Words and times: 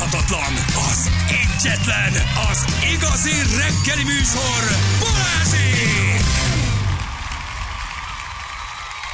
utánozhatatlan, 0.00 0.54
az 0.90 1.10
egyetlen, 1.28 2.12
az 2.50 2.64
igazi 2.92 3.30
reggeli 3.30 4.04
műsor, 4.04 4.76
Balázsék! 5.00 6.24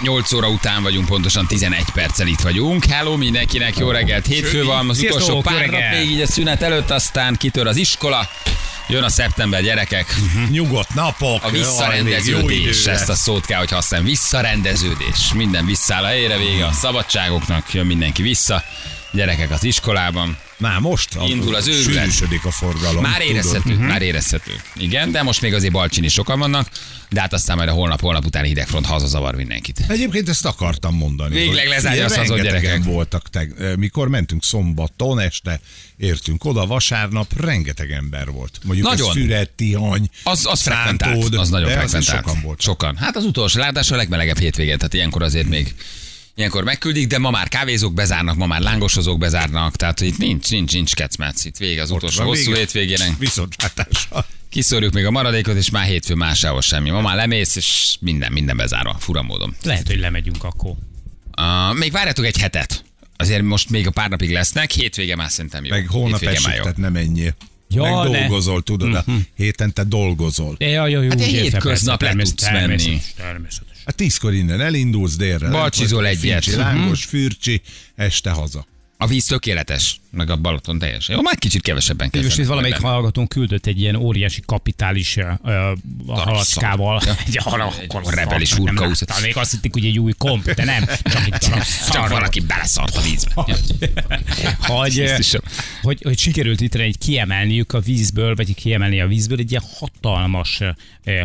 8 0.00 0.32
óra 0.32 0.48
után 0.48 0.82
vagyunk, 0.82 1.06
pontosan 1.06 1.46
11 1.46 1.84
perccel 1.92 2.26
itt 2.26 2.40
vagyunk. 2.40 2.84
Hello 2.84 3.16
mindenkinek, 3.16 3.76
jó 3.76 3.90
reggelt. 3.90 4.26
Hétfő 4.26 4.64
van, 4.64 4.88
az 4.88 4.96
Sziasztok, 4.96 5.22
utolsó 5.22 5.40
pár 5.40 5.66
nap 5.66 5.80
még 5.90 6.10
így 6.10 6.20
a 6.20 6.26
szünet 6.26 6.62
előtt, 6.62 6.90
aztán 6.90 7.34
kitör 7.34 7.66
az 7.66 7.76
iskola. 7.76 8.28
Jön 8.88 9.02
a 9.02 9.08
szeptember, 9.08 9.62
gyerekek. 9.62 10.14
Nyugodt 10.50 10.94
napok. 10.94 11.44
A 11.44 11.50
visszarendeződés, 11.50 12.86
ezt 12.86 13.08
a 13.08 13.14
szót 13.14 13.46
kell, 13.46 13.58
hogy 13.58 13.70
használjam. 13.70 14.08
Visszarendeződés. 14.08 15.32
Minden 15.34 15.66
visszáll 15.66 16.04
a 16.04 16.06
helyre, 16.06 16.38
vége 16.38 16.66
a 16.66 16.72
szabadságoknak, 16.72 17.72
jön 17.74 17.86
mindenki 17.86 18.22
vissza. 18.22 18.64
Gyerekek 19.16 19.50
az 19.50 19.64
iskolában. 19.64 20.38
Már 20.58 20.78
most 20.80 21.14
a, 21.16 21.24
Indul 21.24 21.54
az 21.54 21.66
őrület. 21.66 21.84
Sűrűsödik 22.04 22.44
a 22.44 22.50
forgalom. 22.50 23.02
Már 23.02 23.12
tudod. 23.20 23.28
érezhető, 23.34 23.74
Mhm. 23.74 23.82
már 23.84 24.02
érezhető. 24.02 24.52
Igen, 24.76 25.12
de 25.12 25.22
most 25.22 25.40
még 25.42 25.54
azért 25.54 25.72
Balcsin 25.72 26.04
is 26.04 26.12
sokan 26.12 26.38
vannak, 26.38 26.68
de 27.10 27.20
hát 27.20 27.32
aztán 27.32 27.56
majd 27.56 27.68
a 27.68 27.72
holnap, 27.72 28.00
holnap 28.00 28.24
után 28.24 28.44
hidegfront 28.44 28.86
hazazavar 28.86 29.34
mindenkit. 29.34 29.80
Egyébként 29.88 30.28
ezt 30.28 30.44
akartam 30.46 30.94
mondani. 30.96 31.34
Végleg 31.34 31.68
lezárja 31.68 32.04
a 32.04 32.08
szazon 32.08 32.40
gyerekek. 32.40 32.84
voltak, 32.84 33.30
te, 33.30 33.46
mikor 33.76 34.08
mentünk 34.08 34.42
szombaton 34.44 35.18
este, 35.20 35.60
értünk 35.96 36.44
oda, 36.44 36.66
vasárnap 36.66 37.40
rengeteg 37.40 37.90
ember 37.90 38.30
volt. 38.30 38.58
Mondjuk 38.64 38.86
Nagyon. 38.88 39.12
Füred, 39.12 39.50
Tihany, 39.50 40.08
Az, 40.22 40.46
az 40.46 40.62
frekventált, 40.62 41.34
az 41.34 41.48
nagyon 41.48 41.70
frekventált. 41.70 42.04
sokan 42.04 42.40
voltak. 42.42 42.60
Sokan. 42.60 42.96
Hát 42.96 43.16
az 43.16 43.24
utolsó 43.24 43.58
látás 43.58 43.90
a 43.90 43.96
legmelegebb 43.96 44.38
hétvégén, 44.38 44.76
tehát 44.76 44.94
ilyenkor 44.94 45.22
azért 45.22 45.48
még 45.48 45.74
Ilyenkor 46.38 46.64
megküldik, 46.64 47.06
de 47.06 47.18
ma 47.18 47.30
már 47.30 47.48
kávézók 47.48 47.94
bezárnak, 47.94 48.36
ma 48.36 48.46
már 48.46 48.60
lángosozók 48.60 49.18
bezárnak, 49.18 49.76
tehát 49.76 50.00
itt 50.00 50.18
nincs, 50.18 50.50
nincs, 50.50 50.72
nincs 50.72 50.94
kecmec. 50.94 51.44
Itt 51.44 51.56
vége 51.56 51.82
az 51.82 51.90
utolsó 51.90 52.18
van 52.18 52.26
hosszú 52.26 52.44
vége. 52.44 52.58
hétvégének. 52.58 53.18
Viszontlátásra. 53.18 54.26
Kiszorjuk 54.48 54.92
még 54.92 55.04
a 55.04 55.10
maradékot, 55.10 55.56
és 55.56 55.70
már 55.70 55.86
hétfő 55.86 56.14
másához 56.14 56.64
semmi. 56.64 56.90
Ma 56.90 57.00
már 57.00 57.16
lemész, 57.16 57.56
és 57.56 57.96
minden, 58.00 58.32
minden 58.32 58.56
bezárva, 58.56 58.96
fura 58.98 59.22
módon. 59.22 59.56
Lehet, 59.62 59.86
hogy 59.86 59.98
lemegyünk 59.98 60.44
akkor. 60.44 60.70
Uh, 61.38 61.78
még 61.78 61.92
várjatok 61.92 62.24
egy 62.24 62.36
hetet. 62.38 62.84
Azért 63.16 63.42
most 63.42 63.70
még 63.70 63.86
a 63.86 63.90
pár 63.90 64.08
napig 64.10 64.32
lesznek, 64.32 64.70
hétvége 64.70 65.16
már 65.16 65.30
szerintem 65.30 65.64
jó. 65.64 65.70
Meg 65.70 65.86
hónap 65.88 66.10
Hétvége 66.20 66.32
esik, 66.32 66.46
már 66.46 66.56
jó. 66.56 66.62
tehát 66.62 66.76
nem 66.76 66.96
ennyi. 66.96 67.28
Ja, 67.68 67.82
Meg 67.82 67.92
ne. 67.92 68.02
Mhm. 68.02 68.12
dolgozol, 68.12 68.62
tudod, 68.62 68.94
a 68.94 69.04
héten 69.34 69.72
te 69.72 69.84
dolgozol. 69.84 70.56
Ja, 70.58 70.68
ja, 70.68 70.86
jó, 71.02 71.08
Hát 71.08 71.20
egy 71.20 71.26
hétköznap 71.26 72.02
le 72.02 72.12
tudsz 72.12 72.32
természetes, 72.34 72.84
menni. 72.86 73.00
Természetes. 73.16 73.75
Hát 73.86 73.94
tízkor 73.94 74.34
innen 74.34 74.60
elindulsz 74.60 75.16
délre. 75.16 75.48
Balcsizol 75.48 76.06
egyet. 76.06 76.44
Fincsi, 76.44 76.58
lángos, 76.60 77.04
fürcsi, 77.04 77.62
este 77.94 78.30
haza. 78.30 78.66
A 78.98 79.06
víz 79.06 79.24
tökéletes, 79.26 80.00
meg 80.10 80.30
a 80.30 80.36
Balaton 80.36 80.78
teljesen. 80.78 81.16
Jó, 81.16 81.22
már 81.22 81.38
kicsit 81.38 81.62
kevesebben 81.62 82.08
Most 82.12 82.24
kezdenek 82.24 82.42
itt 82.42 82.48
valamelyik 82.48 82.80
hallgatónk 82.80 83.28
küldött 83.28 83.66
egy 83.66 83.80
ilyen 83.80 83.96
óriási 83.96 84.42
kapitális 84.46 85.16
uh, 85.16 85.26
a 86.06 86.20
halackával. 86.20 87.02
Ja. 87.04 87.16
Egy 87.26 87.38
Egy 87.80 88.14
rebelis 88.14 88.54
hurkaúsz. 88.54 89.02
Még 89.22 89.36
azt 89.36 89.50
hitték, 89.50 89.72
hogy 89.72 89.84
egy 89.84 89.98
új 89.98 90.12
komp, 90.18 90.50
de 90.50 90.64
nem. 90.64 90.84
Csak 91.02 91.26
egy 91.26 91.38
Csak 91.38 91.62
szar. 91.62 92.08
valaki 92.08 92.40
beleszart 92.40 92.96
a 92.96 93.00
vízbe. 93.00 93.32
Hogy, 94.58 95.02
hogy, 95.82 95.98
hogy 96.02 96.18
sikerült 96.18 96.60
itt 96.60 96.74
egy 96.74 96.98
kiemelniük 96.98 97.72
a 97.72 97.80
vízből, 97.80 98.34
vagy 98.34 98.54
kiemelni 98.54 99.00
a 99.00 99.06
vízből 99.06 99.38
egy 99.38 99.50
ilyen 99.50 99.64
hatalmas 99.78 100.60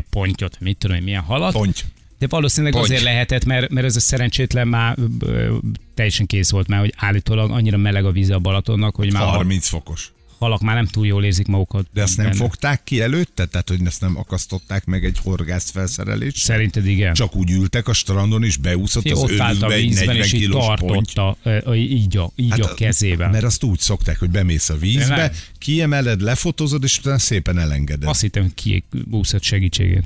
pontyot, 0.09 0.59
mit 0.59 0.77
tudom 0.77 0.97
én, 0.97 1.03
milyen 1.03 1.21
halat. 1.21 1.51
Ponty. 1.51 1.79
De 2.21 2.27
valószínűleg 2.27 2.73
Ponty. 2.73 2.85
azért 2.85 3.03
lehetett, 3.03 3.45
mert, 3.45 3.69
mert 3.69 3.85
ez 3.85 3.95
a 3.95 3.99
szerencsétlen 3.99 4.67
már 4.67 4.97
ö, 5.19 5.57
teljesen 5.93 6.25
kész 6.25 6.49
volt 6.49 6.67
már, 6.67 6.79
hogy 6.79 6.93
állítólag 6.97 7.51
annyira 7.51 7.77
meleg 7.77 8.05
a 8.05 8.11
víz 8.11 8.29
a 8.29 8.39
Balatonnak, 8.39 8.95
hogy 8.95 9.13
már 9.13 9.23
a 9.23 9.25
30 9.25 9.67
fokos. 9.67 10.11
halak 10.39 10.61
már 10.61 10.75
nem 10.75 10.85
túl 10.85 11.05
jól 11.05 11.23
érzik 11.23 11.47
magukat. 11.47 11.87
De 11.93 12.01
ezt 12.01 12.17
nem 12.17 12.25
benne. 12.25 12.37
fogták 12.37 12.83
ki 12.83 13.01
előtte? 13.01 13.45
Tehát, 13.45 13.69
hogy 13.69 13.79
ezt 13.85 14.01
nem 14.01 14.17
akasztották 14.17 14.85
meg 14.85 15.05
egy 15.05 15.17
horgász 15.23 15.69
felszerelés? 15.71 16.39
Szerinted 16.39 16.87
igen? 16.87 17.13
Csak 17.13 17.35
úgy 17.35 17.51
ültek 17.51 17.87
a 17.87 17.93
strandon, 17.93 18.43
és 18.43 18.57
beúszott 18.57 19.03
Fé, 19.03 19.11
az 19.11 19.19
ott 19.19 19.39
állt 19.39 19.61
a 19.61 19.67
vízben, 19.67 20.05
40 20.05 20.25
és 20.25 20.33
így 20.33 20.49
tartotta, 20.49 21.37
így 21.73 22.17
a, 22.17 22.31
így 22.35 22.61
a 22.61 22.73
kezével. 22.73 23.29
Mert 23.29 23.43
azt 23.43 23.63
úgy 23.63 23.79
szokták, 23.79 24.19
hogy 24.19 24.29
bemész 24.29 24.69
a 24.69 24.77
vízbe, 24.77 25.31
kiemeled, 25.57 26.21
lefotózod, 26.21 26.83
és 26.83 26.99
utána 26.99 27.19
szépen 27.19 27.57
elengeded. 27.57 28.09
Azt 28.09 28.21
hittem, 28.21 28.41
hogy 28.41 28.83
kiúszott 28.89 29.43
segítségét. 29.43 30.03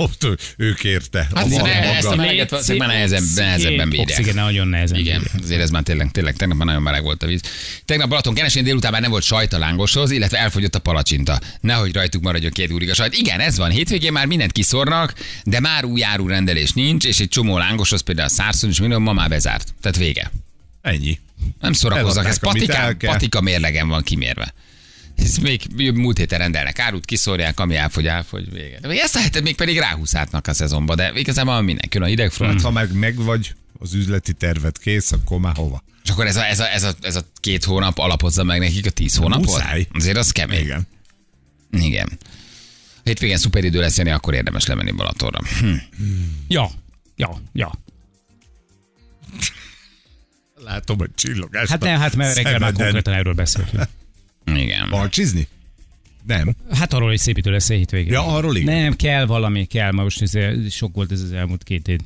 Ott 0.00 0.24
ő- 0.24 0.38
ők 0.56 0.84
érte. 0.84 1.28
Hát 1.34 1.44
a 1.44 1.48
ne, 1.48 1.56
maga. 1.56 1.68
ezt 1.70 2.06
a 2.06 2.16
meleget 2.16 2.50
valószínűleg 2.50 2.86
már 2.86 2.96
nehezebb, 2.96 3.22
nehezebben 3.34 3.88
bírják. 3.88 4.08
Oxigén 4.08 4.34
nagyon 4.34 4.68
nehezen. 4.68 4.98
Igen, 4.98 5.20
bírják. 5.20 5.42
azért 5.42 5.60
ez 5.60 5.70
már 5.70 5.82
tényleg, 5.82 6.10
tényleg 6.10 6.36
tegnap 6.36 6.56
már 6.56 6.66
nagyon 6.66 6.82
meleg 6.82 7.02
volt 7.02 7.22
a 7.22 7.26
víz. 7.26 7.40
Tegnap 7.84 8.08
Balaton 8.08 8.34
kenesén 8.34 8.64
délután 8.64 8.92
már 8.92 9.00
nem 9.00 9.10
volt 9.10 9.22
sajt 9.22 9.52
a 9.52 9.58
lángoshoz, 9.58 10.10
illetve 10.10 10.38
elfogyott 10.38 10.74
a 10.74 10.78
palacsinta. 10.78 11.40
Nehogy 11.60 11.92
rajtuk 11.94 12.22
maradjon 12.22 12.50
két 12.50 12.72
úrig 12.72 12.90
a 12.90 12.94
sajt. 12.94 13.14
Igen, 13.14 13.40
ez 13.40 13.56
van. 13.56 13.70
Hétvégén 13.70 14.12
már 14.12 14.26
mindent 14.26 14.52
kiszornak, 14.52 15.14
de 15.44 15.60
már 15.60 15.84
új 15.84 16.04
árurendelés 16.04 16.72
nincs, 16.72 17.04
és 17.04 17.18
egy 17.18 17.28
csomó 17.28 17.58
lángoshoz, 17.58 18.00
például 18.00 18.26
a 18.26 18.30
szárszon 18.30 18.70
is 18.70 18.80
minden 18.80 19.02
ma 19.02 19.12
már 19.12 19.28
bezárt. 19.28 19.74
Tehát 19.80 19.96
vége. 19.98 20.30
Ennyi. 20.82 21.18
Nem 21.60 21.72
szórakozzak, 21.72 22.26
ez 22.26 22.38
patika, 22.38 22.94
patika 22.98 23.40
mérlegen 23.40 23.88
van 23.88 24.02
kimérve. 24.02 24.54
Ez 25.22 25.36
még 25.36 25.92
múlt 25.94 26.18
héten 26.18 26.38
rendelnek 26.38 26.78
árut, 26.78 27.04
kiszórják, 27.04 27.60
ami 27.60 27.76
elfogy, 27.76 28.06
elfogy, 28.06 28.52
vége. 28.52 28.80
De 28.80 28.88
ezt 28.88 29.16
a 29.16 29.20
hetet 29.20 29.42
még 29.42 29.54
pedig 29.54 29.78
ráhúzáltnak 29.78 30.46
a 30.46 30.52
szezonba, 30.52 30.94
de 30.94 31.12
igazából 31.14 31.60
mindenki 31.60 31.98
a 31.98 32.04
hidegfront. 32.04 32.52
Hát, 32.52 32.62
ha 32.62 32.70
meg, 32.70 32.92
meg 32.92 33.16
vagy, 33.16 33.54
az 33.78 33.94
üzleti 33.94 34.32
tervet 34.32 34.78
kész, 34.78 35.12
akkor 35.12 35.38
már 35.38 35.56
hova? 35.56 35.82
És 36.04 36.10
akkor 36.10 36.26
ez 36.26 36.36
a, 36.36 36.46
ez, 36.46 36.60
a, 36.60 36.72
ez, 36.72 36.82
a, 36.82 36.92
ez 37.00 37.16
a 37.16 37.22
két 37.40 37.64
hónap 37.64 37.98
alapozza 37.98 38.44
meg 38.44 38.58
nekik 38.58 38.86
a 38.86 38.90
tíz 38.90 39.16
hónapot? 39.16 39.46
Muszáj. 39.46 39.86
Azért 39.92 40.16
az 40.16 40.30
kemény. 40.30 40.60
Igen. 40.60 40.86
Igen. 41.70 42.18
Hétvégén 43.04 43.36
szuperidő 43.36 43.80
lesz, 43.80 43.96
Jani, 43.96 44.10
akkor 44.10 44.34
érdemes 44.34 44.66
lemenni 44.66 44.90
Balatonra. 44.90 45.40
Hm. 45.60 45.74
Ja, 46.48 46.70
ja, 47.16 47.42
ja. 47.52 47.72
Látom, 50.64 50.98
hogy 50.98 51.10
csillogás. 51.14 51.68
Hát 51.68 51.80
nem, 51.80 52.00
hát 52.00 52.16
mert 52.16 52.36
reggel 52.36 52.58
már 52.58 52.72
konkrétan 52.72 53.14
erről 53.14 53.34
beszéltünk. 53.34 53.82
Igen. 54.56 54.90
Balcsizni? 54.90 55.46
Nem. 56.26 56.54
Hát 56.72 56.92
arról, 56.92 57.08
hogy 57.08 57.18
szép 57.18 57.38
idő 57.38 57.50
lesz 57.50 57.70
a 57.70 57.74
hétvégén. 57.74 58.12
Ja, 58.12 58.26
arról 58.26 58.56
igen. 58.56 58.74
Nem, 58.74 58.96
kell 58.96 59.26
valami, 59.26 59.64
kell. 59.64 59.90
Ma 59.92 60.02
most 60.02 60.22
ez, 60.22 60.32
sok 60.72 60.94
volt 60.94 61.12
ez 61.12 61.20
az 61.20 61.32
elmúlt 61.32 61.62
két 61.62 61.88
év. 61.88 61.98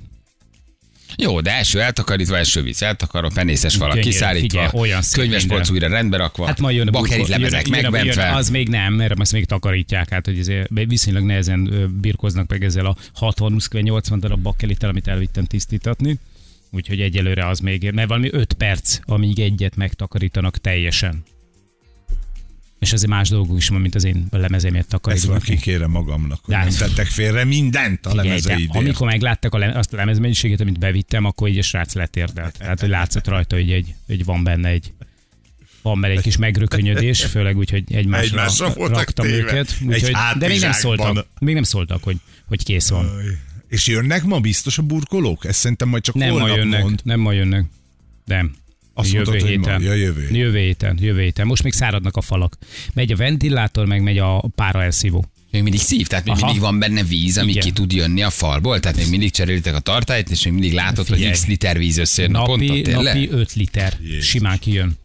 Jó, 1.16 1.40
de 1.40 1.50
első 1.50 1.80
eltakarítva, 1.80 2.36
első 2.36 2.62
víz 2.62 2.82
eltakarva, 2.82 3.30
penészes 3.34 3.74
falak 3.74 3.94
Gyönyörű, 3.94 4.10
kiszállítva, 4.10 4.70
olyan 4.72 5.02
szép 5.02 5.22
könyvespolc 5.22 5.68
minden. 5.70 5.82
újra 5.88 5.96
rendbe 5.96 6.16
rakva, 6.16 6.46
Hát 6.46 6.60
majd 6.60 6.76
jön 6.76 6.88
a 6.88 6.90
bakerit 6.90 7.28
lemezek 7.28 7.68
megbentve. 7.68 8.34
Az 8.34 8.48
még 8.50 8.68
nem, 8.68 8.94
mert 8.94 9.20
azt 9.20 9.32
még 9.32 9.44
takarítják 9.44 10.12
át, 10.12 10.24
hogy 10.24 10.38
ezért 10.38 10.68
viszonylag 10.86 11.24
nehezen 11.24 11.90
birkoznak 12.00 12.48
meg 12.48 12.64
ezzel 12.64 12.86
a 12.86 12.96
60-80 13.20 14.16
darab 14.18 14.40
bakkelittel, 14.40 14.88
amit 14.88 15.08
elvittem 15.08 15.44
tisztítatni. 15.44 16.18
Úgyhogy 16.70 17.00
egyelőre 17.00 17.48
az 17.48 17.58
még, 17.58 17.90
mert 17.90 18.08
valami 18.08 18.28
5 18.32 18.52
perc, 18.52 18.98
amíg 19.02 19.38
egyet 19.40 19.76
megtakarítanak 19.76 20.58
teljesen. 20.58 21.22
És 22.84 22.92
azért 22.92 23.10
más 23.10 23.28
dolgok 23.28 23.56
is 23.56 23.68
van, 23.68 23.80
mint 23.80 23.94
az 23.94 24.04
én 24.04 24.26
lemezemért 24.30 24.82
Ezt 24.84 24.88
takarítva. 24.88 25.32
már 25.32 25.40
kikérem 25.42 25.90
magamnak, 25.90 26.40
hogy 26.44 26.54
nem 26.54 26.68
tettek 26.68 27.06
félre 27.06 27.44
mindent 27.44 28.06
a 28.06 28.14
lemezeidért. 28.14 28.74
amikor 28.76 29.06
meglátták 29.06 29.54
a 29.54 29.58
le, 29.58 29.78
azt 29.78 29.92
a 29.92 29.96
lemezmennyiséget, 29.96 30.60
amit 30.60 30.78
bevittem, 30.78 31.24
akkor 31.24 31.48
így 31.48 31.58
a 31.58 31.62
srác 31.62 31.94
letérdelt. 31.94 32.58
Tehát, 32.58 32.80
hogy 32.80 32.88
látszott 32.88 33.28
rajta, 33.28 33.56
hogy, 33.56 33.70
egy, 33.72 33.94
hogy 34.06 34.24
van 34.24 34.44
benne 34.44 34.68
egy 34.68 34.92
van 35.82 36.00
benne 36.00 36.14
egy 36.14 36.20
kis 36.20 36.36
megrökönyödés, 36.36 37.24
főleg 37.24 37.56
úgy, 37.56 37.70
hogy 37.70 37.94
egymásra, 37.94 38.26
Egymásra 38.26 38.72
voltak 38.72 38.96
raktam 38.96 39.26
téve. 39.26 39.36
őket. 39.36 39.76
Egy 39.80 39.86
Úgyhogy, 39.86 40.14
de 40.38 40.48
még 40.48 40.60
nem 40.60 40.72
szóltak, 40.72 41.26
még 41.38 41.54
nem 41.54 41.62
szóltak, 41.62 42.02
hogy, 42.02 42.16
hogy 42.46 42.64
kész 42.64 42.88
van. 42.88 43.10
És 43.68 43.86
jönnek 43.86 44.24
ma 44.24 44.40
biztos 44.40 44.78
a 44.78 44.82
burkolók? 44.82 45.44
Ezt 45.44 45.58
szerintem 45.58 45.88
majd 45.88 46.02
csak 46.02 46.14
Nem 46.14 46.28
ma 46.28 46.38
holnap 46.38 46.56
jönnek, 46.56 46.82
mond. 46.82 47.00
nem 47.04 47.20
ma 47.20 47.32
jönnek. 47.32 47.64
Nem. 48.24 48.54
Azt 48.94 49.12
mondtad, 49.12 49.40
hogy 49.40 49.58
ma. 49.58 49.76
Ja, 49.80 49.94
jövő. 49.94 50.28
Jövő 50.32 50.58
héten, 50.58 50.98
jövő 51.00 51.20
héten. 51.20 51.46
Most 51.46 51.62
még 51.62 51.72
száradnak 51.72 52.16
a 52.16 52.20
falak. 52.20 52.58
Megy 52.94 53.12
a 53.12 53.16
ventilátor, 53.16 53.86
meg 53.86 54.02
megy 54.02 54.18
a 54.18 54.44
pára 54.54 54.82
elszívó. 54.82 55.24
Még 55.50 55.62
mindig 55.62 55.80
szív, 55.80 56.06
tehát 56.06 56.24
még 56.24 56.34
Aha. 56.34 56.44
mindig 56.44 56.62
van 56.62 56.78
benne 56.78 57.02
víz, 57.02 57.38
ami 57.38 57.50
Igen. 57.50 57.62
ki 57.62 57.70
tud 57.70 57.92
jönni 57.92 58.22
a 58.22 58.30
falból, 58.30 58.80
tehát 58.80 58.96
még 58.96 59.08
mindig 59.08 59.30
cserélitek 59.30 59.74
a 59.74 59.78
tartályt, 59.80 60.30
és 60.30 60.44
még 60.44 60.52
mindig 60.52 60.72
látod, 60.72 61.06
hogy 61.06 61.16
Figyelj. 61.16 61.32
x 61.32 61.46
liter 61.46 61.78
víz 61.78 61.98
összejön 61.98 62.30
naponta, 62.30 62.64
Napi, 62.64 62.82
tényleg? 62.82 63.14
napi 63.14 63.28
5 63.30 63.52
liter. 63.54 63.96
Jézus. 64.02 64.26
Simán 64.28 64.58
kijön. 64.58 64.98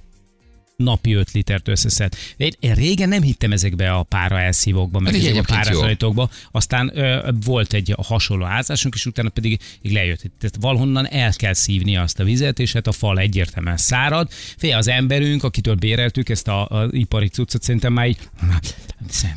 Napi 0.83 1.13
5 1.13 1.31
litert 1.31 1.67
összeszed. 1.67 2.13
Én, 2.37 2.51
én 2.59 2.73
régen 2.73 3.09
nem 3.09 3.21
hittem 3.21 3.51
ezekbe 3.51 3.91
a 3.91 4.03
pára 4.03 4.39
elszívókba, 4.39 4.99
meg 4.99 5.15
ezekbe 5.15 5.39
a 5.39 5.43
párazalétokba. 5.43 6.29
Aztán 6.51 6.91
ö, 6.93 7.31
volt 7.45 7.73
egy 7.73 7.95
hasonló 7.97 8.45
házásunk, 8.45 8.95
és 8.95 9.05
utána 9.05 9.29
pedig 9.29 9.59
így 9.81 9.91
lejött. 9.93 10.19
Tehát 10.19 10.55
valahonnan 10.59 11.07
el 11.07 11.33
kell 11.33 11.53
szívni 11.53 11.97
azt 11.97 12.19
a 12.19 12.23
vizet, 12.23 12.59
és 12.59 12.73
hát 12.73 12.87
a 12.87 12.91
fal 12.91 13.19
egyértelműen 13.19 13.77
szárad. 13.77 14.27
Fél 14.57 14.75
az 14.75 14.87
emberünk, 14.87 15.43
akitől 15.43 15.75
béreltük 15.75 16.29
ezt 16.29 16.47
a, 16.47 16.67
a 16.67 16.87
ipari 16.91 17.27
cuccot, 17.27 17.63
szerintem 17.63 17.93
már 17.93 18.07
így... 18.07 18.17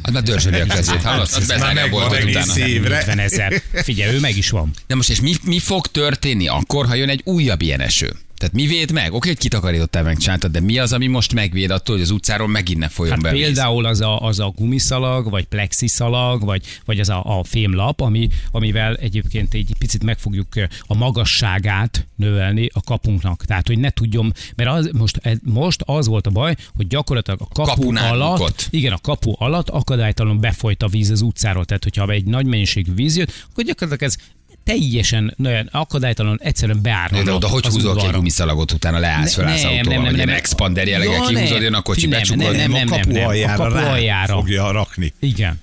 Hát 0.03 0.11
már 0.13 0.23
dörzsöli 0.23 0.61
a 0.61 0.67
kezét, 0.67 1.05
a 1.05 1.27
megvan 1.75 1.91
boltot 1.91 2.19
egész 2.19 2.35
utána. 2.35 2.67
év. 2.67 2.75
évre. 2.75 2.99
50 2.99 3.19
ezer. 3.19 3.63
Figyelj, 3.73 4.15
ő 4.15 4.21
meg 4.21 4.37
is 4.37 4.51
van. 4.51 4.71
De 4.87 4.95
most 4.95 5.11
és 5.11 5.21
mi, 5.21 5.35
mi 5.43 5.59
fog 5.59 5.87
történni 5.87 6.49
akkor, 6.49 6.87
ha 6.87 6.95
jön 6.95 7.09
egy 7.09 7.21
újabb 7.25 7.63
ilyen 7.63 7.81
eső? 7.81 8.17
Tehát 8.43 8.57
mi 8.57 8.67
véd 8.67 8.93
meg? 8.93 9.13
Oké, 9.13 9.29
hogy 9.29 9.39
kitakarítottál 9.39 10.03
meg, 10.03 10.17
csináltad, 10.17 10.51
de 10.51 10.61
mi 10.61 10.79
az, 10.79 10.93
ami 10.93 11.07
most 11.07 11.35
megvéd 11.35 11.71
attól, 11.71 11.95
hogy 11.95 12.05
az 12.05 12.11
utcáról 12.11 12.49
megint 12.49 12.79
ne 12.79 12.89
folyjon 12.89 13.15
Hát 13.15 13.23
be 13.25 13.31
például 13.31 13.85
az 13.85 14.01
a, 14.01 14.21
az 14.21 14.39
a 14.39 14.53
gumiszalag, 14.57 15.31
vagy 15.31 15.45
plexiszalag, 15.45 16.45
vagy, 16.45 16.63
vagy 16.85 17.01
az 17.01 17.09
a, 17.09 17.39
a 17.39 17.45
fémlap, 17.45 18.01
ami, 18.01 18.29
amivel 18.51 18.95
egyébként 18.95 19.55
egy 19.55 19.75
picit 19.79 20.03
meg 20.03 20.19
fogjuk 20.19 20.57
ö, 20.57 20.65
a 20.87 20.95
magasságát 20.95 22.07
növelni 22.17 22.69
a 22.73 22.81
kapunknak. 22.81 23.45
Tehát, 23.45 23.67
hogy 23.67 23.79
ne 23.79 23.91
tudjon, 23.91 24.33
mert 24.57 24.71
az, 24.71 24.91
most, 24.93 25.21
most 25.43 25.83
az 25.85 26.07
volt 26.07 26.27
a 26.27 26.31
baj, 26.31 26.57
hogy 26.77 26.87
gyakorlatilag 26.87 27.41
a 27.41 27.49
kapu 27.55 27.69
Kapun 27.69 27.97
alatt, 27.97 28.33
átbukott. 28.33 28.67
igen, 28.71 28.93
a 28.93 28.99
kapu 29.03 29.33
alatt 29.39 29.69
akadálytalanul 29.69 30.39
befolyt 30.41 30.83
a 30.83 30.89
víz 30.89 31.11
az 31.11 31.21
utcáról. 31.21 31.65
Tehát, 31.65 31.83
hogyha 31.83 32.09
egy 32.09 32.25
nagy 32.25 32.47
mennyiségű 32.47 32.95
víz 32.95 33.17
jött, 33.17 33.47
akkor 33.51 33.65
gyakorlatilag 33.65 34.13
ez 34.13 34.17
teljesen 34.65 35.35
nagyon 35.37 35.69
akadálytalan 35.73 36.39
egyszerűen 36.43 36.83
beárna. 36.83 37.23
De 37.23 37.33
oda 37.33 37.49
hogy 37.49 37.67
az 37.67 37.73
húzol 37.75 37.97
ki 37.97 38.07
egy 38.07 38.13
gumiszalagot, 38.13 38.73
utána 38.73 38.99
leállsz, 38.99 39.35
felállsz 39.35 39.63
nem, 39.63 39.71
autóval, 39.73 39.95
nem, 39.95 40.05
vagy 40.05 40.17
nem, 40.17 40.27
nem. 40.27 40.37
expander 40.37 40.87
jelleggel 40.89 41.15
Ja, 41.15 41.27
kihúzod, 41.27 41.53
nem. 41.53 41.63
jön 41.63 41.75
a 41.75 41.83
kocsi, 41.83 42.07
becsukod. 42.07 42.57
nem, 42.57 42.73
a 42.73 42.77
nem, 42.77 42.87
kapu 42.87 43.11
nem. 43.13 43.25
A 43.25 43.27
aljára 43.29 43.57
kapu 43.69 43.77
aljára. 43.87 44.35
fogja 44.35 44.71
rakni. 44.71 45.13
Igen. 45.21 45.61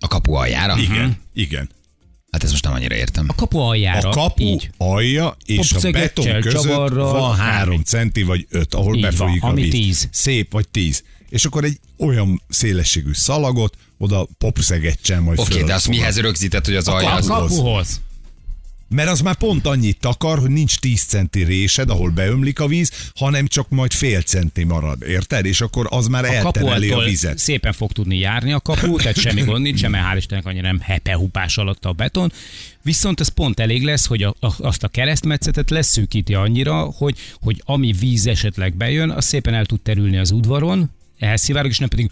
A 0.00 0.08
kapu 0.08 0.32
aljára? 0.32 0.76
Igen, 0.78 1.16
igen. 1.34 1.68
Hát 2.30 2.42
ezt 2.42 2.52
most 2.52 2.64
nem 2.64 2.72
annyira 2.72 2.94
értem. 2.94 3.26
A 3.28 3.34
kapu 3.34 3.58
aljára. 3.58 4.08
A 4.08 4.12
kapu 4.12 4.42
Így. 4.42 4.70
alja 4.76 5.36
és 5.44 5.72
a 5.72 5.90
beton 5.90 6.40
között 6.40 6.88
van 6.92 7.36
három 7.36 7.82
centi 7.82 8.22
vagy 8.22 8.46
öt, 8.50 8.74
ahol 8.74 8.96
Így 8.96 9.02
van, 9.02 9.10
befolyik 9.10 9.42
a 9.42 9.52
víz. 9.52 9.70
tíz. 9.70 10.08
Szép 10.12 10.52
vagy 10.52 10.68
tíz. 10.68 11.02
És 11.28 11.44
akkor 11.44 11.64
egy 11.64 11.78
olyan 11.98 12.42
szélességű 12.48 13.12
szalagot 13.12 13.76
oda 13.98 14.28
popszegetsen 14.38 15.22
majd 15.22 15.38
Oké, 15.38 15.62
de 15.62 15.74
azt 15.74 15.88
mihez 15.88 16.20
rögzített, 16.20 16.64
hogy 16.64 16.76
az 16.76 16.88
alja 16.88 17.14
A 17.14 17.20
kapuhoz. 17.22 18.00
Mert 18.88 19.08
az 19.08 19.20
már 19.20 19.34
pont 19.34 19.66
annyit 19.66 19.98
takar, 20.00 20.38
hogy 20.38 20.50
nincs 20.50 20.78
10 20.78 21.02
centi 21.02 21.44
résed, 21.44 21.90
ahol 21.90 22.10
beömlik 22.10 22.60
a 22.60 22.66
víz, 22.66 23.10
hanem 23.14 23.46
csak 23.46 23.68
majd 23.68 23.92
fél 23.92 24.22
centi 24.22 24.64
marad, 24.64 25.02
érted? 25.02 25.44
És 25.44 25.60
akkor 25.60 25.86
az 25.90 26.06
már 26.06 26.24
A 26.24 26.32
eltereli 26.32 26.90
a 26.90 26.98
vizet. 26.98 27.38
szépen 27.38 27.72
fog 27.72 27.92
tudni 27.92 28.18
járni 28.18 28.52
a 28.52 28.60
kapu, 28.60 28.96
tehát 28.96 29.18
semmi 29.18 29.42
gond 29.42 29.62
nincs, 29.62 29.86
mert 29.88 30.04
hál' 30.12 30.16
Istennek 30.16 30.46
annyira 30.46 30.66
nem 30.66 30.80
hepehupás 30.80 31.58
alatt 31.58 31.84
a 31.84 31.92
beton. 31.92 32.32
Viszont 32.82 33.20
ez 33.20 33.28
pont 33.28 33.60
elég 33.60 33.82
lesz, 33.82 34.06
hogy 34.06 34.22
a, 34.22 34.34
a, 34.40 34.52
azt 34.58 34.82
a 34.82 34.88
keresztmetszetet 34.88 35.70
leszűkíti 35.70 36.34
annyira, 36.34 36.80
hogy, 36.80 37.16
hogy 37.40 37.62
ami 37.64 37.92
víz 37.92 38.26
esetleg 38.26 38.76
bejön, 38.76 39.10
az 39.10 39.24
szépen 39.24 39.54
el 39.54 39.66
tud 39.66 39.80
terülni 39.80 40.16
az 40.16 40.30
udvaron, 40.30 40.90
elszivárog, 41.18 41.70
és 41.70 41.78
nem 41.78 41.88
pedig 41.88 42.10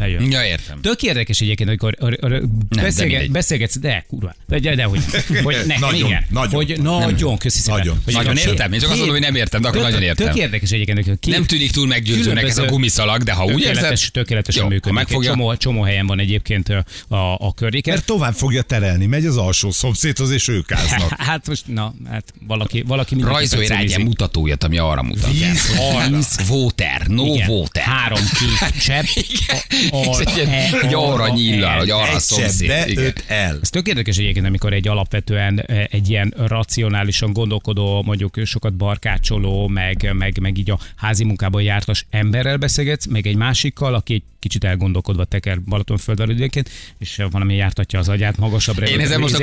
vö, 0.00 0.16
bejön. 0.16 0.30
Ja, 0.30 0.44
értem. 0.44 0.80
Tök 0.80 1.02
érdekes 1.02 1.40
egyébként, 1.40 1.68
amikor 1.68 1.96
ar, 1.98 2.16
ar, 2.20 2.30
de 2.30 2.82
beszélget, 2.82 2.98
mindegy. 3.12 3.30
beszélgetsz, 3.30 3.78
de 3.78 4.04
kurva, 4.08 4.34
de, 4.48 4.58
de, 4.58 4.74
de 4.74 4.84
hogy, 4.84 5.00
hogy 5.42 5.56
nekem, 5.66 5.80
Nagyon, 5.80 6.06
igen, 6.06 6.26
nagyon. 6.30 6.50
hogy 6.54 6.78
nagyon, 6.82 7.38
köszi 7.38 7.58
szépen. 7.58 7.78
Nagyon. 7.78 8.00
Hogy 8.04 8.14
Nagyon 8.14 8.36
értem. 8.36 8.72
Én 8.72 8.80
csak 8.80 8.88
azt 8.88 8.98
mondom, 8.98 9.16
hogy 9.16 9.24
nem 9.24 9.34
értem, 9.34 9.60
de 9.60 9.68
akkor 9.68 9.82
nagyon 9.82 10.02
értem. 10.02 10.26
Tök 10.26 10.36
érdekes 10.36 10.70
egyébként, 10.70 11.06
hogy 11.06 11.18
Nem 11.32 11.44
tűnik 11.44 11.70
túl 11.70 11.86
meggyőzőnek 11.86 12.44
ez 12.48 12.58
a 12.58 12.64
gumiszalag, 12.64 13.22
de 13.22 13.32
ha 13.32 13.44
úgy 13.44 13.52
érzed... 13.60 13.74
Tökéletes, 13.74 14.10
tökéletesen 14.10 14.66
működik. 14.66 14.92
megfogja- 14.92 15.30
csomó, 15.30 15.54
csomó 15.56 15.82
helyen 15.82 16.06
van 16.06 16.18
egyébként 16.20 16.68
ö, 16.68 16.78
a, 17.08 17.34
a 17.34 17.52
környéken. 17.54 17.94
Mert 17.94 18.06
tovább 18.06 18.34
fogja 18.34 18.62
terelni, 18.62 19.06
megy 19.06 19.26
az 19.26 19.36
alsó 19.36 19.70
szomszédhoz, 19.70 20.30
és 20.30 20.48
ők 20.48 20.72
áznak. 20.72 21.08
Hát 21.30 21.46
most, 21.46 21.62
na, 21.66 21.94
hát 22.10 22.34
valaki, 22.46 22.82
valaki 22.86 23.14
mindenképpen 23.14 23.48
Rajzolj 23.58 23.66
rá 23.66 23.94
egy 23.94 24.04
mutatójat, 24.04 24.64
ami 24.64 24.78
arra 24.78 25.02
mutat. 25.02 25.30
Víz, 25.30 25.70
Víz, 26.10 26.38
water, 26.48 27.06
no 27.06 27.34
Igen, 27.34 27.48
water. 27.48 27.82
Három 27.82 28.20
kék 28.38 28.80
csepp. 28.80 29.04
És 29.92 30.18
egy, 30.18 30.36
ilyen- 30.36 30.74
egy 30.82 30.94
arra 30.94 31.28
nyillal, 31.28 31.78
hogy 31.78 31.90
arra 31.90 32.18
szomszéd. 32.18 32.70
öt 32.98 33.24
el. 33.28 33.58
Ez 33.62 33.70
tök 33.70 33.86
érdekes 33.86 34.16
egyébként, 34.16 34.46
amikor 34.46 34.72
egy 34.72 34.88
alapvetően 34.88 35.58
eh, 35.60 35.84
egy 35.90 36.10
ilyen 36.10 36.34
racionálisan 36.36 37.32
gondolkodó, 37.32 38.02
mondjuk 38.02 38.38
sokat 38.44 38.74
barkácsoló, 38.74 39.68
meg, 39.68 40.10
meg, 40.12 40.38
meg 40.40 40.58
így 40.58 40.70
a 40.70 40.78
házi 40.96 41.24
munkában 41.24 41.62
jártas 41.62 42.06
emberrel 42.10 42.56
beszélgetsz, 42.56 43.06
meg 43.06 43.26
egy 43.26 43.36
másikkal, 43.36 43.94
aki 43.94 44.14
egy 44.14 44.22
kicsit 44.38 44.64
elgondolkodva 44.64 45.24
teker 45.24 45.60
Balatonföldön 45.62 46.30
időnként, 46.30 46.70
és 46.98 47.22
valami 47.30 47.54
jártatja 47.54 47.98
az 47.98 48.08
agyát 48.08 48.36
magasabbra. 48.36 48.86
Én 48.86 49.00
ezen 49.00 49.20
most 49.20 49.34
a 49.34 49.38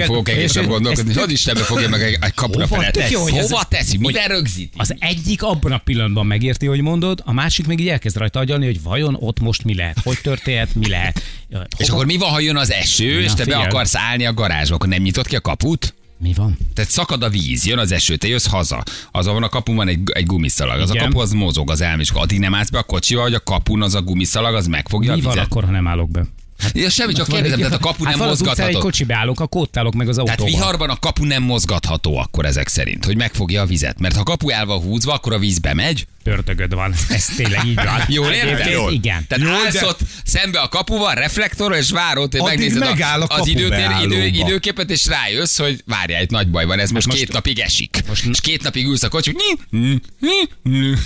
és- 0.00 0.04
fogok 0.04 0.28
és- 0.28 0.34
egészen 0.34 0.62
és- 0.62 0.68
gondolkodni, 0.68 1.14
hogy 1.14 1.32
Istenbe 1.32 1.60
fogja 1.60 1.88
meg 1.88 2.02
egy, 2.02 2.18
kapura 2.34 2.66
Hova 2.66 2.76
felett. 2.80 2.94
teszi? 2.94 3.14
Hogy 3.14 3.32
Hova 3.32 3.64
teszi? 3.68 3.96
Mivel 3.98 4.28
rögzít? 4.28 4.72
Az 4.76 4.94
egyik 4.98 5.42
abban 5.42 5.72
a 5.72 5.78
pillanatban 5.78 6.26
megérti, 6.26 6.66
hogy 6.66 6.80
mondod, 6.80 7.22
a 7.24 7.32
másik 7.32 7.66
meg 7.66 7.80
így 7.80 7.88
elkezd 7.88 8.16
rajta 8.16 8.38
agyalni, 8.38 8.64
hogy 8.66 8.82
vajon 8.82 9.16
ott 9.20 9.40
most 9.40 9.64
mi 9.64 9.74
lehet, 9.76 9.98
hogy 10.04 10.18
történhet, 10.22 10.74
mi 10.74 10.88
lehet. 10.88 11.22
Hova- 11.52 11.66
És 11.76 11.88
akkor 11.88 12.06
mi 12.06 12.16
van, 12.16 12.30
ha 12.30 12.40
jön 12.40 12.56
az 12.56 12.72
eső, 12.72 13.20
és 13.20 13.28
te 13.30 13.36
be 13.36 13.42
figyelj. 13.42 13.64
akarsz 13.64 13.94
állni 13.96 14.26
a 14.26 14.34
garázsba, 14.34 14.74
akkor 14.74 14.88
nem 14.88 15.02
nyitott 15.02 15.26
ki 15.26 15.36
a 15.36 15.40
kaput? 15.40 15.94
Mi 16.18 16.32
van? 16.36 16.58
Tehát 16.74 16.90
szakad 16.90 17.22
a 17.22 17.28
víz, 17.28 17.66
jön 17.66 17.78
az 17.78 17.92
eső, 17.92 18.16
te 18.16 18.28
jössz 18.28 18.46
haza. 18.46 18.82
Azon 19.12 19.34
van 19.34 19.42
a 19.42 19.48
kapun 19.48 19.76
van 19.76 19.88
egy, 19.88 19.98
egy 20.12 20.26
gumiszalag. 20.26 20.80
Az 20.80 20.90
Igen. 20.90 21.02
a 21.02 21.06
kapu 21.06 21.18
az 21.20 21.32
mozog 21.32 21.70
az 21.70 21.80
elm, 21.80 22.00
és 22.00 22.10
akkor 22.10 22.22
addig 22.22 22.38
nem 22.38 22.54
állsz 22.54 22.70
be 22.70 22.78
a 22.78 22.82
kocsival, 22.82 23.22
hogy 23.22 23.34
a 23.34 23.40
kapun 23.40 23.82
az 23.82 23.94
a 23.94 24.02
gumiszalag, 24.02 24.54
az 24.54 24.66
megfogja 24.66 25.14
Mi 25.14 25.20
a 25.20 25.22
van 25.22 25.32
vizet. 25.32 25.46
akkor, 25.46 25.64
ha 25.64 25.70
nem 25.70 25.86
állok 25.86 26.10
be? 26.10 26.24
Ja, 26.72 26.90
semmi, 26.90 27.12
csak 27.12 27.26
kérdezem, 27.28 27.58
tehát 27.58 27.72
a 27.74 27.78
kapu 27.78 28.04
hát 28.04 28.16
nem 28.16 28.26
van 28.26 28.30
utcán 28.30 28.48
egy 28.48 28.56
mozgatható. 28.56 28.78
kocsibe 28.78 29.14
állok, 29.16 29.40
akkor 29.40 29.60
ott 29.60 29.76
állok 29.76 29.94
meg 29.94 30.08
az 30.08 30.14
Tehát 30.16 30.30
autóval. 30.30 30.52
viharban 30.60 30.90
a 30.90 30.96
kapu 30.96 31.24
nem 31.24 31.42
mozgatható 31.42 32.16
akkor 32.18 32.44
ezek 32.44 32.68
szerint, 32.68 33.04
hogy 33.04 33.16
megfogja 33.16 33.62
a 33.62 33.66
vizet. 33.66 33.98
Mert 34.00 34.14
ha 34.14 34.20
a 34.20 34.24
kapu 34.24 34.48
el 34.48 34.66
van 34.66 34.78
húzva, 34.80 35.12
akkor 35.12 35.32
a 35.32 35.38
víz 35.38 35.58
bemegy. 35.58 36.06
Ördögöd 36.26 36.74
van. 36.74 36.94
Ez 37.08 37.24
tényleg 37.36 37.64
így 37.64 37.74
van. 37.74 38.02
Jól 38.08 38.32
érted? 38.32 38.72
Jól. 38.72 38.92
Igen. 38.92 39.26
Tehát 39.28 39.44
Jól, 39.44 39.54
állsz 39.64 39.72
de- 39.74 39.86
ott 39.86 40.00
szembe 40.24 40.58
a 40.58 40.68
kapuval, 40.68 41.14
reflektorral, 41.14 41.78
és 41.78 41.90
várod, 41.90 42.32
hogy 42.32 42.42
megnézed 42.42 42.78
megáll 42.78 43.20
a 43.20 43.22
az 43.22 43.28
kapu 43.28 43.48
időtér, 43.50 43.90
idő, 44.04 44.24
időképet, 44.26 44.90
és 44.90 45.06
rájössz, 45.06 45.58
hogy 45.58 45.82
várjál, 45.86 46.22
itt 46.22 46.30
nagy 46.30 46.48
baj 46.50 46.64
van, 46.64 46.78
ez 46.78 46.90
most, 46.90 47.06
most- 47.06 47.18
két 47.18 47.32
napig 47.32 47.58
esik. 47.58 48.02
most- 48.08 48.24
és 48.24 48.40
két 48.40 48.62
napig 48.62 48.86
ülsz 48.86 49.02
a 49.02 49.08
kocsi, 49.08 49.36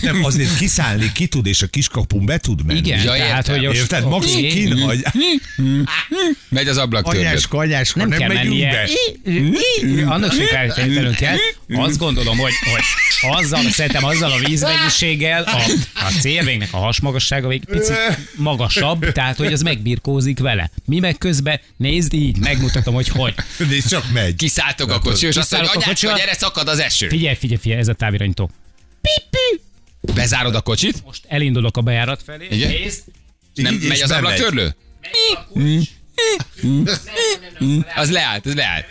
Nem, 0.01 0.25
azért 0.25 0.59
kiszállni 0.59 1.13
ki 1.13 1.27
tud, 1.27 1.47
és 1.47 1.63
a 1.63 1.67
kiskapun 1.67 2.25
be 2.27 2.39
tud 2.39 2.67
menni. 2.67 2.79
Igen, 2.79 3.03
Ja, 3.03 3.13
tehát, 3.13 3.47
hogy 3.49 3.63
most, 3.63 3.79
Érted? 3.81 4.09
Max 4.09 4.27
oké, 4.27 4.47
kin 4.47 4.79
hagy. 4.79 5.05
megy 6.49 6.69
az 6.69 6.77
ablak 6.77 7.07
Anyás, 7.07 7.45
anyás, 7.51 7.93
nem 7.93 8.09
nem, 8.09 8.33
megyünk 8.33 8.61
be. 8.61 8.89
Annak 10.07 10.33
se 10.33 10.45
kell. 10.45 11.37
Azt 11.69 11.99
gondolom, 11.99 12.39
hogy, 12.39 12.53
hogy 12.73 12.83
azzal, 13.31 13.71
szerintem 13.71 14.05
azzal 14.05 14.33
a 14.33 14.39
vízmennyiséggel 14.39 15.10
a, 15.19 15.63
a 15.95 16.13
célvégnek 16.21 16.69
a 16.73 16.77
hasmagassága 16.77 17.51
egy 17.51 17.65
picit 17.65 17.97
magasabb, 18.37 19.13
tehát 19.13 19.37
hogy 19.37 19.53
az 19.53 19.63
megbirkózik 19.63 20.39
vele. 20.39 20.71
Mi 20.85 20.99
meg 20.99 21.19
közben 21.19 21.61
nézd 21.77 22.13
így, 22.13 22.39
megmutatom, 22.39 22.95
hogy 22.95 23.09
hogy. 23.09 23.35
Nézd, 23.59 23.89
csak 23.89 24.05
megy. 24.13 24.35
Kiszálltok 24.37 24.91
a 24.91 24.99
kocsi, 24.99 25.27
és 25.27 25.37
azt 25.37 25.51
mondja, 25.51 25.69
a 25.69 25.73
anyácska, 25.73 25.91
kocsival. 25.91 26.17
gyere, 26.17 26.35
szakad 26.35 26.69
az 26.69 26.79
eső. 26.79 27.09
Figyelj, 27.09 27.35
figyelj, 27.35 27.61
figyelj, 27.61 27.81
ez 27.81 27.89
a 27.89 27.95
távirányító. 27.95 28.51
Bezárod 30.15 30.55
a 30.55 30.61
kocsit, 30.61 31.05
Most 31.05 31.25
elindulok 31.29 31.77
a 31.77 31.81
bejárat 31.81 32.23
felé. 32.25 32.47
Igen? 32.51 32.69
Nézd, 32.71 33.03
nem 33.55 33.75
Így, 33.75 33.89
megy 33.89 34.03
az 34.03 34.11
ablaktörlő? 34.11 34.75
Az 37.95 38.11
leállt, 38.11 38.47
az 38.47 38.55
leállt. 38.55 38.85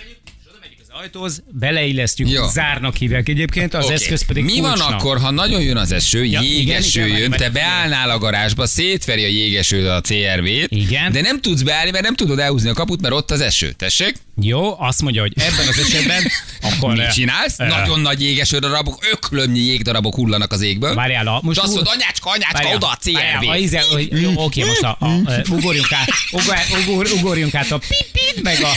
Ajtóz, 1.02 1.44
beleillesztjük, 1.52 2.30
Jó. 2.30 2.48
zárnak 2.48 2.96
hívják 2.96 3.30
egyébként, 3.30 3.74
az 3.74 3.86
Oké. 3.86 3.94
eszköz 3.94 4.26
pedig 4.26 4.44
Mi 4.44 4.60
van 4.60 4.72
kulcsnak. 4.72 5.00
akkor, 5.00 5.20
ha 5.20 5.32
nagyon 5.32 5.62
jön 5.62 5.78
az 5.78 5.92
eső, 5.92 6.26
Ja, 6.26 6.42
jégeső 6.42 7.00
igen, 7.00 7.10
igen, 7.18 7.20
jön, 7.30 7.32
te 7.32 7.50
beállnál 7.50 8.10
a 8.10 8.18
garázsba, 8.18 8.66
szétveri 8.68 9.24
a 9.24 9.28
jégeső 9.28 9.90
a 9.90 10.02
CRV-t, 10.02 10.66
Igen. 10.72 11.12
de 11.12 11.22
nem 11.22 11.42
tudsz 11.42 11.62
beállni, 11.62 11.92
mert 11.92 12.04
nem 12.04 12.16
tudod 12.16 12.40
elhúzni 12.40 12.70
a 12.70 12.74
kaput, 12.74 13.02
mert 13.02 13.14
ott 13.14 13.32
az 13.32 13.42
eső. 13.42 13.72
Tessék? 13.72 14.16
Jó, 14.42 14.80
azt 14.80 15.02
mondja, 15.02 15.22
hogy 15.22 15.34
ebben 15.36 15.68
az 15.68 15.80
esetben 15.80 16.24
akkor... 16.72 16.94
Mit 16.96 17.12
csinálsz? 17.14 17.60
eh, 17.60 17.68
Nagyon 17.68 18.00
nagy 18.00 18.22
jégeső 18.22 18.58
darabok, 18.60 19.06
öklömnyi 19.12 19.60
jégdarabok 19.60 20.16
hullanak 20.16 20.52
az 20.52 20.62
égből. 20.62 20.94
Várjál, 20.96 21.28
a, 21.28 21.40
most 21.44 21.60
azt 21.60 21.74
mondod, 21.74 21.94
anyácska, 21.94 22.30
anyácska, 22.30 22.54
várjál, 22.58 22.76
oda 22.76 22.88
a 22.88 22.98
várjál, 23.14 23.40
CRV. 23.42 23.50
a 23.50 23.58
íze- 23.58 23.84
hogy- 23.84 24.22
jó, 24.22 24.32
Oké, 24.36 24.64
most 24.64 24.82
a, 24.84 24.98
a, 25.00 25.06
a, 25.32 25.42
ugorjunk 25.50 25.92
át, 25.92 26.10
ugor, 26.32 26.58
ugor, 26.88 27.08
ugorjunk 27.20 27.56
át 27.56 27.72
a 27.72 27.78
pipit, 27.78 28.44
meg 28.44 28.58
a... 28.64 28.72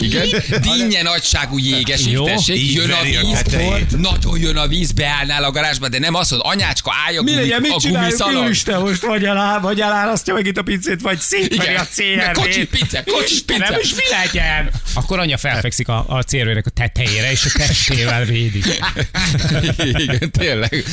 Igen? 0.00 0.28
Dinnye 0.62 1.02
nagyságú 1.52 1.76
jégeség, 1.76 2.12
Jó, 2.12 2.24
tessék, 2.24 2.56
így 2.56 2.74
jön 2.74 2.90
a 2.90 2.98
a 2.98 3.02
víz, 3.02 3.96
nagyon 3.96 4.38
jön 4.38 4.56
a 4.56 4.66
víz, 4.66 4.92
beállnál 4.92 5.44
a 5.44 5.50
garázsba, 5.50 5.88
de 5.88 5.98
nem 5.98 6.14
azt 6.14 6.30
mondod, 6.30 6.50
anyácska, 6.52 6.92
állj 7.06 7.16
a, 7.16 7.22
gumi, 7.22 7.50
a 7.50 7.76
gumiszalag. 7.82 8.48
Most 8.80 9.00
vagy, 9.00 9.24
elá, 9.24 9.58
vagy 9.58 9.80
elárasztja 9.80 10.34
meg 10.34 10.46
itt 10.46 10.56
a 10.56 10.62
pincét, 10.62 11.00
vagy 11.00 11.18
szétveri 11.18 11.70
Igen, 11.70 11.80
a 11.80 11.86
de 11.96 12.24
CRV-t. 12.24 12.36
kocsi 12.36 12.66
pince, 12.66 13.04
kocsis 13.06 13.42
pince. 13.42 13.68
Nem 13.70 13.80
is 13.80 13.94
mi 13.94 14.02
legyen. 14.10 14.70
Akkor 14.94 15.18
anya 15.18 15.36
felfekszik 15.36 15.88
a, 15.88 16.04
a 16.08 16.22
CRV-nek 16.22 16.66
a 16.66 16.70
tetejére, 16.70 17.30
és 17.30 17.44
a 17.44 17.58
testével 17.58 18.24
védi. 18.24 18.62
Igen, 20.04 20.30
tényleg. 20.30 20.84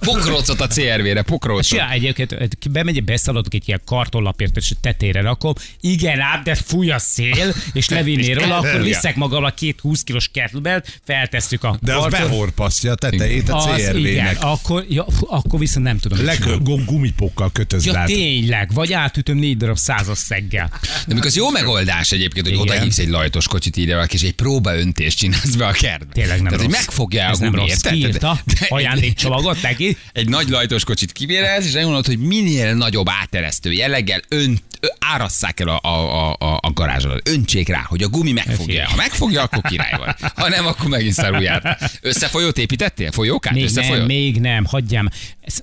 Pokrócot 0.00 0.60
a 0.60 0.66
CRV-re, 0.66 1.22
pokrócot. 1.22 1.64
Csinál 1.64 1.90
egyébként, 1.90 2.70
bemegy, 2.70 3.04
beszaladok 3.04 3.54
egy 3.54 3.62
ilyen 3.66 3.80
kartonlapért, 3.84 4.56
és 4.56 4.70
a 4.70 4.74
tetére 4.80 5.20
rakom. 5.20 5.52
Igen, 5.80 6.20
ám, 6.20 6.42
de 6.44 6.54
fúj 6.54 6.90
a 6.90 6.98
szél, 6.98 7.54
és 7.72 7.88
levinné 7.88 8.32
róla, 8.32 8.56
akkor 8.56 8.82
viszek 8.82 9.16
magammal 9.16 9.54
két 9.54 9.80
20 9.80 10.02
kilós 10.08 10.28
kettlebelt, 10.32 11.00
feltesszük 11.04 11.64
a 11.64 11.78
De 11.82 11.94
az 11.96 12.10
behorpasztja 12.12 12.92
a 12.92 12.94
tetejét 12.94 13.48
a 13.48 13.58
CRV-nek. 13.76 14.36
akkor, 14.40 14.84
ja, 14.88 15.06
akkor 15.20 15.58
viszont 15.58 15.84
nem 15.86 15.98
tudom. 15.98 16.18
mit 16.18 16.26
Leg, 16.26 16.38
csinálni. 16.38 16.62
gu- 16.64 16.84
gumipokkal 16.84 17.52
kötöz 17.52 17.84
Ja, 17.86 18.02
tényleg, 18.06 18.72
vagy 18.72 18.92
átütöm 18.92 19.36
négy 19.38 19.56
darab 19.56 19.76
százas 19.76 20.18
szeggel. 20.18 20.70
De 21.06 21.14
mikor 21.14 21.26
az 21.26 21.36
jó 21.36 21.50
megoldás 21.50 22.12
egyébként, 22.12 22.46
hogy 22.48 22.56
oda 22.56 22.80
hívsz 22.80 22.98
egy 22.98 23.08
lajtos 23.08 23.46
kocsit 23.48 23.76
ide 23.76 23.94
valaki, 23.94 24.14
és 24.14 24.22
egy 24.22 24.34
próbaöntést 24.34 25.18
csinálsz 25.18 25.54
be 25.54 25.66
a 25.66 25.72
kertbe. 25.72 26.12
Tényleg 26.12 26.36
nem 26.36 26.44
Tehát, 26.44 26.60
hogy 26.64 26.72
rossz. 26.74 26.84
megfogja 26.86 27.22
el 27.22 27.30
Ez 27.30 27.38
a 27.38 27.42
nem 27.42 27.50
gumi, 27.50 27.62
rossz. 27.62 27.70
érted? 27.70 27.92
Kiírta, 27.92 28.40
ajándékcsomagot 28.68 29.62
neki. 29.62 29.96
egy 30.12 30.28
nagy 30.28 30.48
lajtos 30.48 30.84
kocsit 30.84 31.12
kivérelsz, 31.12 31.66
és 31.66 31.72
elmondod, 31.72 32.06
hogy 32.06 32.18
minél 32.18 32.74
nagyobb 32.74 33.06
áteresztő 33.08 33.72
jelleggel 33.72 34.20
ön, 34.28 34.58
ö, 34.80 34.86
árasszák 34.98 35.60
el 35.60 35.68
a, 35.68 35.78
a, 35.82 36.32
a, 36.38 36.58
a 36.60 36.72
garázsodat. 36.72 37.28
Öntsék 37.28 37.68
rá, 37.68 37.84
hogy 37.86 38.02
a 38.02 38.08
gumi 38.08 38.32
megfogja. 38.32 38.86
Ha 38.88 38.96
megfogja, 38.96 39.42
akkor 39.42 39.62
király 39.62 39.92
vagy. 39.98 40.14
Ha 40.34 40.48
nem, 40.48 40.66
akkor 40.66 40.88
megint 40.88 41.14
szarul 41.14 41.42
jár. 41.42 41.78
Összefolyót 42.00 42.58
építettél? 42.58 43.12
Folyókát? 43.12 43.52
Még 43.52 43.64
Összefolyót? 43.64 43.96
nem, 43.98 44.06
még 44.06 44.40
nem, 44.40 44.64
hagyjam. 44.64 45.08
Ez, 45.40 45.60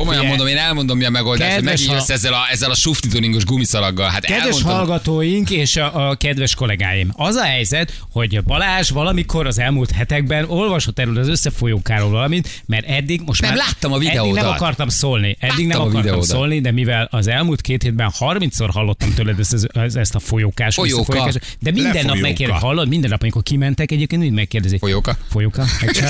Komolyan 0.00 0.26
mondom, 0.26 0.46
én 0.46 0.56
elmondom, 0.56 0.98
mi 0.98 1.04
a 1.04 1.10
megoldás, 1.10 1.46
hogy 1.46 1.56
Kedves 1.56 1.78
megint 1.80 1.92
jössz 1.98 2.06
ha- 2.08 2.12
ezzel 2.14 2.32
a, 2.32 2.38
ezzel 2.50 2.70
a 2.70 2.74
suftituningos 2.74 3.44
gumiszalaggal. 3.44 4.08
Hát 4.10 4.20
Kedves 4.24 4.44
elmondtam, 4.44 4.72
hallgatóink 4.74 5.50
és 5.50 5.76
a, 5.76 6.08
a 6.08 6.14
kedves 6.14 6.54
kollégáim, 6.54 7.12
az 7.16 7.34
a 7.34 7.42
helyzet, 7.44 7.92
hogy 8.12 8.42
Balázs 8.44 8.90
valamikor 8.90 9.46
az 9.46 9.58
elmúlt 9.58 9.90
hetekben 9.90 10.44
olvasott 10.48 10.98
erről 10.98 11.18
az 11.18 11.28
összefolyókáról 11.28 12.10
valamit, 12.10 12.62
mert 12.66 12.86
eddig 12.88 13.20
most 13.26 13.40
Nem 13.40 13.50
már 13.50 13.58
láttam 13.58 13.92
a 13.92 13.96
Eddig 13.96 14.32
nem 14.32 14.46
akartam 14.46 14.88
szólni, 14.88 15.36
eddig 15.40 15.50
Láttam 15.50 15.66
nem 15.66 15.76
a 15.78 15.80
akartam 15.80 16.02
videódat. 16.02 16.26
szólni, 16.28 16.60
de 16.60 16.70
mivel 16.72 17.08
az 17.10 17.26
elmúlt 17.26 17.60
két 17.60 17.82
hétben 17.82 18.12
30-szor 18.18 18.68
hallottam 18.72 19.14
tőled 19.14 19.38
ezt, 19.38 19.66
ezt, 19.96 20.14
a 20.14 20.18
folyókás, 20.18 20.74
Folyóka. 20.74 20.96
visszafolyókás, 21.12 21.56
de 21.60 21.70
minden 21.70 22.04
nap 22.04 22.16
megkérdezi, 22.18 22.58
hallod, 22.58 22.88
minden 22.88 23.10
nap, 23.10 23.22
amikor 23.22 23.42
kimentek, 23.42 23.90
egyébként 23.90 24.22
mind 24.22 24.34
megkérdezi. 24.34 24.78
Folyóka? 24.78 25.16
Folyóka? 25.30 25.64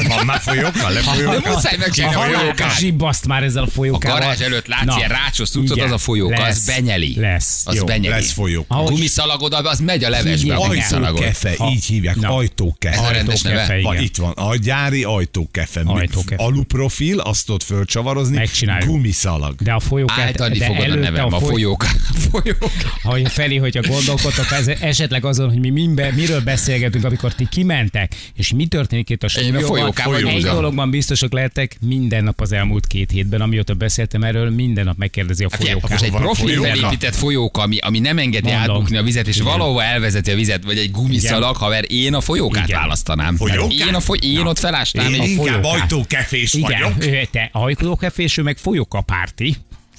Van 0.09 0.25
már 0.27 0.41
folyóka? 0.41 0.71
De 0.71 0.89
Lefolyóka? 0.89 1.51
muszáj 1.51 1.77
megcsinálni 1.79 2.17
a 2.17 2.19
Ha 2.21 2.25
folyókát. 2.41 2.79
zsibbaszt 2.79 3.27
már 3.27 3.43
ezzel 3.43 3.63
a 3.63 3.67
A 3.81 3.83
folyókával. 3.83 4.19
garázs 4.21 4.41
előtt 4.41 4.67
látsz 4.67 4.97
ilyen 4.97 5.09
rácsos 5.09 5.51
cuccot, 5.51 5.77
igen, 5.77 5.89
az 5.89 5.95
a 5.95 5.99
folyóka, 5.99 6.43
az 6.43 6.65
benyeli. 6.67 7.15
Lesz. 7.17 7.63
Az 7.67 7.75
Jó. 7.75 7.85
benyeli. 7.85 8.09
Lesz. 8.09 8.39
A 8.39 8.65
Ahogy- 8.69 8.93
gumiszalagod, 8.95 9.53
az 9.53 9.79
megy 9.81 10.05
a 10.05 10.09
levesbe 10.09 10.55
a. 10.55 10.69
Ajtókefe, 10.69 11.55
így 11.73 11.85
hívják, 11.85 12.17
Na. 12.17 12.35
ajtókefe. 12.37 13.01
Ez 13.01 13.09
a 13.09 13.11
rendes 13.11 13.43
neve? 13.43 13.81
Ha 13.83 14.01
itt 14.01 14.17
van, 14.17 14.33
a 14.33 14.57
gyári 14.57 15.05
ajtókefe. 15.05 15.83
Ajtókefe. 15.85 16.43
Aluprofil, 16.43 17.19
azt 17.19 17.47
tudod 17.47 17.63
fölcsavarozni. 17.63 18.37
Megcsináljuk. 18.37 18.89
Gumiszalag. 18.91 19.55
De 19.63 19.73
a 19.73 19.81
folyókát, 19.81 20.19
Általni 20.19 20.59
fogod 20.59 20.91
a 20.91 20.95
nevem, 20.95 21.33
a 21.35 21.39
foly- 21.39 21.51
folyóka. 21.51 21.87
folyóka. 22.31 22.67
Ha 23.03 23.29
Feli, 23.29 23.57
hogyha 23.57 23.81
gondolkodtok 23.89 24.47
esetleg 24.81 25.25
azon, 25.25 25.49
hogy 25.49 25.59
mi 25.59 25.71
miről 26.15 26.41
beszélgetünk, 26.41 27.05
amikor 27.05 27.35
ti 27.35 27.49
kimentek, 27.51 28.15
és 28.35 28.53
mi 28.53 28.67
történik 28.67 29.11
itt 29.11 29.23
a 29.23 29.27
Én 29.27 29.55
a 29.55 29.59
stúdióban, 29.59 30.27
egy 30.27 30.43
dologban 30.43 30.91
biztosak 30.91 31.33
lehettek, 31.33 31.77
minden 31.81 32.25
nap 32.25 32.41
az 32.41 32.53
elmúlt 32.53 32.87
két 32.87 33.11
hétben, 33.11 33.41
amióta 33.61 33.85
beszéltem 33.85 34.23
erről, 34.23 34.51
minden 34.51 34.85
nap 34.85 34.97
megkérdezi 34.97 35.45
a 35.45 35.49
Hát 35.51 35.63
folyókát. 35.63 35.91
most 35.91 36.03
egy 36.03 36.11
profi 36.11 36.41
folyóka? 36.43 36.69
felépített 36.69 37.15
folyóka, 37.15 37.63
ami, 37.63 37.79
ami 37.79 37.99
nem 37.99 38.19
engedi 38.19 38.51
Mondom. 38.51 38.75
átbukni 38.77 38.97
a 38.97 39.03
vizet, 39.03 39.27
és 39.29 39.37
Igen. 39.37 39.47
valahova 39.49 39.83
elvezeti 39.83 40.31
a 40.31 40.35
vizet, 40.35 40.65
vagy 40.65 40.79
egy 40.79 40.91
gumiszalag, 40.91 41.57
haver, 41.57 41.85
én 41.93 42.15
a 42.15 42.21
folyókát 42.21 42.69
Igen. 42.69 42.81
választanám. 42.81 43.37
Folyókát? 43.37 43.73
Én, 43.89 43.95
a 43.95 44.01
foly, 44.01 44.19
én 44.23 44.47
ott 44.47 44.59
felásnám. 44.59 45.13
Én 45.15 45.21
egy 45.21 45.29
inkább 45.29 45.65
ajtókefés 45.65 46.55
Igen, 46.55 46.81
vagyok. 46.81 47.05
ő, 47.13 47.23
te 47.31 47.49
ajtókefés, 47.53 48.37
ő 48.37 48.43
meg 48.43 48.57
folyókapárti. 48.57 49.57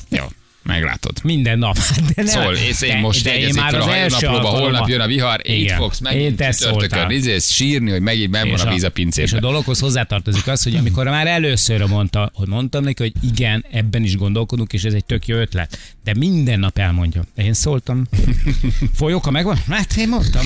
Jó, 0.10 0.24
meglátod. 0.64 1.20
Minden 1.24 1.58
nap. 1.60 1.78
De 2.16 2.24
nem, 2.24 2.26
Szól, 2.26 2.56
és 2.56 2.82
én 2.82 2.98
most 2.98 3.24
de 3.24 3.38
én 3.38 3.54
már 3.56 3.72
fel 3.72 3.82
a 3.82 3.84
az 3.84 3.90
első 3.90 4.26
hajónaplóba, 4.26 4.60
holnap 4.60 4.88
jön 4.88 5.00
a 5.00 5.08
vihar, 5.08 5.50
így 5.50 5.60
Igen. 5.60 5.78
fogsz 5.78 6.00
Én 6.00 6.08
megint 6.10 6.58
csütörtökön 6.58 7.10
izélsz, 7.10 7.52
sírni, 7.52 7.92
hogy 7.92 8.02
megint 8.02 8.30
benn 8.30 8.50
van 8.50 8.60
a 8.60 8.70
víz 8.70 8.84
a 8.84 8.92
És 9.16 9.34
a 9.34 9.40
dologhoz 9.40 9.80
hozzátartozik 9.80 10.48
az, 10.48 10.64
hogy 10.64 10.76
amikor 10.76 11.06
már 11.06 11.28
először 11.28 11.86
mondta, 11.86 12.32
hogy 12.34 12.48
mondtam 12.48 12.84
neki, 12.84 13.04
hogy 13.04 13.14
igen, 13.32 13.66
ebben 13.72 14.04
is 14.04 14.18
gondolkodunk, 14.18 14.74
és 14.74 14.84
ez 14.84 14.94
egy 14.94 15.06
tök 15.06 15.28
jó 15.28 15.38
ötlet. 15.38 15.78
De 16.04 16.14
minden 16.18 16.60
nap 16.60 16.78
elmondja. 16.78 17.24
Én 17.36 17.54
szóltam. 17.54 18.08
Folyóka 18.96 19.32
megvan? 19.32 19.58
Hát 19.70 19.98
én 19.98 20.08
mondtam. 20.08 20.44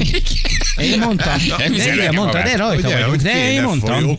Én 0.77 1.00
mondtam. 1.00 1.34
Nem 1.58 1.74
De 1.74 1.94
igen, 1.94 2.13
mondta, 2.13 2.44
de 2.44 2.58
rajta 2.58 2.88
Ugye, 2.88 2.94
vagyunk. 2.94 3.10
hogy 3.10 3.22
De 3.22 3.51
én 3.51 3.63
mondtam. 3.63 4.17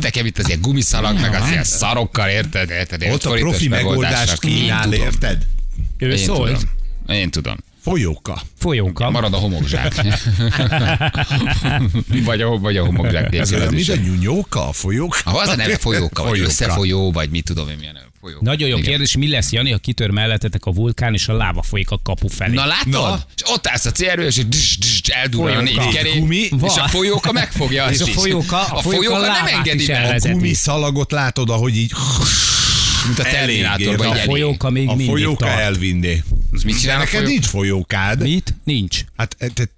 nekem 0.00 0.26
itt 0.26 0.38
az 0.38 0.48
ilyen 0.48 0.60
gumiszalag, 0.60 1.20
meg 1.20 1.34
az 1.34 1.40
hát. 1.40 1.50
ilyen 1.50 1.64
szarokkal, 1.64 2.28
érted? 2.28 2.70
érted? 2.70 3.02
Ott 3.12 3.24
a 3.24 3.30
profi 3.30 3.68
megoldást 3.68 4.38
kínál, 4.38 4.92
érted? 4.92 5.42
Ő 5.98 6.10
Én 6.10 6.16
szólt. 6.16 6.58
tudom. 6.58 7.16
Én 7.16 7.30
tudom. 7.30 7.56
Folyóka. 7.82 8.42
Folyóka. 8.58 9.10
Marad 9.10 9.34
a 9.34 9.36
homokzsák. 9.36 9.94
vagy, 12.24 12.40
a, 12.40 12.58
vagy 12.58 12.76
a 12.76 12.84
homokzsák 12.84 13.34
Ez 13.34 13.52
olyan, 13.52 13.74
mint 13.74 13.88
a 13.88 13.96
nyúnyóka, 13.96 14.68
a 14.68 14.72
folyóka. 14.72 15.16
Ha 15.24 15.38
az 15.38 15.48
a 15.48 15.56
neve 15.56 15.78
folyóka, 15.78 16.24
vagy 16.24 16.40
összefolyó, 16.40 17.12
vagy 17.12 17.30
mit 17.30 17.44
tudom 17.44 17.68
én 17.68 17.76
milyen 17.78 17.96
neve. 18.20 18.32
Folyóka. 18.34 18.44
Nagyon 18.44 18.68
jó 18.68 18.76
Igen. 18.76 18.88
kérdés, 18.90 19.16
mi 19.16 19.28
lesz, 19.28 19.50
Jani, 19.52 19.70
ha 19.70 19.78
kitör 19.78 20.10
mellettetek 20.10 20.64
a 20.64 20.70
vulkán, 20.70 21.14
és 21.14 21.28
a 21.28 21.32
láva 21.36 21.62
folyik 21.62 21.90
a 21.90 21.98
kapu 22.02 22.28
felé? 22.28 22.54
Na 22.54 22.66
látod? 22.66 22.90
Na. 22.92 23.20
És 23.36 23.42
ott 23.44 23.66
állsz 23.66 23.84
a 23.84 23.90
célről, 23.90 24.26
és 24.26 24.46
dis, 24.48 24.78
dis, 24.78 25.00
eldurran 25.08 25.56
a 25.56 25.66
Folyóka. 25.66 25.84
négy 25.84 25.94
kerék, 25.94 26.18
Gumi. 26.18 26.36
és 26.36 26.76
a 26.76 26.88
folyóka 26.88 27.32
megfogja. 27.32 27.86
És 27.92 28.00
a 28.00 28.06
folyóka- 28.06 28.52
a 28.70 28.76
a 28.76 28.80
folyóka 28.80 29.04
folyóka 29.06 29.20
nem 29.32 29.46
engedi 29.46 29.80
is 29.80 29.86
be. 29.86 29.96
elvezeti. 29.96 30.34
Gumiszalagot 30.34 31.10
látod, 31.12 31.50
ahogy 31.50 31.76
így 31.76 31.92
Mint 33.06 33.18
a 33.18 33.22
Terminátorban. 33.22 34.06
A 34.10 34.14
folyóka 34.14 34.70
még 34.70 34.88
a 34.88 34.94
mindig 34.94 35.06
folyóka 35.14 35.44
tart. 35.44 35.58
elvinné. 35.60 36.22
Mit 36.50 36.64
De 36.74 36.80
csinál 36.80 36.96
a 36.96 36.98
neked 36.98 37.10
folyóka? 37.14 37.28
nincs 37.30 37.46
folyókád. 37.46 38.22
Mit? 38.22 38.54
Nincs. 38.64 39.00
Hát 39.16 39.36
te, 39.38 39.48
te, 39.48 39.68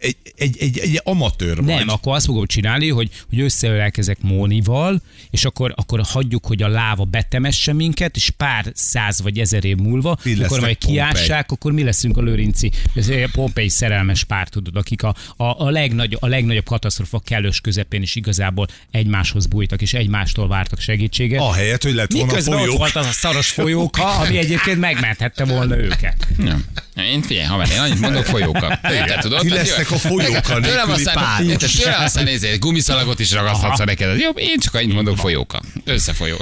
egy, 0.00 0.16
egy, 0.36 0.56
egy, 0.60 0.78
egy 0.78 1.00
amatőr 1.04 1.56
vagy. 1.56 1.64
Nem, 1.64 1.88
akkor 1.88 2.14
azt 2.14 2.26
fogom 2.26 2.46
csinálni, 2.46 2.88
hogy, 2.88 3.10
hogy 3.28 3.40
összeölelkezek 3.40 4.18
Mónival, 4.20 5.02
és 5.30 5.44
akkor, 5.44 5.72
akkor 5.76 6.00
hagyjuk, 6.04 6.46
hogy 6.46 6.62
a 6.62 6.68
láva 6.68 7.04
betemesse 7.04 7.72
minket, 7.72 8.16
és 8.16 8.30
pár 8.30 8.72
száz 8.74 9.22
vagy 9.22 9.38
ezer 9.38 9.64
év 9.64 9.76
múlva, 9.76 10.18
Ti 10.22 10.42
akkor 10.42 10.60
majd 10.60 10.78
kiássák, 10.78 11.50
akkor 11.50 11.72
mi 11.72 11.82
leszünk 11.82 12.16
a 12.16 12.22
Lőrinci, 12.22 12.70
ez 12.94 13.08
a 13.08 13.28
Pompei 13.32 13.68
szerelmes 13.68 14.24
pár, 14.24 14.48
tudod, 14.48 14.76
akik 14.76 15.02
a, 15.02 15.14
a, 15.36 15.44
a, 15.44 15.70
legnagyobb, 15.70 16.22
a 16.22 16.26
legnagyobb 16.26 16.64
katasztrofa 16.64 17.18
kellős 17.18 17.60
közepén 17.60 18.02
is 18.02 18.14
igazából 18.14 18.66
egymáshoz 18.90 19.46
bújtak, 19.46 19.82
és 19.82 19.94
egymástól 19.94 20.48
vártak 20.48 20.80
segítséget. 20.80 21.40
Ahelyett, 21.40 21.82
hogy 21.82 21.94
lett 21.94 22.12
volna 22.12 22.26
Miközben 22.26 22.54
ott 22.54 22.64
folyók. 22.64 22.78
volt 22.78 22.96
az 22.96 23.06
a 23.06 23.12
szaros 23.12 23.50
folyóka, 23.50 24.16
ami 24.16 24.38
egyébként 24.38 24.80
megmenthette 24.80 25.44
volna 25.44 25.76
őket. 25.76 26.26
Ja. 26.38 26.56
Én 27.04 27.22
figyelj, 27.22 27.46
haver, 27.46 27.70
én 27.70 27.78
annyit 27.78 28.00
mondok 28.00 28.24
folyóka. 28.24 28.78
Te 28.82 29.18
tudod? 29.20 29.40
Ti 29.40 29.48
lesznek 29.48 29.90
jó. 29.90 29.96
a 29.96 29.98
folyóka 29.98 30.60
Tőlem 30.60 30.90
aztán, 30.90 31.14
pár. 31.14 31.42
tőlem 31.82 32.02
aztán 32.02 32.24
nézzél, 32.24 32.58
gumiszalagot 32.58 33.18
is 33.18 33.32
ragaszthatsz, 33.32 33.78
ha 33.78 33.84
neked. 33.84 34.18
Jobb, 34.18 34.38
én 34.38 34.58
csak 34.58 34.74
annyit 34.74 34.94
mondok 34.94 35.16
folyóka. 35.16 35.60
Összefolyó. 35.84 36.36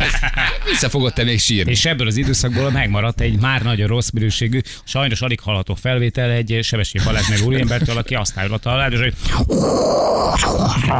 Vissza 0.70 0.88
fogod 0.88 1.12
te 1.12 1.24
még 1.24 1.40
sírni. 1.40 1.70
És 1.70 1.84
ebből 1.84 2.06
az 2.06 2.16
időszakból 2.16 2.70
megmaradt 2.70 3.20
egy 3.20 3.40
már 3.40 3.62
nagyon 3.62 3.86
rossz 3.86 4.10
minőségű, 4.10 4.60
sajnos 4.84 5.20
alig 5.20 5.40
hallható 5.40 5.74
felvétel 5.74 6.30
egy 6.30 6.58
Sebessé 6.62 6.98
Balázs 7.04 7.26
nevű 7.26 7.42
úriembertől, 7.42 7.96
aki 7.96 8.14
azt 8.14 8.32
állja 8.36 8.54
a 8.54 8.58
és 8.96 9.12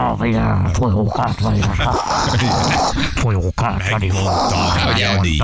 hogy 0.08 0.74
Folyókát 0.74 1.40
vagyok. 1.40 1.74
Folyókát 3.14 4.00
el, 4.00 4.98
Jani. 4.98 5.36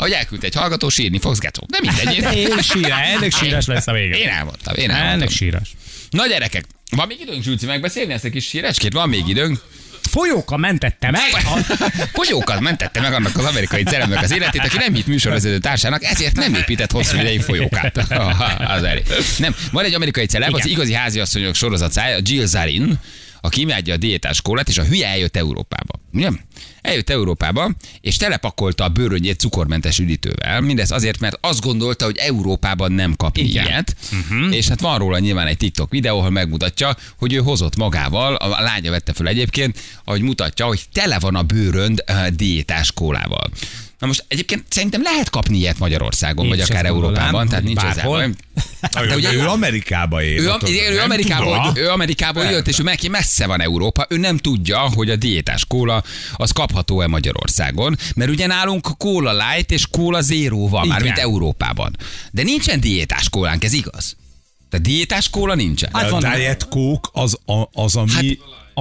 Ahogy 0.00 0.12
elküldte 0.12 0.46
egy 0.46 0.54
hallgató, 0.54 0.88
sírni 0.88 1.18
fogsz, 1.18 1.38
Getó. 1.38 1.66
De 1.68 1.78
mindegy. 1.80 2.16
Én, 2.16 2.48
én 2.48 2.62
sírás, 2.62 3.08
ennek 3.14 3.32
sírás 3.32 3.66
lesz 3.66 3.86
a 3.86 3.92
vége. 3.92 4.16
én 4.16 4.28
elmondtam, 4.28 4.74
én 4.74 4.90
elmondtam. 4.90 5.18
Ennek 5.18 5.30
sírás. 5.30 5.70
Na 6.10 6.26
gyerekek, 6.26 6.64
van 6.90 7.06
még 7.06 7.20
időnk 7.20 7.42
Zsülci 7.42 7.66
megbeszélni 7.66 8.12
ezt 8.12 8.24
a 8.24 8.30
kis 8.30 8.50
hírecskét? 8.50 8.92
Van 8.92 9.08
még 9.08 9.28
időnk? 9.28 9.62
Folyóka 10.10 10.56
mentette 10.56 11.10
meg. 11.10 11.30
Folyókat 12.18 12.60
mentette 12.60 13.00
meg 13.00 13.12
annak 13.12 13.36
az 13.36 13.44
amerikai 13.44 13.82
ceremnek 13.82 14.22
az 14.22 14.32
életét, 14.32 14.60
aki 14.60 14.76
nem 14.76 14.94
hitt 14.94 15.06
műsorvezető 15.06 15.58
társának, 15.58 16.04
ezért 16.04 16.36
nem 16.36 16.54
épített 16.54 16.90
hosszú 16.90 17.18
ideig 17.18 17.40
folyókát. 17.40 17.96
az 18.76 18.82
elég. 18.82 19.04
Nem, 19.38 19.54
van 19.72 19.84
egy 19.84 19.94
amerikai 19.94 20.26
celeb, 20.26 20.54
az 20.54 20.66
igazi 20.66 20.92
háziasszonyok 20.92 21.54
sorozat 21.54 21.92
szája, 21.92 22.18
Jill 22.22 22.46
Zarin, 22.46 22.98
aki 23.40 23.60
imádja 23.60 23.94
a 23.94 23.96
diétás 23.96 24.42
kólát, 24.42 24.68
és 24.68 24.78
a 24.78 24.84
hülye 24.84 25.08
eljött 25.08 25.36
Európába. 25.36 26.00
Ugye? 26.12 26.30
Eljött 26.80 27.10
Európába, 27.10 27.70
és 28.00 28.16
telepakolta 28.16 28.84
a 28.84 28.88
bőröngyét 28.88 29.40
cukormentes 29.40 29.98
üdítővel. 29.98 30.60
Mindez 30.60 30.90
azért, 30.90 31.20
mert 31.20 31.38
azt 31.40 31.60
gondolta, 31.60 32.04
hogy 32.04 32.16
Európában 32.16 32.92
nem 32.92 33.16
kap 33.16 33.36
Igen. 33.36 33.66
ilyet. 33.66 33.96
Uh-huh. 34.12 34.56
És 34.56 34.68
hát 34.68 34.80
van 34.80 34.98
róla 34.98 35.18
nyilván 35.18 35.46
egy 35.46 35.56
TikTok 35.56 35.90
videó, 35.90 36.18
ahol 36.18 36.30
megmutatja, 36.30 36.96
hogy 37.18 37.32
ő 37.32 37.38
hozott 37.38 37.76
magával, 37.76 38.34
a 38.34 38.62
lánya 38.62 38.90
vette 38.90 39.12
föl 39.12 39.28
egyébként, 39.28 39.78
ahogy 40.04 40.22
mutatja, 40.22 40.66
hogy 40.66 40.82
tele 40.92 41.18
van 41.18 41.34
a 41.34 41.42
bőrönd 41.42 42.04
uh, 42.08 42.26
diétás 42.26 42.92
kólával. 42.92 43.50
Na 44.00 44.06
most 44.06 44.24
egyébként 44.28 44.64
szerintem 44.68 45.02
lehet 45.02 45.30
kapni 45.30 45.56
ilyet 45.58 45.78
Magyarországon, 45.78 46.44
Én 46.44 46.50
vagy 46.50 46.60
akár 46.60 46.84
Európában, 46.84 47.48
tehát 47.48 47.64
nincs 47.64 47.78
ezzel 47.82 47.94
bárhol. 47.94 48.16
baj. 48.16 48.30
De 49.08 49.14
ugye- 49.16 49.32
ő 49.34 49.46
Amerikába 49.46 50.22
él. 50.22 50.38
Ő, 50.40 50.50
ő 50.90 51.00
Amerikából, 51.00 51.72
ő 51.76 51.88
Amerikából 51.88 52.44
jött, 52.44 52.68
és 52.68 52.78
ő 52.78 52.82
neki 52.82 53.08
messze 53.08 53.46
van 53.46 53.60
Európa. 53.60 54.06
Ő 54.08 54.16
nem 54.16 54.38
tudja, 54.38 54.78
hogy 54.78 55.10
a 55.10 55.16
diétás 55.16 55.64
kóla 55.64 56.02
az 56.36 56.50
kapható-e 56.50 57.06
Magyarországon, 57.06 57.96
mert 58.14 58.30
ugye 58.30 58.46
nálunk 58.46 58.88
kóla 58.98 59.32
light 59.32 59.70
és 59.70 59.86
kóla 59.90 60.20
zero 60.20 60.68
van, 60.68 60.86
már 60.86 61.02
mint 61.02 61.18
Európában. 61.18 61.96
De 62.30 62.42
nincsen 62.42 62.80
diétás 62.80 63.28
kólánk, 63.28 63.64
ez 63.64 63.72
igaz? 63.72 64.16
Tehát 64.70 64.86
diétás 64.86 65.28
kóla 65.30 65.54
nincsen. 65.54 65.90
Hát 65.92 66.10
A 66.10 66.10
van- 66.20 66.34
Diet 66.34 66.68
Coke 66.68 67.08
az, 67.12 67.38
a, 67.46 67.68
az 67.72 67.96
ami 67.96 68.38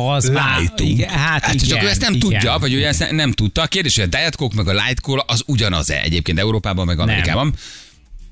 Az 0.07 0.29
Lájtunk. 0.31 0.89
igen, 0.89 1.09
hát, 1.09 1.43
Hát 1.43 1.53
igen, 1.53 1.67
csak 1.67 1.83
ő 1.83 1.87
ezt 1.87 2.01
nem 2.01 2.13
igen. 2.13 2.29
tudja, 2.29 2.57
vagy 2.57 2.73
ő 2.73 2.85
ezt 2.85 2.99
ne- 2.99 3.11
nem 3.11 3.31
tudta. 3.31 3.61
A 3.61 3.67
kérdés, 3.67 3.95
hogy 3.95 4.03
a 4.03 4.07
Diet 4.07 4.35
Coke 4.35 4.55
meg 4.55 4.67
a 4.67 4.71
Light 4.71 4.99
Cola 5.01 5.23
az 5.27 5.43
ugyanaz-e 5.45 6.01
egyébként 6.01 6.39
Európában, 6.39 6.85
meg 6.85 6.99
Amerikában. 6.99 7.53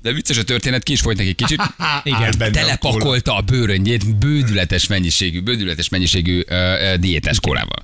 De 0.02 0.12
vicces 0.12 0.38
a 0.38 0.44
történet, 0.44 0.82
ki 0.82 0.92
is 0.92 1.00
folyt 1.00 1.16
neki 1.16 1.32
kicsit. 1.32 1.62
Igen. 2.02 2.22
Áll 2.22 2.30
benne 2.38 2.60
a 2.60 2.62
Telepakolta 2.62 3.36
a 3.36 3.40
bőröngyét 3.40 4.16
bődületes 4.16 4.86
mennyiségű, 4.86 5.40
bődületes 5.40 5.88
mennyiségű 5.88 6.40
uh, 6.50 6.56
uh, 6.56 6.94
diétás 6.94 7.40
kólával. 7.40 7.82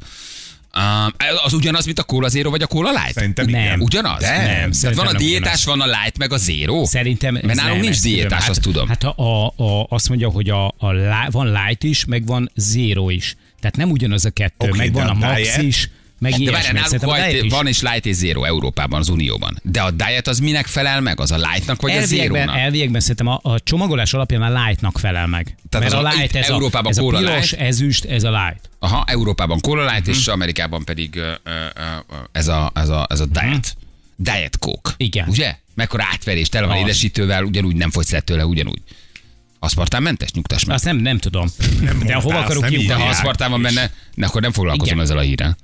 Uh, 0.76 1.44
az 1.44 1.52
ugyanaz, 1.52 1.84
mint 1.84 1.98
a 1.98 2.02
Cola 2.02 2.28
Zero 2.28 2.50
vagy 2.50 2.62
a 2.62 2.66
Cola 2.66 2.90
Light? 2.90 3.12
Szerintem 3.12 3.46
Nem. 3.46 3.60
igen. 3.60 3.80
Ugyanaz? 3.80 4.22
Nem, 4.22 4.70
Tehát 4.70 4.96
van 4.96 5.06
a 5.06 5.12
nem 5.12 5.22
diétás, 5.22 5.64
van 5.64 5.80
a 5.80 5.84
light, 5.84 6.18
meg 6.18 6.32
a 6.32 6.36
zero? 6.36 6.84
Szerintem 6.84 7.32
Mert 7.32 7.54
nálunk 7.54 7.74
nem, 7.74 7.80
nincs 7.80 8.00
diétás, 8.00 8.40
hát, 8.40 8.50
azt 8.50 8.60
tudom. 8.60 8.88
Hát 8.88 9.04
a, 9.04 9.14
a, 9.16 9.46
a, 9.64 9.86
azt 9.88 10.08
mondja, 10.08 10.28
hogy 10.28 10.50
a, 10.50 10.66
a 10.66 10.94
van 11.30 11.52
light 11.52 11.82
is, 11.82 12.04
meg 12.04 12.26
van 12.26 12.50
zero 12.54 13.10
is. 13.10 13.36
Tehát 13.70 13.76
nem 13.78 13.90
ugyanaz 13.90 14.24
a 14.24 14.30
kettő, 14.30 14.68
Oké, 14.68 14.78
meg 14.78 14.90
de 14.90 14.98
van 14.98 15.08
a 15.08 15.10
a 15.10 15.14
max 15.14 15.40
diet- 15.40 15.62
is, 15.62 15.90
meg 16.18 16.32
De 16.32 16.38
ilyesmi. 16.38 16.54
várjál, 16.56 16.72
náluk 16.90 17.02
a 17.02 17.06
white, 17.22 17.44
is. 17.44 17.52
van 17.52 17.66
és 17.66 17.80
light 17.82 18.06
és 18.06 18.14
zero 18.16 18.44
Európában, 18.44 19.00
az 19.00 19.08
Unióban. 19.08 19.58
De 19.62 19.80
a 19.82 19.90
diet 19.90 20.28
az 20.28 20.38
minek 20.38 20.66
felel 20.66 21.00
meg? 21.00 21.20
Az 21.20 21.30
a 21.30 21.36
lightnak 21.36 21.80
vagy 21.82 21.90
a 21.90 21.94
Elviekben, 21.94 22.40
zero-nak? 22.40 22.60
elviekben 22.62 23.00
szerintem 23.00 23.26
a, 23.26 23.38
a 23.42 23.60
csomagolás 23.60 24.12
alapján 24.14 24.42
a 24.42 24.64
lightnak 24.66 24.98
felel 24.98 25.26
meg. 25.26 25.56
Tehát 25.68 25.90
Mert 25.90 26.00
az 26.00 26.04
a 26.04 26.08
a- 26.08 26.20
light, 26.20 26.34
ez, 26.36 26.48
a, 26.50 26.52
Európában 26.52 26.90
ez 26.90 26.98
a 26.98 27.06
piros, 27.06 27.50
Light. 27.50 27.60
ezüst, 27.66 28.04
ez 28.04 28.22
a 28.24 28.30
light. 28.30 28.70
Aha, 28.78 29.04
Európában 29.06 29.60
Cola 29.60 29.84
Light, 29.84 30.00
Mhm. 30.06 30.10
és 30.10 30.26
Amerikában 30.26 30.84
pedig 30.84 31.16
ö, 31.16 31.32
ö, 31.44 31.50
ö, 31.50 32.14
ez 32.32 32.48
a, 32.48 32.70
ez 32.74 32.88
a, 32.88 33.06
ez 33.10 33.20
a 33.20 33.26
diet. 33.26 33.76
Diet 34.16 34.58
Coke. 34.58 34.90
Mhm. 34.90 34.94
Igen. 34.96 35.28
Ugye? 35.28 35.56
Mekkora 35.74 36.04
átverés, 36.12 36.48
tele 36.48 36.66
van 36.66 36.76
édesítővel, 36.76 37.44
ugyanúgy 37.44 37.76
nem 37.76 37.90
fogysz 37.90 38.10
le 38.10 38.20
tőle, 38.20 38.46
ugyanúgy. 38.46 38.80
Aszpartánmentes, 39.64 40.32
nyugtass 40.32 40.64
meg. 40.64 40.74
Azt 40.74 40.84
nem, 40.84 40.96
nem 40.96 41.18
tudom. 41.18 41.48
Nem 41.80 41.98
De 41.98 42.14
hova 42.14 42.38
akarok 42.38 42.70
nem 42.70 42.86
De 42.86 42.94
ha 42.94 43.08
aszpartán 43.08 43.50
van 43.50 43.62
benne, 43.62 43.90
ne, 44.14 44.26
akkor 44.26 44.40
nem 44.40 44.52
foglalkozom 44.52 44.94
Igen. 44.94 45.04
ezzel 45.04 45.18
a 45.18 45.20
hírrel. 45.20 45.56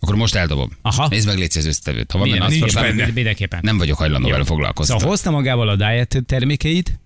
Akkor 0.00 0.14
most 0.14 0.34
eldobom. 0.34 0.70
Aha. 0.82 1.08
Nézd 1.08 1.26
meg 1.26 1.38
légy 1.38 1.52
az 1.56 1.66
összetevőt. 1.66 2.10
Ha 2.10 2.18
van 2.18 2.30
benne 2.30 2.48
Nincs 2.48 2.62
aszpartán, 2.62 2.96
benne. 2.96 3.12
Mindenképpen. 3.12 3.60
nem 3.62 3.78
vagyok 3.78 3.98
hajlandó 3.98 4.28
vele 4.28 4.44
foglalkozni. 4.44 4.92
Szóval 4.92 5.08
hozta 5.08 5.30
magával 5.30 5.68
a 5.68 5.76
diet 5.76 6.22
termékeit, 6.26 6.98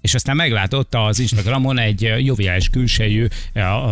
és 0.00 0.14
aztán 0.14 0.36
meglátott 0.36 0.94
az 0.94 1.18
Instagramon 1.18 1.78
egy 1.78 2.12
joviális 2.18 2.68
külsejű, 2.68 3.26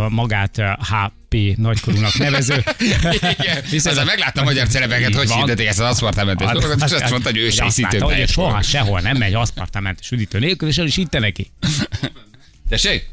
magát 0.09 0.63
HP 0.79 1.57
nagykorúnak 1.57 2.19
nevező. 2.19 2.65
Igen, 3.39 3.63
Viszont 3.71 4.05
megláttam 4.05 4.43
a 4.43 4.47
magyar 4.47 4.67
Így 5.01 5.15
hogy 5.15 5.31
hirdetik 5.31 5.67
ezt 5.67 5.81
az 5.81 5.91
aszpartámentes 5.91 6.51
dolgot, 6.51 6.77
és 6.77 6.93
azt 6.93 7.11
mondta, 7.11 7.31
hogy 7.31 7.39
ő 7.39 7.51
se 7.51 7.65
látta, 7.77 8.05
hogy 8.05 8.29
soha 8.29 8.63
sehol 8.63 9.01
nem 9.01 9.17
megy 9.17 9.35
aszpartamentes 9.35 10.11
üdítő 10.11 10.39
nélkül, 10.39 10.69
és 10.69 10.79
el 10.79 10.87
is 10.87 10.95
hitte 10.95 11.19
neki. 11.19 11.51
Tessék? 12.69 13.09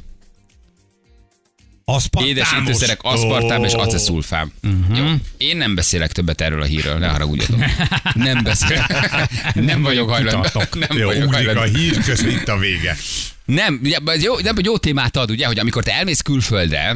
Aszpartámos. 1.85 2.35
Édes 2.37 2.53
ítőszerek, 2.61 2.99
aszpartám 3.01 3.63
és 3.63 3.73
aceszulfám. 3.73 4.51
Uh-huh. 4.63 4.97
Jó. 4.97 5.05
Én 5.37 5.57
nem 5.57 5.75
beszélek 5.75 6.11
többet 6.11 6.41
erről 6.41 6.61
a 6.61 6.65
hírről, 6.65 6.97
ne 6.97 7.07
haragudjatok. 7.07 7.59
Nem 8.13 8.43
beszélek. 8.43 9.29
Nem 9.53 9.81
vagyok 9.81 10.09
hajlandó. 10.09 10.49
Nem 10.73 10.97
Jó, 10.97 11.05
vagyok 11.05 11.25
ugrik 11.27 11.47
a 11.47 11.53
hajlandó. 11.53 11.79
hír, 11.79 11.97
közben 12.03 12.31
itt 12.31 12.47
a 12.47 12.57
vége. 12.57 12.97
Nem, 13.45 13.81
ez 14.05 14.23
jó, 14.23 14.39
nem, 14.39 14.55
jó 14.63 14.77
témát 14.77 15.17
ad, 15.17 15.31
ugye, 15.31 15.45
hogy 15.45 15.59
amikor 15.59 15.83
te 15.83 15.93
elmész 15.93 16.21
külföldre, 16.21 16.95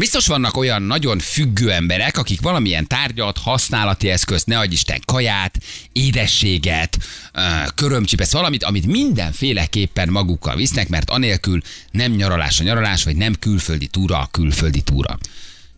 Biztos 0.00 0.26
vannak 0.26 0.56
olyan 0.56 0.82
nagyon 0.82 1.18
függő 1.18 1.70
emberek, 1.70 2.18
akik 2.18 2.40
valamilyen 2.40 2.86
tárgyat, 2.86 3.38
használati 3.38 4.08
eszközt, 4.08 4.46
ne 4.46 4.58
adj 4.58 4.72
Isten, 4.72 5.00
kaját, 5.04 5.58
édességet, 5.92 6.98
ö, 7.32 7.40
körömcsipesz, 7.74 8.32
valamit, 8.32 8.64
amit 8.64 8.86
mindenféleképpen 8.86 10.08
magukkal 10.08 10.56
visznek, 10.56 10.88
mert 10.88 11.10
anélkül 11.10 11.60
nem 11.90 12.12
nyaralás 12.12 12.60
a 12.60 12.62
nyaralás, 12.62 13.04
vagy 13.04 13.16
nem 13.16 13.34
külföldi 13.38 13.86
túra 13.86 14.18
a 14.18 14.28
külföldi 14.30 14.80
túra. 14.80 15.18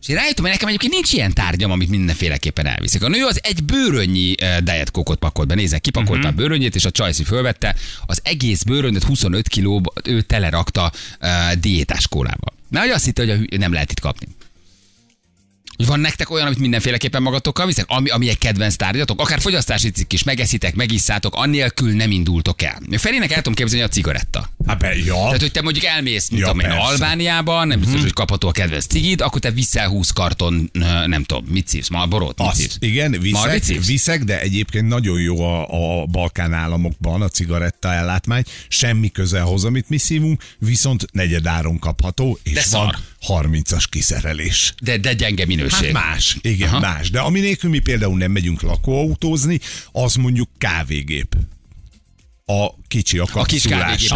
És 0.01 0.07
én 0.07 0.15
rájöttem, 0.15 0.43
hogy 0.43 0.53
nekem 0.53 0.67
egyébként 0.67 0.93
nincs 0.93 1.13
ilyen 1.13 1.33
tárgyam, 1.33 1.71
amit 1.71 1.89
mindenféleképpen 1.89 2.65
elviszik. 2.65 3.03
A 3.03 3.07
nő 3.07 3.25
az 3.25 3.39
egy 3.43 3.63
bőrönnyi 3.63 4.35
diet 4.63 4.91
kokot 4.91 5.19
pakolt 5.19 5.47
be. 5.47 5.55
Nézek, 5.55 5.81
kipakolta 5.81 6.27
uh-huh. 6.27 6.33
a 6.33 6.35
bőrönnyét, 6.35 6.75
és 6.75 6.85
a 6.85 6.91
csajszi 6.91 7.23
fölvette. 7.23 7.75
Az 8.05 8.19
egész 8.23 8.63
bőrönyöt 8.63 9.03
25 9.03 9.47
kilóba 9.47 9.93
ő 10.03 10.21
telerakta 10.21 10.91
uh, 11.21 11.53
diétás 11.59 12.07
kólával. 12.07 12.53
Mert 12.73 12.85
hogy 12.85 12.93
azt 12.93 13.05
hitte, 13.05 13.21
hogy 13.21 13.31
a 13.31 13.35
hű- 13.35 13.57
nem 13.57 13.73
lehet 13.73 13.91
itt 13.91 13.99
kapni. 13.99 14.27
Van 15.77 15.99
nektek 15.99 16.29
olyan, 16.29 16.45
amit 16.45 16.59
mindenféleképpen 16.59 17.21
magatokkal 17.21 17.65
viszek, 17.65 17.85
ami, 17.87 18.09
ami 18.09 18.29
egy 18.29 18.37
kedvenc 18.37 18.75
tárgyatok, 18.75 19.21
akár 19.21 19.41
fogyasztási 19.41 19.89
cikk 19.89 20.13
is, 20.13 20.23
megeszitek, 20.23 20.75
megisszátok, 20.75 21.35
annélkül 21.35 21.91
nem 21.93 22.11
indultok 22.11 22.61
el. 22.61 22.81
Felének 22.91 23.31
el 23.31 23.37
tudom 23.37 23.53
képzelni 23.53 23.83
a 23.85 23.87
cigaretta. 23.87 24.49
Hát 24.67 24.79
be, 24.79 24.95
ja. 24.97 25.13
Tehát, 25.13 25.41
hogy 25.41 25.51
te 25.51 25.61
mondjuk 25.61 25.85
elmész, 25.85 26.29
mint 26.29 26.41
Ja, 26.41 26.51
persze. 26.51 26.77
Albániában, 26.77 27.67
nem 27.67 27.79
biztos, 27.79 28.01
hogy 28.01 28.13
kapható 28.13 28.47
a 28.47 28.51
kedvenc 28.51 28.85
cigid, 28.85 29.21
akkor 29.21 29.41
te 29.41 29.51
viszel 29.51 29.87
20 29.87 30.09
karton, 30.09 30.69
nem 31.05 31.23
tudom, 31.23 31.45
mit 31.45 31.67
szívsz, 31.67 31.89
Marlborot, 31.89 32.37
mit 32.37 32.47
Azt, 32.47 32.59
szívsz? 32.59 32.77
igen, 32.79 33.11
viszek, 33.19 33.65
viszek, 33.85 34.23
de 34.23 34.41
egyébként 34.41 34.87
nagyon 34.87 35.19
jó 35.19 35.41
a, 35.41 36.01
a 36.01 36.05
Balkán 36.05 36.53
államokban 36.53 37.21
a 37.21 37.27
cigaretta 37.27 37.93
ellátmány, 37.93 38.43
semmi 38.67 39.11
köze 39.11 39.41
ahhoz, 39.41 39.63
amit 39.63 39.89
mi 39.89 39.97
szívunk, 39.97 40.43
viszont 40.59 41.05
negyedáron 41.11 41.79
kapható, 41.79 42.39
és 42.43 42.53
De 42.53 42.63
van 42.71 42.85
szar. 42.85 42.97
30-as 43.27 43.83
kiszerelés. 43.89 44.73
De, 44.81 44.97
de 44.97 45.13
gyenge 45.13 45.45
minőség. 45.63 45.95
Hát 45.95 46.05
más, 46.05 46.37
igen, 46.41 46.69
Aha. 46.69 46.79
Más. 46.79 47.09
De 47.09 47.19
ami 47.19 47.39
nélkül 47.39 47.69
mi 47.69 47.79
például 47.79 48.17
nem 48.17 48.31
megyünk 48.31 48.61
lakóautózni, 48.61 49.59
az 49.91 50.15
mondjuk 50.15 50.49
kávégép. 50.57 51.35
A 52.45 52.69
kicsi, 52.93 53.17
a 53.17 53.25
kapszulás. 53.31 54.09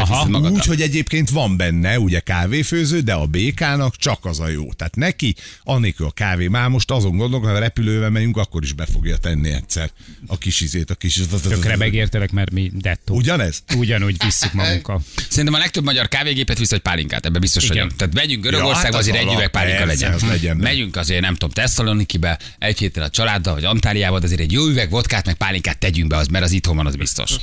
Úgy, 0.52 0.66
hogy 0.66 0.82
egyébként 0.82 1.30
van 1.30 1.58
benne 1.58 2.00
ugye 2.00 2.20
kávéfőző, 2.20 3.00
de 3.00 3.14
a 3.14 3.26
békának 3.26 3.96
csak 3.96 4.26
az 4.26 4.40
a 4.40 4.48
jó. 4.48 4.74
Tehát 4.74 4.96
neki, 4.96 5.36
annélkül 5.64 6.06
a 6.06 6.12
kávé, 6.12 6.48
már 6.48 6.70
most 6.70 6.92
azon 6.92 7.18
gondolok, 7.18 7.46
ha 7.46 7.60
repülővel 7.60 8.10
megyünk, 8.10 8.38
akkor 8.38 8.64
is 8.64 8.74
be 8.74 8.86
fogja 8.86 9.18
tenni 9.18 9.52
egyszer 9.52 9.90
a 10.28 10.38
kis 10.38 10.62
izét, 10.62 10.90
a 10.90 10.96
kis... 10.96 11.22
Tökre 11.42 11.76
megértelek, 11.76 12.32
mert 12.32 12.52
mi 12.52 12.72
dettó. 12.74 13.16
Ugyanez? 13.16 13.64
Ugyanúgy 13.76 14.24
visszük 14.24 14.54
magunkkal. 14.54 15.02
Szerintem 15.30 15.54
a 15.54 15.58
legtöbb 15.58 15.84
magyar 15.84 16.08
kávégépet 16.08 16.58
visz, 16.58 16.70
hogy 16.70 16.80
pálinkát, 16.80 17.26
ebben 17.26 17.42
biztos 17.42 17.64
Igen. 17.64 17.76
vagyok. 17.76 17.96
Tehát 17.96 18.14
megyünk 18.14 18.44
Ja, 18.44 18.50
Görögországba, 18.50 18.86
hát 18.86 18.94
az 18.94 19.08
azért 19.08 19.18
egy 19.18 19.34
üveg 19.34 19.50
pálinka 19.50 19.84
persze, 19.84 19.94
legyen. 19.94 20.14
az 20.14 20.22
legyen. 20.22 20.58
Megyünk 20.58 20.96
azért, 20.96 21.22
nem 21.22 21.34
tudom, 21.34 21.50
Tesszalonikibe, 21.50 22.40
egy 22.60 22.78
héttel 22.78 23.04
a 23.04 23.10
családdal, 23.10 23.54
vagy 23.54 23.66
Antáliába, 23.66 24.20
de 24.20 24.26
azért 24.26 24.42
egy 24.42 24.52
jó 24.52 24.68
üveg 24.68 24.90
vodkát, 24.90 25.26
meg 25.26 25.36
pálinkát 25.36 25.78
tegyünk 25.78 26.08
be, 26.08 26.18
az, 26.18 26.28
mert 26.28 26.46
az 26.46 26.52
itthon 26.52 26.76
van, 26.76 26.86
az 26.86 26.96
biztos. 26.96 27.36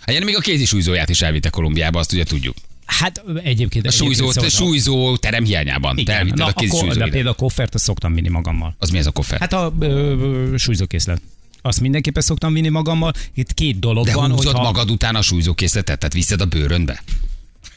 Hát 0.00 0.10
ilyen 0.10 0.22
még 0.22 0.36
a 0.36 0.40
kézisújzóját 0.40 0.73
is 0.73 0.73
elvitte 1.20 1.48
Kolumbiába, 1.48 1.98
azt 1.98 2.12
ugye 2.12 2.24
tudjuk. 2.24 2.56
Hát 2.86 3.22
egyébként... 3.42 3.86
A 3.86 3.90
súlyzó, 3.90 4.24
egyébként 4.24 4.50
szoktam- 4.50 4.68
súlyzó 4.68 5.16
terem 5.16 5.44
hiányában. 5.44 5.98
Igen, 5.98 6.32
na, 6.34 6.44
a 6.44 6.48
akkor, 6.48 6.62
kézisúlyzó 6.62 6.98
de 6.98 7.04
például 7.04 7.28
a 7.28 7.32
koffert 7.34 7.74
azt 7.74 7.84
szoktam 7.84 8.14
vinni 8.14 8.28
magammal. 8.28 8.74
Az 8.78 8.90
mi 8.90 8.98
ez 8.98 9.06
a 9.06 9.10
koffer? 9.10 9.40
Hát 9.40 9.52
a 9.52 9.72
ö, 9.80 10.54
súlyzókészlet. 10.56 11.20
Azt 11.62 11.80
mindenképpen 11.80 12.22
szoktam 12.22 12.52
vinni 12.52 12.68
magammal. 12.68 13.12
Itt 13.34 13.54
két 13.54 13.78
dolog 13.78 14.04
de 14.04 14.14
van, 14.14 14.30
húzod 14.30 14.44
hogyha 14.46 14.62
magad 14.62 14.90
után 14.90 15.14
a 15.14 15.22
súlyzókészletet, 15.22 15.98
tehát 15.98 16.14
viszed 16.14 16.40
a 16.40 16.44
bőrönbe. 16.44 17.02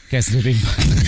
Kezdődik. 0.08 0.56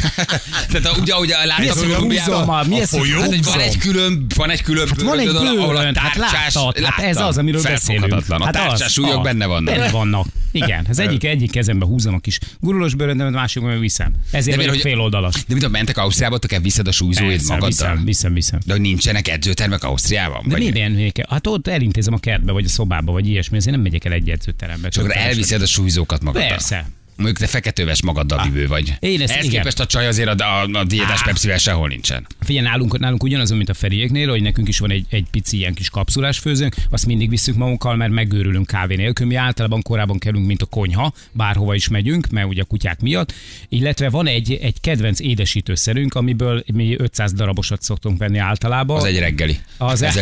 Tehát 0.72 0.86
a, 0.86 1.00
ugye, 1.00 1.16
ugye 1.16 1.44
láttam 1.44 1.66
ez, 1.68 1.78
hogy 1.78 1.92
Kolumbiában, 1.92 2.34
húzom 2.38 2.50
a- 2.50 2.62
mi 2.62 2.80
ez, 2.80 2.90
Hát, 2.90 3.00
hogy 3.00 3.44
van 3.44 3.60
egy 3.60 3.78
külön, 3.78 4.26
van 4.36 4.50
egy 4.50 4.62
külön 4.62 4.88
Hát 4.88 5.02
van 5.02 5.18
egy 5.18 5.26
bőröndöd, 5.26 5.58
ahol 5.58 5.76
a 5.76 5.82
hát 5.84 5.94
tárcsás, 5.94 6.54
láttad, 6.54 6.84
hát 6.84 7.04
ez 7.04 7.14
láttam. 7.14 7.28
az, 7.28 7.38
amiről 7.38 7.62
beszélünk. 7.62 8.12
A 8.28 8.44
Hát 8.44 8.52
tárcsás 8.52 8.92
súlyok 8.92 9.16
az. 9.18 9.22
benne 9.24 9.46
vannak. 9.46 9.74
Benne 9.74 9.90
vannak. 9.90 10.26
Igen, 10.52 10.86
az 10.88 10.98
egyik, 10.98 11.24
egyik 11.24 11.50
kezembe 11.50 11.84
húzom 11.84 12.14
a 12.14 12.18
kis 12.18 12.38
gurulós 12.60 12.94
bőröndemet, 12.94 13.32
másikban 13.32 13.80
viszem. 13.80 14.12
Ezért 14.30 14.56
miért, 14.56 14.70
vagyok 14.70 14.86
fél 14.86 15.00
oldalas. 15.00 15.34
De 15.46 15.54
mit, 15.54 15.62
ha 15.62 15.68
mentek 15.68 15.96
Ausztriába, 15.98 16.38
te 16.38 16.46
kell 16.46 16.60
viszed 16.60 16.88
a 16.88 16.92
súlyzóid 16.92 17.40
magaddal? 17.40 17.68
Viszem, 17.68 18.04
viszem, 18.04 18.34
viszem. 18.34 18.58
De 18.66 18.72
hogy 18.72 18.80
nincsenek 18.80 19.28
edzőtermek 19.28 19.84
Ausztriában? 19.84 20.48
De 20.48 21.10
kell? 21.10 21.26
Hát 21.28 21.46
ott 21.46 21.68
elintézem 21.68 22.14
a 22.14 22.18
kertbe, 22.18 22.52
vagy 22.52 22.64
a 22.64 22.68
szobába, 22.68 23.12
vagy 23.12 23.26
ilyesmi, 23.26 23.56
ezért 23.56 23.74
nem 23.74 23.82
megyek 23.84 24.04
el 24.04 24.12
egy 24.12 24.30
edzőterembe. 24.30 24.88
Akkor 24.98 25.16
elviszed 25.16 25.62
a 25.62 25.66
súlyzókat 25.66 26.22
magaddal? 26.22 26.48
Persze. 26.48 26.86
Mondjuk 27.20 27.38
te 27.38 27.46
feketőves 27.46 28.02
magaddal 28.02 28.42
vívő 28.44 28.66
vagy. 28.66 28.94
Én 29.00 29.20
ezt- 29.20 29.33
Ehhez 29.33 29.44
igen. 29.44 29.56
képest 29.56 29.80
a 29.80 29.87
csaj 29.87 30.06
azért 30.06 30.40
a, 30.40 30.62
a, 30.62 30.68
a 30.72 30.85
diétás 30.85 31.20
Á. 31.20 31.24
pepsivel 31.24 31.59
sehol 31.59 31.88
nincsen. 31.88 32.26
Figyelj, 32.40 32.66
nálunk, 32.66 32.98
nálunk 32.98 33.22
ugyanaz, 33.22 33.50
mint 33.50 33.68
a 33.68 33.74
Feriéknél, 33.74 34.28
hogy 34.28 34.42
nekünk 34.42 34.68
is 34.68 34.78
van 34.78 34.90
egy, 34.90 35.06
egy 35.09 35.26
pici 35.30 35.56
ilyen 35.56 35.74
kis 35.74 35.90
kapszulás 35.90 36.38
főzőnk, 36.38 36.74
azt 36.90 37.06
mindig 37.06 37.28
visszük 37.28 37.54
magunkkal, 37.56 37.96
mert 37.96 38.12
megőrülünk 38.12 38.66
kávé 38.66 38.94
nélkül. 38.94 39.26
Mi 39.26 39.35
általában 39.35 39.83
korábban 39.83 40.18
kerülünk, 40.18 40.46
mint 40.46 40.62
a 40.62 40.66
konyha, 40.66 41.12
bárhova 41.33 41.74
is 41.74 41.88
megyünk, 41.88 42.28
mert 42.30 42.46
ugye 42.48 42.62
a 42.62 42.64
kutyák 42.64 43.00
miatt. 43.00 43.33
Illetve 43.68 44.11
van 44.11 44.26
egy, 44.26 44.52
egy 44.52 44.80
kedvenc 44.80 45.20
édesítőszerünk, 45.20 46.14
amiből 46.14 46.64
mi 46.72 46.94
500 46.98 47.33
darabosat 47.33 47.83
szoktunk 47.83 48.18
venni 48.18 48.38
általában. 48.38 48.96
Az 48.96 49.04
egy 49.04 49.18
reggeli. 49.18 49.59
Az 49.78 50.02
egy... 50.02 50.12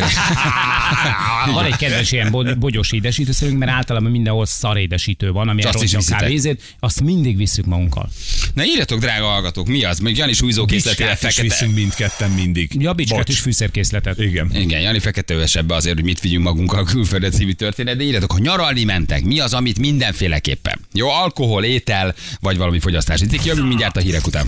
van 1.53 1.65
egy 1.65 1.77
kedves 1.77 2.13
ilyen 2.13 2.31
bo- 2.31 2.59
bogyós 2.59 2.93
édesítőszerünk, 2.93 3.59
mert 3.59 3.71
általában 3.71 4.11
mindenhol 4.11 4.47
szar 4.47 4.77
édesítő 4.77 5.33
van, 5.33 5.49
ami 5.49 5.63
elrontja 5.65 5.99
a 5.99 6.03
kávézét. 6.19 6.77
Azt 6.89 7.01
mindig 7.01 7.37
visszük 7.37 7.65
magunkkal. 7.65 8.11
Na 8.55 8.65
írjatok, 8.65 9.01
drága 9.01 9.25
hallgatók, 9.27 9.67
mi 9.67 9.85
az? 9.85 9.99
Még 9.99 10.17
Jani 10.17 10.33
súlyzókészletével 10.33 11.13
Bicskát 11.13 11.31
is 11.31 11.37
fekete. 11.37 11.55
viszünk 11.55 11.75
mindketten 11.79 12.31
mindig. 12.31 12.71
Ja, 12.79 12.93
bicskát 12.93 13.29
is 13.29 13.41
fűszerkészletet. 13.41 14.19
Igen. 14.19 14.55
Igen, 14.55 14.81
Jani 14.81 14.99
fekete 14.99 15.35
övesebbe 15.35 15.75
azért, 15.75 15.95
hogy 15.95 16.05
mit 16.05 16.21
vigyünk 16.21 16.45
magunkkal 16.45 16.79
a 16.79 16.83
külföldre 16.85 17.29
című 17.29 17.53
történet, 17.53 17.97
de 17.97 18.05
írjatok, 18.05 18.33
ha 18.33 18.39
nyaralni 18.39 18.85
mentek, 18.85 19.25
mi 19.25 19.41
az, 19.41 19.55
amit 19.55 19.79
mindenféleképpen. 19.79 20.81
Jó, 20.93 21.09
alkohol, 21.09 21.65
étel, 21.65 22.15
vagy 22.41 22.57
valami 22.57 22.79
fogyasztási 22.79 23.27
cikk. 23.27 23.45
Jövünk 23.45 23.69
mindjárt 23.69 23.97
a 23.97 24.01
hírek 24.01 24.27
után. 24.27 24.47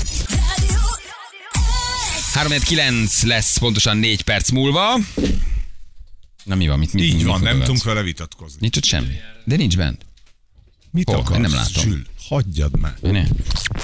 3-9 2.34 3.26
lesz 3.26 3.58
pontosan 3.58 3.96
4 3.96 4.22
perc 4.22 4.50
múlva. 4.50 4.98
Na 6.44 6.54
mi 6.54 6.66
van? 6.68 6.78
Mit, 6.78 6.92
mit, 6.92 7.04
Így 7.04 7.14
mit 7.14 7.24
van, 7.24 7.40
nem 7.40 7.58
tudunk 7.58 7.82
vele 7.82 8.02
vitatkozni. 8.02 8.56
Nincs 8.60 8.76
ott 8.76 8.84
semmi. 8.84 9.14
De 9.44 9.56
nincs 9.56 9.76
bent. 9.76 10.08
Mit 10.92 11.08
Hol? 11.08 11.18
akarsz? 11.18 11.34
Én 11.34 11.40
nem 11.40 11.54
látom. 11.54 11.82
Sül, 11.82 12.02
hagyjad 12.28 12.78
már. 12.80 12.94
Ne. 13.00 13.22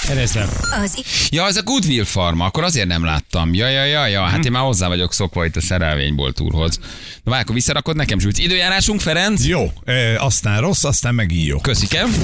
Erezzel. 0.09 0.49
Az 0.83 1.03
Ja, 1.31 1.47
ez 1.47 1.57
a 1.57 1.63
Goodwill 1.63 2.05
Farma, 2.05 2.45
akkor 2.45 2.65
azért 2.65 2.87
nem 2.87 3.05
láttam. 3.05 3.55
Ja, 3.55 3.69
ja, 3.69 3.85
ja, 3.85 4.07
ja, 4.07 4.23
hát 4.23 4.45
én 4.45 4.53
már 4.53 4.63
hozzá 4.63 4.89
vagyok 4.89 5.13
szokva 5.13 5.45
itt 5.45 5.57
a 5.57 5.61
szerelvényból 5.61 6.33
túrhoz. 6.33 6.79
Na 7.25 7.31
várj, 7.31 7.43
akkor 7.43 7.55
visszarakod 7.55 7.97
nekem 7.97 8.19
zsűc. 8.19 8.39
Időjárásunk, 8.39 9.01
Ferenc? 9.01 9.45
Jó, 9.45 9.73
e, 9.85 10.21
aztán 10.23 10.61
rossz, 10.61 10.85
aztán 10.85 11.15
megint 11.15 11.47
jó. 11.47 11.61
Köszikem. 11.61 12.15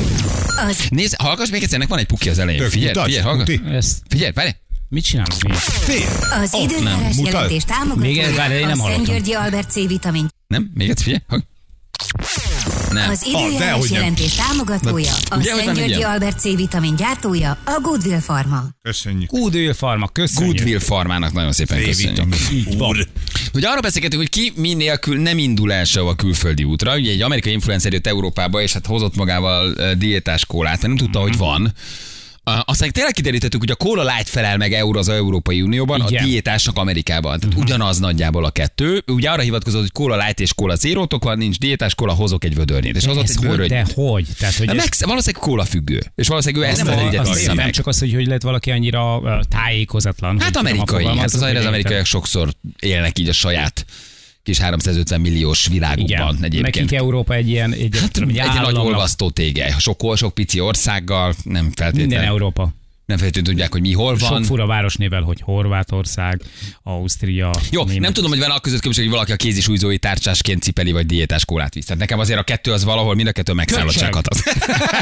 az 0.68 0.86
Nézd, 0.88 1.14
hallgass 1.20 1.50
még 1.50 1.62
egyszer, 1.62 1.76
ennek 1.76 1.88
van 1.88 1.98
egy 1.98 2.06
puki 2.06 2.28
az 2.28 2.38
elején. 2.38 2.60
Tök, 2.60 2.70
Figyelj, 2.70 2.88
mutasd, 2.92 3.06
figyelj, 3.06 3.24
hallgass. 3.26 3.54
Ezt 3.76 4.02
Figyelj, 4.08 4.32
várj. 4.34 4.50
mit 4.88 5.04
csinálunk 5.04 5.42
mi? 5.42 5.54
Tényleg? 5.86 6.08
az 6.42 6.54
időjárás 6.62 7.16
mutasd. 7.16 7.26
jelentés 7.32 7.64
Még 7.96 8.18
egy- 8.18 8.34
várj, 8.34 8.54
én 8.54 8.60
támogatója 8.60 8.66
nem 8.66 8.80
a 8.80 8.82
hallottam. 8.82 9.04
Szentgyörgyi 9.04 9.32
Albert 9.32 9.70
C 9.70 9.74
vitamin. 9.74 10.28
Nem? 10.46 10.70
Még 10.74 10.88
egyszer, 10.90 11.04
figyelj. 11.04 11.22
Hallgass. 11.28 11.46
Nem. 12.92 13.11
Az 13.11 13.20
dehogy 13.33 13.52
időjárás 13.52 13.88
nem. 13.88 14.00
jelentés 14.00 14.35
támogatója 14.35 15.12
a 15.31 15.37
Ugye, 15.37 15.55
nem 15.55 15.64
Szentgyörgyi 15.64 15.94
ilyen? 15.94 16.11
Albert 16.11 16.38
C 16.38 16.42
vitamin 16.42 16.96
gyártója 16.96 17.59
a 17.64 17.78
Goodwill 17.83 18.20
Pharma. 18.20 18.64
Köszönjük. 18.83 19.31
Goodwill 19.31 19.72
Farma, 19.72 20.09
köszönjük. 20.09 20.57
Goodwill 20.57 20.78
Farmának 20.78 21.33
nagyon 21.33 21.52
szépen 21.52 21.85
köszönjük. 21.85 22.24
D-vitamin. 22.24 22.81
Úr. 22.81 23.09
Hogy 23.52 23.64
arra 23.64 23.81
beszélgetünk, 23.81 24.22
hogy 24.22 24.31
ki 24.31 24.52
mi 24.57 24.74
nélkül 24.74 25.20
nem 25.20 25.38
indul 25.38 25.72
el 25.72 25.85
sehova 25.85 26.11
a 26.11 26.14
külföldi 26.14 26.64
útra. 26.64 26.94
Ugye 26.96 27.11
egy 27.11 27.22
amerikai 27.22 27.52
influencer 27.52 27.92
jött 27.92 28.07
Európába, 28.07 28.62
és 28.62 28.72
hát 28.72 28.87
hozott 28.87 29.16
magával 29.16 29.74
diétás 29.98 30.46
kólát, 30.46 30.72
mert 30.72 30.87
nem 30.87 30.96
tudta, 30.96 31.18
hogy 31.18 31.37
van. 31.37 31.72
Aztán 32.44 32.90
tényleg 32.90 33.12
kiderítettük, 33.12 33.61
hogy 33.61 33.70
a 33.70 33.74
Cola 33.74 34.02
Light 34.02 34.28
felel 34.28 34.57
meg 34.57 34.72
euró 34.72 34.98
az 34.98 35.09
Európai 35.09 35.62
Unióban, 35.62 36.05
Igen. 36.07 36.22
a 36.22 36.26
diétásnak 36.26 36.76
Amerikában. 36.76 37.40
Tehát 37.40 37.57
ugyanaz 37.57 37.98
nagyjából 37.98 38.44
a 38.44 38.50
kettő. 38.50 39.02
Ugye 39.07 39.31
arra 39.31 39.42
hivatkozott, 39.42 39.81
hogy 39.81 39.92
Cola 39.92 40.16
Light 40.16 40.40
és 40.40 40.55
Cola 40.55 40.74
Zérótok 40.74 41.24
van, 41.24 41.38
nincs 41.38 41.59
diétás 41.59 41.94
Cola, 41.94 42.12
hozok 42.12 42.44
egy 42.44 42.55
vödörnyét. 42.55 42.96
És 42.96 43.05
hozott 43.05 43.22
Ez 43.22 43.31
egy 43.31 43.37
hogy, 43.37 43.46
vödörnyét. 43.48 43.87
de 43.87 43.92
hogy? 43.94 44.26
Tehát, 44.38 44.55
hogy 44.55 44.66
Hát 44.66 44.76
ez, 44.76 44.83
meg, 44.98 45.09
valószínűleg 45.09 45.42
kóla 45.42 45.64
függő. 45.64 46.02
És 46.14 46.28
valószínűleg 46.28 46.68
ő 46.68 46.70
ezt 46.72 46.85
nem, 46.85 46.96
nem 46.96 47.20
az, 47.20 47.28
az, 47.28 47.50
nem 47.55 47.70
csak 47.70 47.87
az, 47.87 47.98
hogy 47.98 48.14
hogy 48.14 48.26
lehet 48.26 48.42
valaki 48.42 48.70
annyira 48.70 49.20
tájékozatlan. 49.48 50.40
Hát 50.40 50.57
amerikai, 50.57 51.05
a 51.05 51.16
hát 51.16 51.24
az, 51.24 51.42
az 51.42 51.64
amerikaiak 51.64 52.05
sokszor 52.05 52.48
élnek 52.81 53.18
így 53.18 53.28
a 53.28 53.33
saját 53.33 53.85
kis 54.42 54.59
350 54.59 55.20
milliós 55.20 55.66
világukban 55.66 56.35
Igen, 56.35 56.44
egyébként. 56.44 56.74
nekik 56.74 56.92
Európa 56.92 57.35
egy 57.35 57.48
ilyen, 57.48 57.72
egy, 57.72 57.98
Hát 58.00 58.16
egy, 58.16 58.37
egy 58.37 58.61
nagy 58.61 58.76
olvasztó 58.76 59.31
tége. 59.31 59.74
Sok, 59.78 60.16
sok 60.16 60.35
pici 60.35 60.61
országgal 60.61 61.26
nem 61.26 61.35
Minden 61.44 61.72
feltétlenül, 61.74 62.26
Európa. 62.26 62.72
Nem 63.06 63.16
feltétlenül 63.16 63.50
tudják, 63.50 63.72
hogy 63.72 63.80
mi 63.80 63.92
hol 63.92 64.18
Sok 64.18 64.28
van. 64.28 64.42
fura 64.44 64.66
városnével, 64.66 65.22
hogy 65.22 65.40
Horvátország, 65.40 66.42
Ausztria. 66.82 67.50
Jó, 67.70 67.84
Német- 67.84 68.00
nem 68.02 68.12
tudom, 68.12 68.30
hogy 68.30 68.38
van 68.38 68.50
a 68.50 68.60
között 68.60 68.78
különbség, 68.78 69.04
hogy 69.04 69.12
valaki 69.12 69.32
a 69.32 69.36
kézisújzói 69.36 69.98
tárcsásként 69.98 70.62
cipeli, 70.62 70.92
vagy 70.92 71.06
diétás 71.06 71.44
kólát 71.44 71.74
visz. 71.74 71.84
Tehát 71.84 72.00
nekem 72.00 72.18
azért 72.18 72.38
a 72.38 72.42
kettő 72.42 72.72
az 72.72 72.84
valahol, 72.84 73.14
mind 73.14 73.28
a 73.28 73.32
kettő 73.32 73.52
megszállottságot 73.52 74.28
az. 74.28 74.42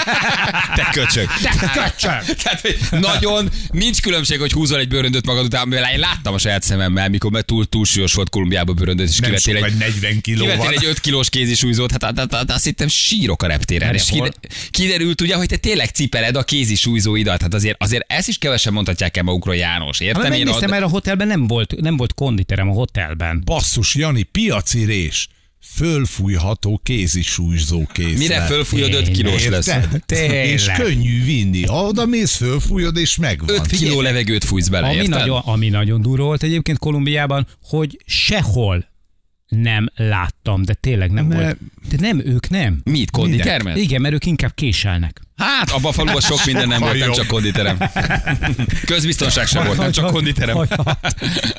Te 0.76 0.88
köcsög. 0.92 1.26
Te 1.42 1.50
köcsög! 1.58 2.36
Tehát, 2.36 2.60
hogy 2.60 2.78
nagyon 3.00 3.48
nincs 3.70 4.00
különbség, 4.00 4.38
hogy 4.40 4.52
húzol 4.52 4.78
egy 4.78 4.88
bőröndöt 4.88 5.26
magad 5.26 5.44
után, 5.44 5.68
mivel 5.68 5.92
én 5.92 5.98
láttam 5.98 6.34
a 6.34 6.38
saját 6.38 6.62
szememmel, 6.62 7.08
mikor 7.08 7.30
már 7.30 7.42
túl, 7.42 7.66
túlsúlyos 7.66 8.14
volt 8.14 8.28
Kolumbiába 8.30 8.72
bőröndöt, 8.72 9.08
és 9.08 9.18
Nem 9.18 9.28
kivettél 9.30 9.54
sok, 9.56 9.64
egy, 9.64 9.78
vagy 9.78 9.92
40 10.00 10.20
kilóval. 10.20 10.72
Egy 10.72 10.84
5 10.84 11.00
kilós 11.00 11.28
kézisúlyzót, 11.28 11.90
hát, 11.90 12.04
hát, 12.04 12.18
hát, 12.18 12.34
hát 12.34 12.50
azt 12.50 12.64
hittem 12.64 12.88
sírok 12.88 13.42
a 13.42 13.46
reptéren. 13.46 13.94
És 13.94 14.12
kiderült 14.70 15.20
ugye, 15.20 15.34
hogy 15.34 15.48
te 15.48 15.56
tényleg 15.56 15.88
cipeled 15.88 16.36
a 16.36 16.42
kézisúlyzóidat. 16.42 17.42
Hát 17.42 17.54
azért, 17.54 17.82
azért 17.90 18.12
ezt 18.12 18.28
is 18.28 18.38
kevesen 18.38 18.72
mondhatják 18.72 19.16
el 19.16 19.22
magukról 19.22 19.56
János. 19.56 19.98
Hát 19.98 20.06
Értem 20.08 20.24
én? 20.24 20.30
megnéztem, 20.30 20.62
ad- 20.62 20.70
mert 20.70 20.82
a 20.84 20.88
hotelben 20.88 21.26
nem 21.26 21.46
volt, 21.46 21.74
nem 21.80 21.96
volt 21.96 22.14
konditerem 22.14 22.68
a 22.68 22.72
hotelben. 22.72 23.42
Basszus, 23.44 23.94
Jani, 23.94 24.22
piaci 24.22 24.84
rés. 24.84 25.28
Fölfújható 25.74 26.80
kézisúlyzó 26.82 27.86
készlet. 27.92 28.18
Mire 28.18 28.40
fölfújod 28.40 28.94
5 28.94 29.10
kilós 29.10 29.46
lesz? 29.48 29.70
Tényleg. 30.06 30.46
És 30.46 30.66
könnyű 30.76 31.24
vinni. 31.24 31.62
Oda 31.68 32.06
mész, 32.06 32.34
fölfújod, 32.36 32.96
és 32.96 33.16
megvan. 33.16 33.48
5 33.48 33.66
kiló 33.66 34.00
levegőt 34.00 34.44
fújsz 34.44 34.68
bele, 34.68 34.86
Ami 34.86 34.96
érted? 34.96 35.10
nagyon, 35.10 35.38
ami 35.44 35.68
nagyon 35.68 36.02
durva 36.02 36.24
volt 36.24 36.42
egyébként 36.42 36.78
Kolumbiában, 36.78 37.46
hogy 37.62 37.98
sehol 38.06 38.88
nem 39.48 39.90
láttam, 39.94 40.62
de 40.62 40.74
tényleg 40.74 41.10
nem 41.10 41.26
Mert- 41.26 41.40
volt. 41.42 41.58
De 41.90 41.96
nem, 42.00 42.20
ők 42.26 42.48
nem. 42.48 42.80
Mit, 42.84 43.10
konditermet? 43.10 43.76
Igen, 43.76 44.00
mert 44.00 44.14
ők 44.14 44.26
inkább 44.26 44.54
késelnek. 44.54 45.20
Hát, 45.40 45.70
abban 45.70 45.90
a 45.90 45.92
faluban 45.92 46.20
sok 46.20 46.44
minden 46.44 46.68
nem 46.68 46.80
volt, 46.80 46.98
nem 46.98 47.12
csak 47.12 47.26
konditerem. 47.26 47.78
Közbiztonság 48.86 49.46
sem 49.46 49.64
volt, 49.66 49.78
nem 49.78 49.90
csak 49.92 50.10
konditerem. 50.10 50.56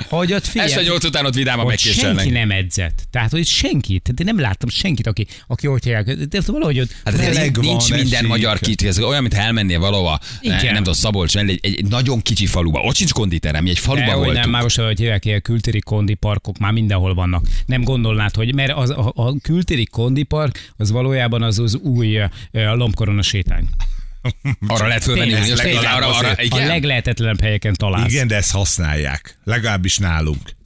Hogy, 0.09 0.33
ott 0.33 0.45
figyelj, 0.45 0.69
Este 0.69 0.81
nyolc 0.83 1.03
után 1.03 1.25
ott 1.25 1.33
vidáman 1.33 1.65
hogy 1.65 1.79
senki 1.79 2.01
megkéselnek. 2.01 2.31
nem 2.47 2.51
edzett. 2.51 3.03
Tehát, 3.11 3.31
hogy 3.31 3.45
senkit, 3.45 4.13
de 4.13 4.23
nem 4.23 4.39
láttam 4.39 4.69
senkit, 4.69 5.07
aki, 5.07 5.27
aki 5.47 5.67
hogy 5.67 5.83
hívják, 5.83 6.13
de 6.13 6.39
valahogy 6.45 6.79
ott, 6.79 6.95
Hát 7.03 7.17
Meleg 7.17 7.57
nincs, 7.57 7.91
minden 7.93 8.25
magyar 8.25 8.59
kicsi, 8.59 8.87
ez 8.87 8.99
olyan, 8.99 9.21
mint 9.21 9.33
elmennél 9.33 9.79
valahova, 9.79 10.19
Igen. 10.41 10.59
Igen. 10.59 10.73
nem 10.73 10.83
tudom, 10.83 10.93
Szabolcs 10.99 11.37
egy, 11.37 11.59
egy, 11.61 11.85
nagyon 11.85 12.21
kicsi 12.21 12.45
faluba. 12.45 12.79
Ott 12.79 12.95
sincs 12.95 13.11
konditerem, 13.11 13.65
egy 13.65 13.79
faluba 13.79 14.05
de, 14.05 14.15
voltunk. 14.15 14.37
nem, 14.37 14.49
már 14.49 14.61
most, 14.61 14.79
hogy 14.79 14.99
hívják, 14.99 15.25
ilyen 15.25 15.41
kültéri 15.41 15.79
kondiparkok 15.79 16.57
már 16.57 16.71
mindenhol 16.71 17.13
vannak. 17.13 17.45
Nem 17.65 17.83
gondolnád, 17.83 18.35
hogy 18.35 18.55
mert 18.55 18.71
az, 18.71 18.89
a, 18.89 19.11
a 19.15 19.35
kültéri 19.41 19.85
kondipark 19.85 20.71
az 20.77 20.91
valójában 20.91 21.41
az 21.41 21.59
az 21.59 21.75
új 21.75 22.17
uh, 22.19 22.29
lombkorona 22.51 23.21
sétány. 23.21 23.67
Arra 24.67 24.87
lehet 24.87 25.03
fölvenni, 25.03 25.33
hogy 25.33 25.51
arra, 25.51 25.95
arra, 25.95 26.07
arra, 26.17 26.29
A 26.29 26.41
igen. 26.41 26.67
leglehetetlenebb 26.67 27.41
helyeken 27.41 27.73
találsz. 27.73 28.11
Igen, 28.11 28.27
de 28.27 28.35
ezt 28.35 28.51
használják. 28.51 29.37
Legalábbis 29.43 29.97
nálunk. 29.97 30.59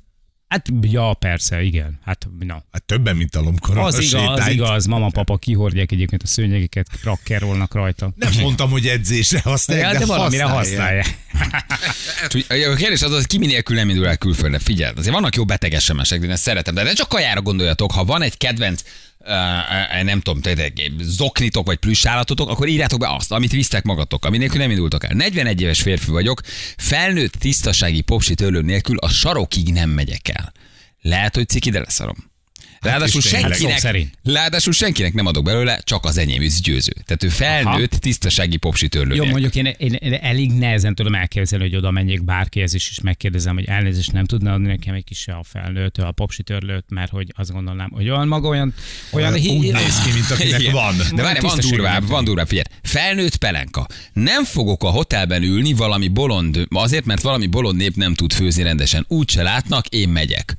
Hát, 0.48 0.68
ja, 0.82 1.14
persze, 1.14 1.62
igen. 1.62 2.00
Hát, 2.06 2.28
na. 2.40 2.64
Hát 2.72 2.84
többen, 2.84 3.16
mint 3.16 3.36
a 3.36 3.42
lomkorona 3.42 3.86
Az 3.86 4.00
igaz, 4.00 4.40
az 4.40 4.48
igaz, 4.48 4.86
mama, 4.86 5.10
papa 5.10 5.38
kihordják 5.38 5.92
egyébként 5.92 6.24
a 6.24 6.28
szőnyegeket, 6.28 6.88
rakkerolnak 7.04 7.74
rajta. 7.74 8.14
Nem 8.16 8.32
mondtam, 8.40 8.70
hogy 8.70 8.88
edzésre 8.88 9.40
használják, 9.44 9.88
Ja, 9.88 9.94
de, 9.94 10.00
de 10.00 10.06
valamire 10.06 10.44
használják. 10.44 11.06
használják. 11.32 12.70
A 12.74 12.76
kérdés 12.76 13.02
az, 13.02 13.12
hogy 13.12 13.28
ki 13.28 13.38
mi 13.38 13.46
nélkül 13.46 13.76
nem 13.76 13.90
indul 13.90 14.08
el 14.08 14.18
külföldre. 14.18 14.60
Figyelj, 14.60 14.94
azért 14.98 15.14
vannak 15.14 15.36
jó 15.36 15.46
beteg 15.46 15.80
SMS-ek, 15.80 16.20
de 16.20 16.26
én 16.26 16.32
ezt 16.32 16.44
szeretem. 16.44 16.74
De 16.74 16.84
ne 16.84 16.94
csak 16.94 17.08
kajára 17.10 17.42
gondoljatok, 17.42 17.92
ha 17.92 18.06
van 18.06 18.22
egy 18.22 18.38
kedvenc 18.38 18.82
Uh, 19.28 20.04
nem 20.04 20.20
tudom, 20.20 20.42
tényleg, 20.42 20.92
zoknitok 21.02 21.66
vagy 21.66 21.78
plusz 21.78 22.06
akkor 22.06 22.68
írjátok 22.68 23.00
be 23.00 23.14
azt, 23.14 23.32
amit 23.32 23.52
visztek 23.52 23.84
magatok, 23.84 24.26
ami 24.26 24.38
nélkül 24.38 24.60
nem 24.60 24.70
indultok 24.70 25.04
el. 25.04 25.14
41 25.14 25.62
éves 25.62 25.82
férfi 25.82 26.12
vagyok, 26.12 26.42
felnőtt 26.78 27.34
tisztasági 27.34 28.02
popsi 28.02 28.36
törlő 28.36 28.62
nélkül 28.62 28.98
a 28.98 29.10
sarokig 29.10 29.74
nem 29.74 29.90
megyek 29.90 30.28
el. 30.28 30.54
Lehet, 31.02 31.36
hogy 31.36 31.48
ciki, 31.48 31.70
de 31.70 31.80
leszarom. 31.80 32.34
Ráadásul 32.82 33.22
tényleg. 33.22 33.42
Szó 33.42 33.50
senkinek, 33.50 33.78
szerint. 33.78 34.14
ráadásul 34.24 34.74
senkinek 34.74 35.14
nem 35.14 35.26
adok 35.26 35.44
belőle, 35.44 35.80
csak 35.84 36.06
az 36.06 36.18
enyém 36.18 36.42
is 36.42 36.62
győző. 36.62 36.94
Tehát 37.06 37.24
ő 37.24 37.30
felnőtt 37.30 37.92
tisztasági 37.92 38.58
popsi 38.58 38.88
törlő 38.88 39.16
Jó, 39.16 39.26
mondjuk 39.26 39.56
én, 39.56 39.66
én, 39.78 39.94
én, 39.94 40.14
elég 40.14 40.52
nehezen 40.52 40.96
tudom 40.96 41.16
elképzelni, 41.16 41.66
hogy 41.66 41.76
oda 41.76 41.92
menjek 41.92 42.24
bárkihez 42.24 42.74
is, 42.74 42.90
és 42.90 43.00
megkérdezem, 43.02 43.56
hogy 43.56 43.66
elnézést 43.66 44.12
nem 44.12 44.26
tudna 44.26 44.54
adni 44.54 44.68
nekem 44.68 44.94
egy 44.94 45.04
kis 45.04 45.28
a 45.28 45.44
felnőtt, 45.44 45.98
a 45.98 46.12
popsi 46.12 46.44
törlőt, 46.44 46.86
mert 46.90 47.12
hogy 47.12 47.34
azt 47.36 47.52
gondolnám, 47.52 47.90
hogy 47.94 48.10
olyan 48.10 48.28
maga, 48.28 48.48
olyan, 48.48 48.74
olyan 49.12 49.34
Úgy 49.34 49.74
néz 49.74 50.02
ki, 50.04 50.12
mint 50.12 50.32
akinek 50.32 50.60
Igen. 50.60 50.72
van. 50.72 50.96
De 51.16 51.22
várj, 51.22 51.40
van 51.40 51.60
durvább, 51.70 52.08
van 52.08 52.24
durvább, 52.24 52.48
figyelj. 52.48 52.66
Felnőtt 52.84 53.36
pelenka. 53.36 53.88
Nem 54.14 54.44
fogok 54.44 54.84
a 54.84 54.90
hotelben 54.90 55.44
ülni 55.44 55.74
valami 55.74 56.08
bolond, 56.08 56.68
azért, 56.70 57.06
mert 57.06 57.22
valami 57.22 57.48
bolond 57.48 57.78
nép 57.78 57.96
nem 57.96 58.14
tud 58.14 58.34
főzni 58.34 58.64
rendesen. 58.64 59.06
Úgy 59.08 59.30
se 59.30 59.44
látnak, 59.44 59.88
én 59.88 60.10
megyek. 60.10 60.58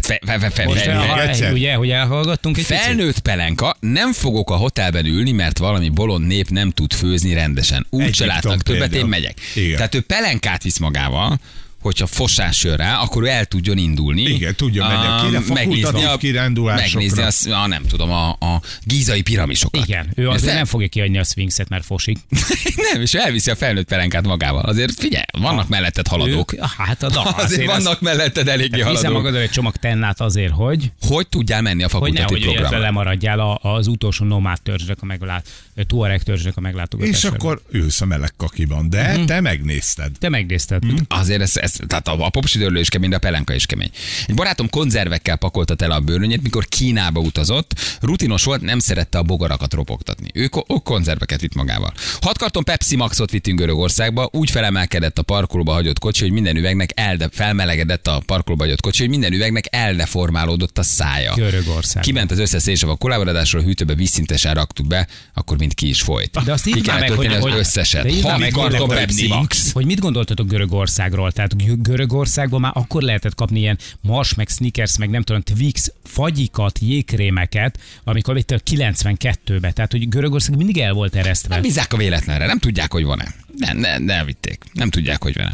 Tehát 0.00 0.22
fe, 0.24 0.32
fe, 0.32 0.38
fe, 0.38 0.50
fe, 0.50 0.64
Most 0.64 0.80
fe, 0.80 0.94
ha, 0.94 1.22
egyszer. 1.22 1.52
ugye, 1.52 1.74
hogy 1.74 1.90
elhallgattunk 1.90 2.58
egy 2.58 2.66
picit? 2.66 2.82
Felnőtt 2.82 3.18
pelenka, 3.18 3.76
nem 3.80 4.12
fogok 4.12 4.50
a 4.50 4.56
hotelben 4.56 5.06
ülni, 5.06 5.32
mert 5.32 5.58
valami 5.58 5.88
bolond 5.88 6.26
nép 6.26 6.48
nem 6.48 6.70
tud 6.70 6.92
főzni 6.92 7.34
rendesen. 7.34 7.86
Úgy 7.90 8.14
se 8.14 8.26
látnak 8.26 8.62
többet, 8.62 8.94
én 8.94 9.06
megyek. 9.06 9.38
Igen. 9.54 9.76
Tehát 9.76 9.94
ő 9.94 10.00
pelenkát 10.00 10.62
visz 10.62 10.78
magával, 10.78 11.40
hogyha 11.80 12.06
fosás 12.06 12.64
jön 12.64 12.76
rá, 12.76 12.98
akkor 13.00 13.22
ő 13.22 13.26
el 13.26 13.44
tudjon 13.44 13.78
indulni. 13.78 14.22
Igen, 14.22 14.54
tudjon 14.54 14.86
menni 14.86 15.06
a 15.06 15.24
kire- 15.26 15.42
fakultatív 15.42 16.16
kirándulásokra. 16.18 16.98
megnézni 16.98 17.22
azt, 17.22 17.46
a, 17.48 17.66
nem 17.66 17.82
tudom, 17.82 18.10
a, 18.10 18.28
a 18.30 18.60
gízai 18.84 19.22
piramisokat. 19.22 19.86
Igen, 19.86 20.12
ő 20.16 20.28
azért 20.28 20.44
Fel- 20.44 20.54
nem 20.54 20.64
fogja 20.64 20.88
kiadni 20.88 21.18
a 21.18 21.24
Sphinxet, 21.24 21.68
mert 21.68 21.84
fosik. 21.84 22.18
nem, 22.92 23.00
és 23.02 23.14
elviszi 23.14 23.50
a 23.50 23.54
felnőtt 23.56 23.88
pelenkát 23.88 24.26
magával. 24.26 24.62
Azért 24.62 24.94
figyelj, 25.00 25.24
vannak 25.38 25.68
melletted 25.68 26.06
haladók. 26.06 26.52
Ők, 26.52 26.64
hát 26.64 27.02
a 27.02 27.08
da, 27.10 27.22
Azért 27.44 27.66
vannak 27.66 28.00
melletted 28.00 28.48
eléggé 28.48 28.76
Hiszen 28.76 28.86
haladók. 28.94 29.12
magadon 29.12 29.40
egy 29.40 29.50
csomag 29.50 29.76
tennát 29.76 30.20
azért, 30.20 30.52
hogy 30.52 30.90
Hogy 31.02 31.28
tudjál 31.28 31.62
menni 31.62 31.80
a 31.82 31.84
hogy 31.84 31.90
fakultatív 31.92 32.22
nehogy 32.24 32.40
programra? 32.40 32.60
életre 32.68 32.78
lemaradjál 32.78 33.40
a- 33.40 33.58
az 33.62 33.86
utolsó 33.86 34.24
nomád 34.24 34.60
törzsnek 34.62 34.96
a 35.00 35.04
meglát, 35.04 35.48
tuareg 35.86 36.22
törzsnek 36.22 36.52
a 36.56 36.58
És 36.58 36.62
meglátogatására. 36.62 37.34
akkor 37.34 37.62
ülsz 37.70 38.00
a 38.00 38.04
meleg 38.06 38.32
kakiban, 38.36 38.90
de 38.90 39.12
Mhm. 39.16 39.24
te 39.26 39.40
megnézted. 39.40 40.12
Te 40.18 40.28
megnézted. 40.28 40.82
Azért 41.08 41.40
ez, 41.40 41.56
ez 41.56 41.69
tehát 41.86 42.08
a, 42.08 42.24
a 42.24 42.30
popsidőrlő 42.30 42.80
is 42.80 42.88
kemény, 42.88 43.10
de 43.10 43.16
a 43.16 43.18
pelenka 43.18 43.54
is 43.54 43.66
kemény. 43.66 43.90
Egy 44.26 44.34
barátom 44.34 44.70
konzervekkel 44.70 45.36
pakolta 45.36 45.74
tele 45.74 45.94
a 45.94 46.00
bőrönyét, 46.00 46.42
mikor 46.42 46.66
Kínába 46.66 47.20
utazott. 47.20 47.98
Rutinos 48.00 48.44
volt, 48.44 48.60
nem 48.60 48.78
szerette 48.78 49.18
a 49.18 49.22
bogarakat 49.22 49.74
ropogtatni. 49.74 50.28
Ő, 50.34 50.42
ő 50.42 50.76
konzerveket 50.84 51.40
vitt 51.40 51.54
magával. 51.54 51.92
Hat 52.20 52.38
karton 52.38 52.64
Pepsi 52.64 52.96
Maxot 52.96 53.30
vittünk 53.30 53.58
Görögországba, 53.58 54.28
úgy 54.32 54.50
felemelkedett 54.50 55.18
a 55.18 55.22
parkolóba 55.22 55.72
hagyott 55.72 55.98
kocsi, 55.98 56.22
hogy 56.22 56.32
minden 56.32 56.56
üvegnek 56.56 56.90
elde, 56.94 57.28
felmelegedett 57.32 58.06
a 58.06 58.22
parkolóba 58.26 58.62
hagyott 58.62 58.80
kocsi, 58.80 59.00
hogy 59.00 59.10
minden 59.10 59.32
üvegnek 59.32 59.64
eldeformálódott 59.70 60.78
a 60.78 60.82
szája. 60.82 61.34
Görögország. 61.34 62.02
Kiment 62.02 62.30
az 62.30 62.38
összes 62.38 62.62
szénsav 62.62 62.90
a 62.90 62.96
kolábradásról, 62.96 63.62
a 63.62 63.64
hűtőbe 63.64 63.94
vízszintesen 63.94 64.54
raktuk 64.54 64.86
be, 64.86 65.06
akkor 65.34 65.58
mind 65.58 65.74
ki 65.74 65.88
is 65.88 66.00
folyt. 66.02 66.44
De 66.44 66.52
azt 66.52 66.82
kellett 66.82 67.08
meg, 67.08 67.12
hogy, 67.12 67.26
az 67.26 67.42
hogy, 67.42 67.52
összeset. 67.52 68.20
de 68.22 68.36
meg, 68.36 68.54
hogy- 68.54 68.88
Pepsi 68.88 69.26
Max. 69.26 69.72
Hogy 69.72 69.86
mit 69.86 70.00
gondoltatok 70.00 70.48
Görögországról? 70.48 71.32
Tehát 71.32 71.59
Görögországban 71.76 72.60
már 72.60 72.72
akkor 72.74 73.02
lehetett 73.02 73.34
kapni 73.34 73.58
ilyen 73.58 73.78
Mars, 74.00 74.34
meg 74.34 74.48
Snickers, 74.48 74.98
meg 74.98 75.10
nem 75.10 75.22
tudom, 75.22 75.42
Twix, 75.42 75.92
fagyikat, 76.04 76.78
jégkrémeket, 76.78 77.78
amikor 78.04 78.36
itt 78.36 78.50
a 78.50 78.58
92-be. 78.58 79.72
Tehát, 79.72 79.90
hogy 79.90 80.08
Görögország 80.08 80.56
mindig 80.56 80.78
el 80.78 80.92
volt 80.92 81.14
eresztve. 81.14 81.54
Nem 81.54 81.62
bízzák 81.62 81.92
a 81.92 81.96
véletlenre, 81.96 82.46
nem 82.46 82.58
tudják, 82.58 82.92
hogy 82.92 83.04
van-e. 83.04 83.34
Nem, 83.56 83.78
nem, 83.78 84.02
nem 84.02 84.26
vitték. 84.26 84.64
Nem 84.72 84.90
tudják, 84.90 85.22
hogy 85.22 85.34
van-e. 85.36 85.52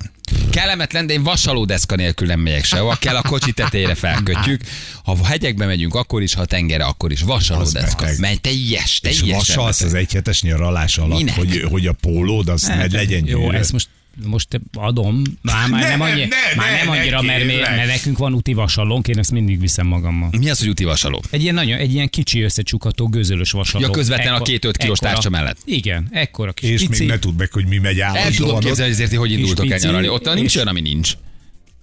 Kellemetlen, 0.51 1.07
de 1.07 1.13
én 1.13 1.23
vasaló 1.23 1.65
deszka 1.65 1.97
nélkül 1.97 2.27
nem 2.27 2.41
megyek 2.41 2.65
sehova. 2.65 2.95
Kell 2.95 3.17
a 3.17 3.23
kocsi 3.23 3.53
tetejére 3.53 3.95
felkötjük. 3.95 4.61
Ha 5.05 5.13
a 5.13 5.27
hegyekbe 5.27 5.67
megyünk, 5.67 5.95
akkor 5.95 6.23
is, 6.23 6.35
ha 6.35 6.41
a 6.41 6.45
tengerre, 6.45 6.85
akkor 6.85 7.13
is. 7.13 7.23
Vasaló 7.23 7.61
Az 7.61 7.73
deszka. 7.73 8.05
beteg. 8.05 8.19
Menj, 8.21 8.37
teljes, 8.37 9.01
És 9.03 9.19
teljes. 9.21 9.37
vasalsz 9.37 9.81
az 9.83 9.95
egyhetes 9.95 10.43
nyaralás 10.43 10.99
alatt, 10.99 11.19
Minek? 11.19 11.35
hogy, 11.35 11.63
hogy 11.71 11.87
a 11.87 11.93
pólód 11.93 12.49
az 12.49 12.63
ne 12.63 12.87
legyen 12.87 13.27
Jó, 13.27 13.41
gyűrű. 13.41 13.57
ezt 13.57 13.73
most 13.73 13.89
most 14.25 14.61
adom, 14.73 15.23
már, 15.43 15.69
már 15.69 15.83
Ne, 15.83 15.89
nem, 15.89 15.99
ne, 15.99 16.05
annyi, 16.05 16.21
ne, 16.21 16.27
már 16.57 16.71
ne, 16.71 16.77
nem 16.77 16.87
ne, 16.87 16.99
annyira, 17.01 17.23
mert, 17.23 17.45
mi, 17.45 17.51
kérlek. 17.53 17.77
mert 17.77 17.89
nekünk 17.89 18.19
van 18.19 18.35
úti 18.35 18.53
vasallónk, 18.53 19.09
én 19.09 19.19
ezt 19.19 19.31
mindig 19.31 19.61
viszem 19.61 19.87
magammal. 19.87 20.31
Mi 20.39 20.51
az, 20.51 20.59
hogy 20.59 20.69
úti 20.69 20.85
vasaló? 20.85 21.23
Egy 21.31 21.43
ilyen, 21.43 21.55
nagyon, 21.55 21.79
egy 21.79 21.93
ilyen 21.95 22.09
kicsi 22.09 22.41
összecsukható 22.41 23.09
gőzölös 23.09 23.51
vasalló. 23.51 23.85
Ja, 23.85 23.91
közvetlen 23.91 24.35
a 24.35 24.43
két 24.43 24.65
öt 24.65 24.77
kilós 24.77 24.97
ekkora- 24.99 25.13
tárcsa 25.13 25.31
mellett. 25.31 25.59
Igen, 25.65 26.09
ekkora 26.11 26.53
kis 26.53 26.71
És 26.71 26.81
pici. 26.87 27.01
még 27.01 27.09
ne 27.09 27.19
tudd 27.19 27.35
meg, 27.39 27.53
hogy 27.53 27.67
mi 27.67 27.79
megy 27.79 27.99
El 28.01 28.11
tudom 28.13 28.23
állandóan. 28.23 28.61
képzelni, 28.61 28.93
hogy 28.93 29.03
ezért, 29.03 29.21
hogy 29.21 29.33
indultok 29.33 29.71
el 29.71 29.79
nyaralni. 29.83 30.09
Ott 30.09 30.35
nincs 30.35 30.57
olyan, 30.57 30.69
ami 30.69 30.81
nincs. 30.81 31.13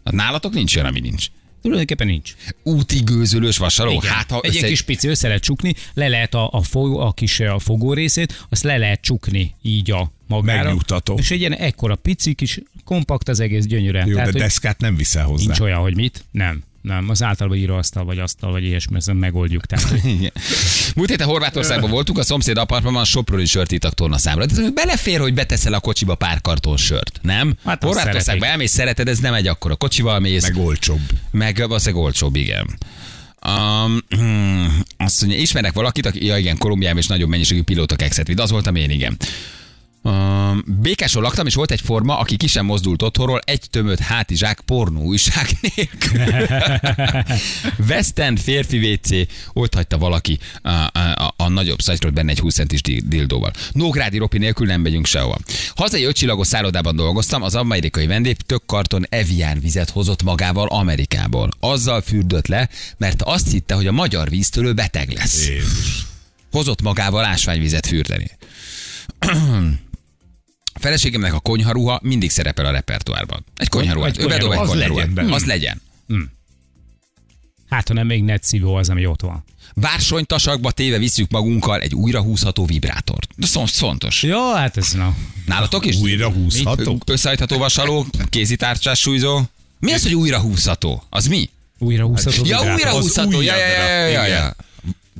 Hát 0.03 0.13
nálatok 0.13 0.53
nincs 0.53 0.75
olyan, 0.75 0.87
ami 0.87 0.99
nincs. 0.99 1.27
Tulajdonképpen 1.63 2.07
nincs. 2.07 2.33
Úti 2.63 2.99
gőzölős 2.99 3.57
vasaló? 3.57 3.91
Igen. 3.91 4.11
Hát, 4.11 4.31
ha 4.31 4.39
egy 4.41 4.55
össze... 4.55 4.67
kis 4.67 4.81
pici 4.81 5.07
össze 5.07 5.27
lehet 5.27 5.43
csukni, 5.43 5.73
le 5.93 6.07
lehet 6.07 6.33
a, 6.33 6.49
a, 6.51 6.61
fog, 6.61 6.99
a 6.99 7.11
kis 7.11 7.39
a 7.39 7.59
fogó 7.59 7.93
részét, 7.93 8.45
azt 8.49 8.63
le 8.63 8.77
lehet 8.77 9.01
csukni 9.01 9.55
így 9.61 9.91
a 9.91 10.11
magára. 10.27 10.63
Megnyugtató. 10.63 11.15
És 11.17 11.31
egy 11.31 11.39
ilyen 11.39 11.53
ekkora 11.53 11.95
pici 11.95 12.33
kis, 12.33 12.59
kompakt 12.83 13.29
az 13.29 13.39
egész 13.39 13.65
gyönyörűen. 13.65 14.07
Jó, 14.07 14.15
de 14.15 14.23
hogy 14.23 14.33
deszkát 14.33 14.79
nem 14.79 14.95
viszel 14.95 15.25
hozzá. 15.25 15.45
nincs 15.45 15.59
olyan, 15.59 15.79
hogy 15.79 15.95
mit? 15.95 16.25
Nem. 16.31 16.63
Nem, 16.83 17.09
az 17.09 17.23
általában 17.23 17.57
íróasztal, 17.59 18.05
vagy 18.05 18.19
asztal, 18.19 18.51
vagy 18.51 18.63
ilyesmi, 18.63 18.95
ezt 18.95 19.13
megoldjuk. 19.13 19.65
Tehát, 19.65 20.03
Igen. 20.03 20.31
Múlt 20.95 21.09
héten 21.09 21.27
Horvátországban 21.27 21.89
voltunk, 21.89 22.17
a 22.17 22.23
szomszéd 22.23 22.57
apartmanban 22.57 23.05
soproni 23.05 23.45
sört 23.45 23.71
ittak 23.71 23.93
tornaszámra. 23.93 24.45
De 24.45 24.69
belefér, 24.73 25.19
hogy 25.19 25.33
beteszel 25.33 25.73
a 25.73 25.79
kocsiba 25.79 26.15
pár 26.15 26.41
karton 26.41 26.77
sört, 26.77 27.19
nem? 27.21 27.55
Hát 27.65 27.83
Horvátországban 27.83 28.49
elmész, 28.49 28.71
szereted, 28.71 29.07
ez 29.07 29.19
nem 29.19 29.33
egy 29.33 29.47
akkora 29.47 29.75
kocsival 29.75 30.19
mész, 30.19 30.41
Meg 30.41 30.57
olcsóbb. 30.57 31.01
meg 31.31 31.57
valószínűleg 31.57 32.03
olcsóbb, 32.03 32.35
igen. 32.35 32.77
Um, 33.47 33.99
hmm, 34.09 34.83
azt 34.97 35.21
mondja, 35.21 35.39
ismerek 35.39 35.73
valakit, 35.73 36.05
aki, 36.05 36.25
ja 36.25 36.37
igen, 36.37 36.57
Kolumbiában 36.57 36.97
is 36.97 37.07
nagyobb 37.07 37.29
mennyiségű 37.29 37.61
pilóta 37.61 37.95
kekszet 37.95 38.27
vitt. 38.27 38.39
Az 38.39 38.51
voltam 38.51 38.75
én, 38.75 38.89
igen. 38.89 39.17
Um, 40.05 40.63
Békáson 40.81 41.21
laktam, 41.21 41.45
és 41.45 41.55
volt 41.55 41.71
egy 41.71 41.81
forma, 41.81 42.17
aki 42.17 42.37
ki 42.37 42.47
sem 42.47 42.65
mozdult 42.65 43.01
otthonról, 43.01 43.39
egy 43.45 43.69
tömött 43.69 43.99
hátizsák 43.99 44.61
pornó 44.61 45.01
újság 45.01 45.47
nélkül. 45.75 46.21
West 47.89 48.19
End 48.19 48.39
férfi 48.39 48.77
WC, 48.77 49.27
ott 49.53 49.73
hagyta 49.73 49.97
valaki 49.97 50.39
a, 50.61 50.69
a, 50.69 51.33
a, 51.37 51.49
nagyobb 51.49 51.81
szatyról 51.81 52.11
benne 52.11 52.31
egy 52.31 52.39
20 52.39 52.53
centis 52.53 52.81
di- 52.81 53.07
dildóval. 53.07 53.51
Nógrádi 53.71 54.17
Ropi 54.17 54.37
nélkül 54.37 54.67
nem 54.67 54.81
megyünk 54.81 55.05
sehova. 55.05 55.37
Hazai 55.75 56.03
ötcsillagos 56.03 56.47
szállodában 56.47 56.95
dolgoztam, 56.95 57.41
az 57.41 57.55
amerikai 57.55 58.07
vendég 58.07 58.37
tök 58.37 58.65
karton 58.65 59.05
Evian 59.09 59.59
vizet 59.59 59.89
hozott 59.89 60.23
magával 60.23 60.67
Amerikából. 60.67 61.49
Azzal 61.59 62.01
fürdött 62.01 62.47
le, 62.47 62.69
mert 62.97 63.21
azt 63.21 63.51
hitte, 63.51 63.73
hogy 63.73 63.87
a 63.87 63.91
magyar 63.91 64.29
víztől 64.29 64.73
beteg 64.73 65.11
lesz. 65.11 65.47
Jézus. 65.47 66.05
Hozott 66.51 66.81
magával 66.81 67.25
ásványvizet 67.25 67.85
fürdeni. 67.85 68.31
A 70.73 70.79
feleségemnek 70.79 71.33
a 71.33 71.39
konyharuha 71.39 71.99
mindig 72.03 72.29
szerepel 72.31 72.65
a 72.65 72.71
repertoárban. 72.71 73.45
Egy 73.57 73.69
konyharuhát. 73.69 74.17
egy 74.17 74.23
Ő 74.23 74.27
bedob 74.27 74.51
egy 74.51 74.57
konyharuha, 74.57 74.71
az 74.73 74.95
legyen 74.95 75.13
benne. 75.13 75.33
Az 75.33 75.45
legyen. 75.45 75.81
hát, 77.69 77.87
ha 77.87 77.93
nem 77.93 78.07
még 78.07 78.23
netszívó 78.23 78.75
az, 78.75 78.89
ami 78.89 79.05
ott 79.05 79.21
van. 79.21 79.43
Bársonytasakba 79.75 80.71
téve 80.71 80.97
visszük 80.97 81.31
magunkkal 81.31 81.79
egy 81.81 81.95
újra 81.95 82.21
húzható 82.21 82.65
vibrátort. 82.65 83.29
De 83.35 83.47
szon- 83.47 83.69
fontos. 83.69 84.23
Ja, 84.23 84.55
hát 84.55 84.77
ez 84.77 84.91
na. 84.91 85.15
Nálatok 85.45 85.85
is? 85.85 85.95
Újra 85.95 86.29
húzható? 86.29 86.97
Összehajtható 87.05 87.57
vasaló, 87.57 88.05
kézitárcsás 88.29 88.99
súlyzó. 88.99 89.41
Mi 89.79 89.93
az, 89.93 90.03
hogy 90.03 90.15
újra 90.15 90.39
húzható? 90.39 91.03
Az 91.09 91.27
mi? 91.27 91.49
Újra 91.77 92.05
húzható. 92.05 92.45
Ja, 92.45 92.57
vibrátor. 92.57 92.73
újra 92.73 92.89
az 92.89 93.01
húzható. 93.01 93.41
Ja, 93.41 93.57
ja, 93.57 93.67
ja, 93.67 94.07
ja, 94.07 94.25
ja, 94.25 94.55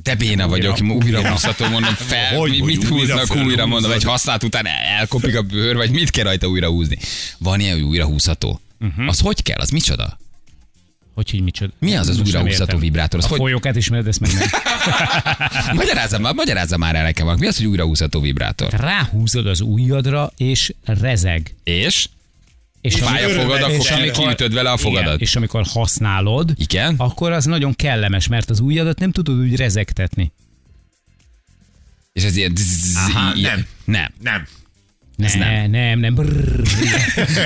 De 0.04 0.14
béna 0.14 0.48
vagyok, 0.48 0.78
újra 1.02 1.30
húzható, 1.30 1.68
mondom 1.68 1.94
fel, 1.94 2.36
Hogy, 2.36 2.50
mi- 2.50 2.58
hogy 2.58 2.66
mit 2.68 2.90
újra 2.90 2.94
húznak 3.18 3.20
újra, 3.36 3.44
felhúzod? 3.44 3.68
mondom, 3.68 3.90
egy 3.90 4.02
használt 4.04 4.42
után 4.42 4.66
elkopik 4.98 5.36
a 5.36 5.42
bőr, 5.42 5.76
vagy 5.76 5.90
mit 5.90 6.10
kell 6.10 6.24
rajta 6.24 6.46
újra 6.46 6.68
húzni. 6.68 6.98
Van 7.38 7.60
ilyen, 7.60 7.72
hogy 7.74 7.82
újra 7.82 8.04
húzható? 8.04 8.60
Az 9.06 9.18
hogy 9.20 9.42
kell? 9.42 9.58
Az 9.58 9.70
micsoda? 9.70 10.18
Hogy, 11.14 11.30
hogy 11.30 11.40
micsoda? 11.42 11.72
Mi 11.78 11.96
az 11.96 12.08
az 12.08 12.18
újra 12.18 12.38
nem 12.38 12.42
húzható 12.46 12.62
értem. 12.64 12.78
vibrátor? 12.80 13.18
Az 13.18 13.24
A 13.24 13.28
hogy- 13.28 13.38
folyókát 13.38 13.76
ismered, 13.76 14.06
ezt 14.06 14.20
meg 14.20 14.30
nem. 14.32 14.48
Magyarázza 15.76 16.18
már, 16.18 16.34
magyarázza 16.34 16.76
már 16.76 16.94
el 16.94 17.02
nekem, 17.02 17.26
mi 17.38 17.46
az, 17.46 17.56
hogy 17.56 17.66
újra 17.66 17.84
húzható 17.84 18.20
vibrátor? 18.20 18.72
Ráhúzod 18.72 19.46
az 19.46 19.60
ujjadra, 19.60 20.32
és 20.36 20.72
rezeg. 20.84 21.54
És? 21.64 22.08
És 22.84 22.94
Fáj 22.94 23.24
a 23.24 23.28
fogad, 23.28 23.62
akkor 23.62 23.74
és 23.74 23.88
ki- 23.88 24.10
kiütöd 24.10 24.54
vele 24.54 24.70
a 24.70 24.76
fogadat. 24.76 25.06
Igen, 25.06 25.18
és 25.18 25.36
amikor 25.36 25.64
használod, 25.68 26.52
Igen? 26.56 26.94
akkor 26.98 27.32
az 27.32 27.44
nagyon 27.44 27.74
kellemes, 27.74 28.26
mert 28.26 28.50
az 28.50 28.60
ujjadat 28.60 28.98
nem 28.98 29.10
tudod 29.10 29.38
úgy 29.38 29.56
rezegtetni. 29.56 30.32
És 32.12 32.22
ez 32.24 32.36
ilyen... 32.36 32.52
Aha, 32.94 33.34
ilyen- 33.34 33.56
Nem. 33.56 33.66
Nem. 33.84 34.12
Ne, 34.22 34.42
Ez 35.18 35.34
nem, 35.34 35.70
nem. 35.70 35.70
nem, 35.70 35.98
nem. 35.98 36.14
Brrr. 36.14 36.62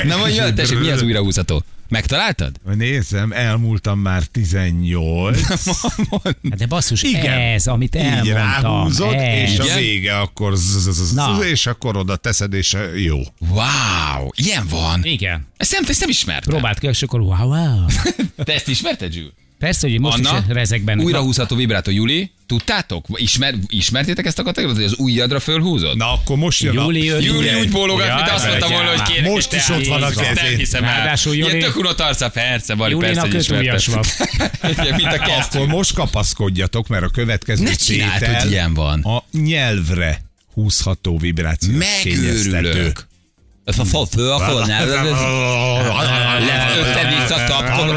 Na 0.05 0.17
mondja, 0.17 0.53
tessék, 0.53 0.79
mi 0.79 0.91
az 0.91 1.03
újra 1.03 1.21
húzható? 1.21 1.65
Megtaláltad? 1.89 2.53
Nézem, 2.75 3.33
elmúltam 3.33 3.99
már 3.99 4.23
18. 4.23 5.41
Hát 6.23 6.37
De 6.57 6.67
basszus, 6.67 7.03
Igen. 7.03 7.39
ez, 7.39 7.67
amit 7.67 7.95
Így 7.95 8.01
elmondtam. 8.01 8.35
ráhúzod, 8.35 9.13
ez. 9.15 9.51
és 9.51 9.59
a 9.59 9.75
vége 9.77 10.19
akkor 10.19 10.55
és 11.51 11.67
akkor 11.67 11.97
oda 11.97 12.17
teszed, 12.17 12.53
és 12.53 12.77
jó. 12.97 13.19
Wow, 13.39 14.29
ilyen 14.35 14.67
van. 14.71 15.05
Igen. 15.05 15.47
Ezt 15.57 15.73
nem, 15.73 15.83
ezt 15.89 16.01
nem 16.01 16.09
ismertem. 16.09 16.53
Próbáld 16.53 16.79
ki, 16.79 16.87
és 16.87 17.03
akkor 17.03 17.21
wow, 17.21 17.49
wow. 17.49 17.87
Te 18.45 18.55
ezt 18.55 18.69
ismerted, 18.69 19.13
Zsül? 19.13 19.33
Persze, 19.59 19.89
hogy 19.89 20.01
most 20.01 20.27
Anna, 20.27 20.39
is 20.39 20.45
rezeg 20.55 20.83
benne. 20.83 21.03
újra 21.03 21.19
Na, 21.19 21.25
húzható 21.25 21.57
vibrátor. 21.57 21.95
Juli, 21.95 22.31
tudtátok? 22.47 23.07
Ismer, 23.15 23.55
ismertétek 23.69 24.27
ezt 24.27 24.39
a 24.39 24.43
kategóriát, 24.43 24.77
hogy 24.77 24.85
az 24.93 24.95
ujjadra 24.99 25.41
fölhúzod? 25.41 25.97
Na, 25.97 26.13
akkor 26.13 26.37
most 26.37 26.63
jön 26.63 26.75
Júli, 26.75 27.11
a... 27.11 27.19
Júli, 27.19 27.55
úgy 27.61 27.71
bólogat, 27.71 28.07
Ja, 28.07 28.15
mint 28.15 28.29
azt 28.29 28.47
mondtam 28.47 28.71
volna, 28.73 28.89
hogy 28.89 29.03
kérek. 29.03 29.31
Most 29.31 29.53
is 29.53 29.69
ott 29.69 29.87
van 29.87 30.03
a 30.03 30.07
Jézus, 30.09 30.23
Nem 30.25 30.35
kezén. 30.35 30.59
hiszem 30.59 30.85
el. 30.85 30.97
Ráadásul 30.97 31.35
Ilyen 31.35 31.49
Júli- 31.49 31.63
tök 31.63 31.77
unott 31.77 32.01
arca, 32.01 32.29
persze, 32.29 32.75
Bali, 32.75 32.95
persze, 32.95 33.21
hogy 33.21 33.35
ismerted. 33.35 33.85
van. 33.87 34.05
Mint 34.97 35.13
a 35.13 35.19
kezd. 35.19 35.55
Akkor 35.55 35.67
most 35.67 35.93
kapaszkodjatok, 35.95 36.89
mert 36.89 37.05
a 37.05 37.09
következő 37.09 37.63
Ne 37.63 37.73
csináld, 37.75 38.19
tétel 38.19 38.41
hogy 38.41 38.51
ilyen 38.51 38.75
van. 38.75 39.01
A 39.03 39.25
nyelvre 39.33 40.21
húzható 40.55 41.19
vibráció. 41.19 41.73
Megőrülök. 41.77 43.07
Ez 43.65 43.79
a 43.79 43.85
fal 43.85 44.07
föl, 44.07 44.31
akkor 44.31 44.67
ne. 44.67 44.85
Lefőtte 46.39 47.15
vissza, 47.21 47.45
tapkod. 47.45 47.91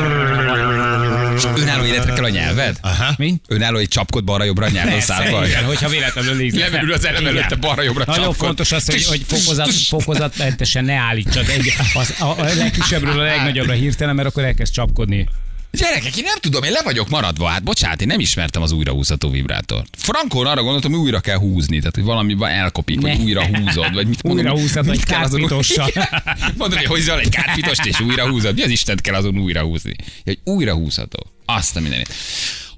És 1.38 1.44
önálló 1.56 1.84
életre 1.84 2.13
kell 2.13 2.24
a 2.24 2.30
nyelved? 2.30 2.78
Aha. 2.82 3.13
Mi? 3.17 3.41
Önálló 3.48 3.78
egy 3.78 3.88
csapkod 3.88 4.24
balra-jobbra 4.24 4.65
a 4.65 4.70
nyelven 4.70 4.94
Persze, 4.94 5.13
szállva. 5.13 5.48
igen, 5.48 5.63
hogyha 5.63 5.89
véletlenül 5.89 6.36
nézed. 6.36 6.60
Lemerül 6.60 6.94
az 6.94 7.06
elem 7.06 7.26
előtte 7.28 7.56
balra-jobbra 7.56 8.04
Nagyon 8.08 8.24
csapkod. 8.24 8.46
fontos 8.46 8.72
az, 8.72 8.86
hogy, 8.86 9.06
hogy 9.06 9.22
fokozat, 9.28 9.72
fokozatmentesen 9.74 10.86
ne 10.86 10.94
állítsad 10.94 11.50
egy, 11.50 11.74
az, 11.94 12.13
a, 12.20 12.26
a 12.26 12.44
legkisebbről 12.58 13.20
a 13.20 13.24
legnagyobbra 13.24 13.74
hirtelen, 13.74 14.15
mert 14.15 14.28
akkor 14.28 14.44
elkezd 14.44 14.74
csapkodni. 14.74 15.28
Gyerekek, 15.72 16.18
én 16.18 16.24
nem 16.24 16.38
tudom, 16.40 16.64
én 16.64 16.72
le 16.72 16.82
vagyok 16.84 17.10
maradva. 17.10 17.48
Hát 17.48 17.64
bocsánat, 17.64 18.02
én 18.02 18.08
nem 18.08 18.20
ismertem 18.20 18.62
az 18.62 18.72
újrahúzható 18.72 19.30
vibrátort. 19.30 19.88
Frankon 19.98 20.46
arra 20.48 20.62
gondoltam, 20.62 20.92
hogy 20.92 21.00
újra 21.00 21.20
kell 21.20 21.38
húzni, 21.38 21.80
tehát 21.80 21.96
hogy 21.96 22.04
valami 22.04 22.36
elkopik, 22.40 23.00
Ne. 23.00 23.16
újra 23.16 23.46
húzod, 23.46 23.94
vagy 23.94 24.08
mit 24.08 24.24
mondom, 24.24 24.46
Újra 24.46 24.60
húzod, 24.60 24.86
vagy 24.86 25.04
kárpitossal. 25.04 25.92
Mondod, 26.58 26.78
hogy 26.78 26.88
hozzá 26.88 27.18
egy 27.18 27.30
kárpitost 27.30 27.86
és 27.86 28.00
újra 28.00 28.30
húzod. 28.30 28.56
Mi 28.56 28.62
az 28.64 28.70
Istent 28.70 29.02
kell 29.02 29.16
azon 29.16 29.38
újra 29.38 29.62
húzni? 29.62 29.96
Hogy 30.24 30.40
újra 30.44 30.74
húzható. 30.74 31.26
Azt 31.46 31.76
a 31.76 31.80
mindenit. 31.80 32.14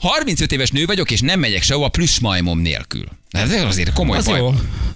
35 0.07 0.51
éves 0.51 0.69
nő 0.69 0.85
vagyok, 0.85 1.11
és 1.11 1.19
nem 1.21 1.39
megyek 1.39 1.63
sehova 1.63 1.87
plüssmajmom 1.89 2.59
nélkül. 2.59 3.05
Hát 3.31 3.51
Ez 3.51 3.63
azért 3.63 3.93
komoly 3.93 4.17
Az 4.17 4.25
baj. 4.25 4.37
jó. 4.39 4.53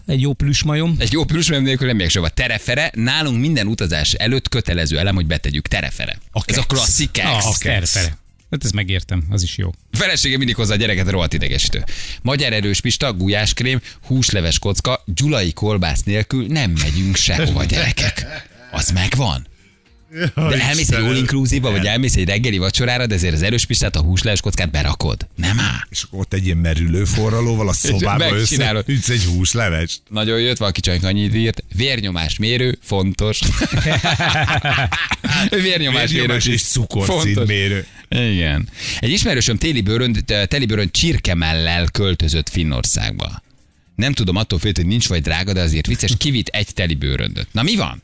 Egy 0.08 0.22
jó 0.22 0.34
plüsmajom. 0.34 0.96
Egy 1.00 1.12
jó 1.12 1.24
plüssmajom 1.24 1.64
nélkül 1.64 1.88
nem 1.88 1.96
megyek 1.96 2.12
sehova. 2.12 2.32
Terefere, 2.32 2.92
nálunk 2.96 3.40
minden 3.40 3.68
utazás 3.68 4.14
előtt 4.14 4.50
kötelező 4.50 5.00
elem, 5.00 5.16
hogy 5.16 5.26
betegyük 5.26 5.68
terefere. 5.68 6.18
A 6.32 6.42
Ez 6.46 6.58
a 6.58 6.64
klasszik. 6.64 7.10
Ah, 7.24 7.42
keksz. 7.44 7.58
terfele. 7.58 8.18
Hát 8.52 8.64
ezt 8.64 8.74
megértem, 8.74 9.24
az 9.30 9.44
is 9.44 9.58
jó. 9.58 9.74
Felesége 9.92 10.38
mindig 10.38 10.56
hozza 10.56 10.74
a 10.74 10.76
gyereket, 10.76 11.10
rohadt 11.10 11.34
idegesítő. 11.34 11.84
Magyar 12.22 12.54
erős 12.54 12.82
pista, 12.82 13.14
gulyáskrém, 13.14 13.82
húsleves 14.06 14.60
kocka, 14.60 15.04
gyulai 15.06 15.54
kolbász 15.54 16.04
nélkül 16.04 16.46
nem 16.48 16.72
megyünk 16.82 17.16
sehova, 17.16 17.64
gyerekek. 17.64 18.26
Az 18.72 18.90
megvan. 18.92 19.48
De 20.36 20.62
elmész 20.62 20.90
egy 20.90 21.04
all 21.04 21.16
inclusive 21.16 21.70
vagy 21.70 21.86
elmész 21.86 22.16
egy 22.16 22.28
reggeli 22.28 22.58
vacsorára, 22.58 23.06
de 23.06 23.16
ezért 23.16 23.34
az 23.34 23.42
erős 23.42 23.66
pistát, 23.66 23.96
a 23.96 24.02
húsleves 24.02 24.42
kockát 24.42 24.72
berakod. 24.72 25.28
Nem 25.36 25.60
áll. 25.60 25.80
És 25.90 26.04
akkor 26.04 26.20
ott 26.20 26.34
egy 26.34 26.46
ilyen 26.46 26.58
merülő 26.58 27.06
forralóval 27.06 27.68
a 27.68 27.74
szobába 27.74 28.36
összeütsz 28.36 29.10
egy 29.10 29.24
húsleves. 29.24 30.00
Nagyon 30.10 30.40
jött, 30.40 30.58
valaki 30.58 30.80
csak 30.80 31.04
annyit 31.04 31.36
írt. 31.36 31.64
Vérnyomás 31.76 32.38
mérő, 32.38 32.78
fontos. 32.84 33.40
Vérnyomás 35.50 36.12
mérő. 36.12 36.20
Vérnyomás 36.20 36.46
és 36.46 36.62
cukorszintmérő. 36.62 37.86
Igen. 38.10 38.70
Egy 39.00 39.10
ismerősöm 39.10 39.58
téli 39.58 39.82
bőrön, 39.82 40.26
teli 40.26 40.66
bőrön 40.66 40.92
csirkemellel 40.92 41.88
költözött 41.92 42.50
Finnországba. 42.50 43.46
Nem 43.98 44.14
tudom, 44.14 44.36
attól 44.36 44.60
félt, 44.60 44.78
hogy 44.78 44.86
nincs 44.86 45.08
vagy 45.08 45.22
drága, 45.22 45.54
de 45.54 45.62
azért 45.62 45.88
vicces, 45.88 46.14
kivitt 46.18 46.48
egy 46.48 46.74
teli 46.74 46.96
bőröndöt. 46.96 47.48
Na 47.52 47.64
mi 47.64 47.76
van? 47.76 48.04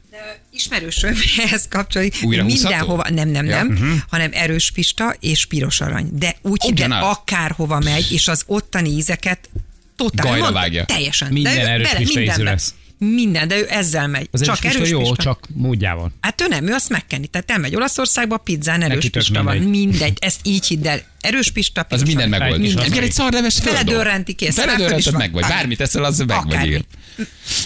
Ismerősöm 0.51 1.17
ehhez 1.37 1.67
kapcsolódik. 1.67 2.15
Újra 2.23 2.43
Mindenhova, 2.43 3.09
nem, 3.09 3.29
nem, 3.29 3.45
Ja, 3.45 3.55
nem, 3.55 3.67
mhm. 3.67 3.91
hanem 4.07 4.29
erős 4.33 4.71
pista 4.71 5.15
és 5.19 5.45
piros 5.45 5.81
arany. 5.81 6.09
De 6.11 6.35
úgy, 6.41 6.61
hogy 6.61 6.73
de 6.73 6.85
Ugyanaz. 6.85 7.17
akárhova 7.17 7.79
megy, 7.79 8.11
és 8.11 8.27
az 8.27 8.43
ottani 8.45 8.89
ízeket 8.89 9.49
totál 9.95 10.25
Gajra 10.25 10.41
mondta, 10.41 10.59
vágja. 10.59 10.85
Teljesen. 10.85 11.31
Minden 11.31 11.55
de 11.55 11.69
erős 11.69 11.89
pista 11.97 12.21
ízű 12.21 12.43
lesz. 12.43 12.73
Minden, 13.13 13.47
de 13.47 13.57
ő 13.57 13.65
ezzel 13.69 14.07
megy. 14.07 14.27
Az 14.31 14.41
csak 14.41 14.63
erős 14.65 14.77
pista 14.79 14.95
jó, 14.95 14.99
pista. 14.99 15.15
csak 15.23 15.47
módjával. 15.53 16.11
Hát 16.21 16.41
ő 16.41 16.47
nem, 16.47 16.67
ő 16.67 16.71
azt 16.73 16.89
megkenni. 16.89 17.27
Tehát 17.27 17.51
elmegy 17.51 17.75
Olaszországba, 17.75 18.37
pizzán 18.37 18.81
erős 18.81 19.09
pista 19.09 19.43
van. 19.43 19.57
mindegy. 19.57 19.69
Mindegy. 19.79 20.17
Ezt 20.19 20.39
így 20.43 20.65
hidd 20.67 20.87
el. 20.87 21.01
Erős 21.21 21.51
pista, 21.51 21.81
Az 21.81 21.87
piros 21.89 22.03
minden 22.05 22.33
arany. 22.33 22.59
meg 22.61 22.73
volt. 22.73 22.85
Egy 22.91 23.03
az 23.03 23.13
szarleves 23.13 23.59
Feledörrenti 23.59 24.35
is 24.39 24.53
Feledörrented 24.53 25.13
meg 25.13 25.31
vagy. 25.31 25.41
Bármi. 25.41 25.55
Bármit 25.55 25.81
eszel, 25.81 26.03
az 26.03 26.17
meg 26.19 26.43
vagy. 26.47 26.65
Igen. 26.65 26.85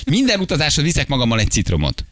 Minden 0.06 0.40
utazásra 0.40 0.84
viszek 0.84 1.08
magammal 1.08 1.40
egy 1.40 1.50
citromot. 1.50 2.06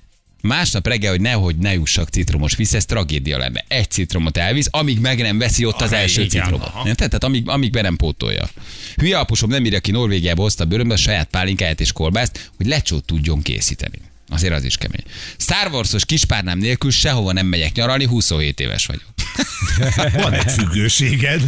Másnap 0.45 0.87
reggel, 0.87 1.11
hogy 1.11 1.21
nehogy 1.21 1.55
ne 1.55 1.73
jussak 1.73 2.09
citromos 2.09 2.55
víz, 2.55 2.73
ez 2.73 2.85
tragédia 2.85 3.37
lenne. 3.37 3.63
Egy 3.67 3.89
citromot 3.89 4.37
elvisz, 4.37 4.67
amíg 4.71 4.99
meg 4.99 5.21
nem 5.21 5.37
veszi 5.37 5.65
ott 5.65 5.81
az 5.81 5.91
első 5.91 6.21
igen, 6.21 6.43
citromot. 6.43 6.83
Nem? 6.83 6.93
Tehát 6.93 7.23
amíg, 7.23 7.49
amíg 7.49 7.71
be 7.71 7.81
nem 7.81 7.95
pótolja. 7.95 8.49
Hülye 8.95 9.17
apusom 9.17 9.49
nem 9.49 9.65
írja 9.65 9.79
ki 9.79 9.91
Norvégiába 9.91 10.41
hozta 10.41 10.65
bőrömbe 10.65 10.93
a 10.93 10.97
saját 10.97 11.27
pálinkáját 11.27 11.81
és 11.81 11.91
kolbászt, 11.91 12.51
hogy 12.57 12.65
lecsót 12.65 13.05
tudjon 13.05 13.41
készíteni. 13.41 13.97
Azért 14.29 14.53
az 14.53 14.63
is 14.63 14.77
kemény. 14.77 15.03
Star 15.37 15.71
Wars-os 15.71 16.05
kispárnám 16.05 16.57
nélkül 16.57 16.91
sehova 16.91 17.31
nem 17.31 17.45
megyek 17.47 17.75
nyaralni, 17.75 18.05
27 18.05 18.59
éves 18.59 18.85
vagyok. 18.85 19.13
Van 20.23 20.33
egy 20.33 20.51
függőséged. 20.51 21.41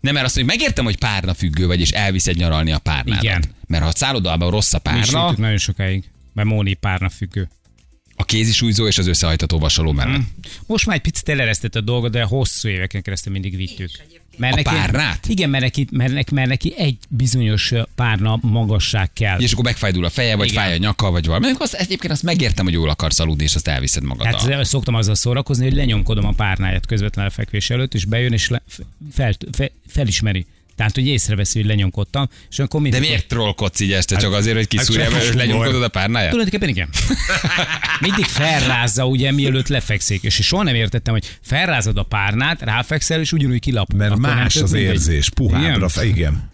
Nem, 0.00 0.14
mert 0.14 0.26
azt 0.26 0.36
mondja, 0.36 0.54
megértem, 0.56 0.84
hogy 0.84 0.98
párna 0.98 1.34
függő 1.34 1.66
vagy, 1.66 1.80
és 1.80 1.90
elviszed 1.90 2.36
nyaralni 2.36 2.72
a 2.72 2.78
párnádat. 2.78 3.22
Igen. 3.22 3.44
Mert 3.66 3.82
ha 3.82 3.88
a 3.88 3.92
szállodában 3.94 4.50
rossz 4.50 4.72
a 4.72 4.80
Mi 4.84 4.90
párna, 4.90 5.22
írtuk 5.22 5.38
nagyon 5.38 5.58
sokáig. 5.58 6.04
Mert 6.32 6.48
Móni 6.48 6.74
párna 6.74 7.08
függő. 7.08 7.48
A 8.20 8.24
kézisújzó 8.24 8.86
és 8.86 8.98
az 8.98 9.06
összehajtató 9.06 9.58
vasaló 9.58 9.92
mellett. 9.92 10.20
Most 10.66 10.86
már 10.86 10.96
egy 10.96 11.02
picit 11.02 11.28
eleresztett 11.28 11.74
a 11.74 11.80
dolgot, 11.80 12.10
de 12.10 12.22
hosszú 12.22 12.68
éveken 12.68 13.02
keresztül 13.02 13.32
mindig 13.32 13.56
vittük. 13.56 13.90
Mert 14.36 14.58
A 14.58 14.62
párnát? 14.62 15.26
Igen, 15.28 15.50
mert 15.50 15.62
neki, 15.62 15.86
mert, 15.90 16.12
neki, 16.12 16.34
mert 16.34 16.48
neki 16.48 16.74
egy 16.76 16.96
bizonyos 17.08 17.72
párna 17.94 18.38
magasság 18.42 19.12
kell. 19.12 19.38
És 19.40 19.52
akkor 19.52 19.64
megfájdul 19.64 20.04
a 20.04 20.10
feje, 20.10 20.36
vagy 20.36 20.48
Igen. 20.48 20.62
fáj 20.62 20.74
a 20.74 20.76
nyaka, 20.76 21.10
vagy 21.10 21.26
valami. 21.26 21.46
Azt, 21.58 21.74
egyébként 21.74 22.12
azt 22.12 22.22
megértem, 22.22 22.64
hogy 22.64 22.74
jól 22.74 22.88
akarsz 22.88 23.18
aludni, 23.18 23.44
és 23.44 23.54
azt 23.54 23.68
elviszed 23.68 24.02
magaddal. 24.02 24.50
Hát 24.52 24.64
szoktam 24.64 24.94
azzal 24.94 25.14
szórakozni, 25.14 25.64
hogy 25.64 25.74
lenyomkodom 25.74 26.24
a 26.24 26.32
párnáját 26.32 26.86
közvetlenül 26.86 27.30
a 27.30 27.34
fekvés 27.34 27.70
előtt, 27.70 27.94
és 27.94 28.04
bejön, 28.04 28.32
és 28.32 28.48
le, 28.48 28.62
fel, 29.12 29.36
fel, 29.52 29.70
felismeri. 29.86 30.46
Tehát, 30.78 30.94
hogy 30.94 31.06
észreveszi, 31.06 31.58
hogy 31.58 31.68
lenyomkodtam, 31.68 32.28
és 32.50 32.58
akkor 32.58 32.82
De 32.82 32.88
mindig... 32.88 33.00
miért 33.08 33.28
trollkodsz 33.28 33.80
így 33.80 33.92
este? 33.92 34.16
Csak 34.16 34.32
azért, 34.32 34.56
hogy 34.56 34.66
kiszúrja, 34.66 35.02
hát 35.02 35.12
és 35.12 35.28
humor. 35.28 35.34
lenyomkodod 35.34 35.82
a 35.82 35.88
párnáját? 35.88 36.30
Tulajdonképpen 36.30 36.68
igen. 36.68 36.88
Mindig 38.00 38.24
felrázza, 38.24 39.06
ugye, 39.06 39.32
mielőtt 39.32 39.68
lefekszik. 39.68 40.22
És 40.22 40.34
soha 40.34 40.62
nem 40.62 40.74
értettem, 40.74 41.14
hogy 41.14 41.36
felrázod 41.40 41.96
a 41.98 42.02
párnát, 42.02 42.62
ráfekszel, 42.62 43.20
és 43.20 43.32
ugyanúgy 43.32 43.60
kilap. 43.60 43.92
Mert 43.92 44.10
Akkor 44.10 44.22
más 44.22 44.56
az 44.56 44.72
érzés, 44.72 45.30
puhábbra. 45.30 45.88
Igen. 46.02 46.08
Igen. 46.08 46.50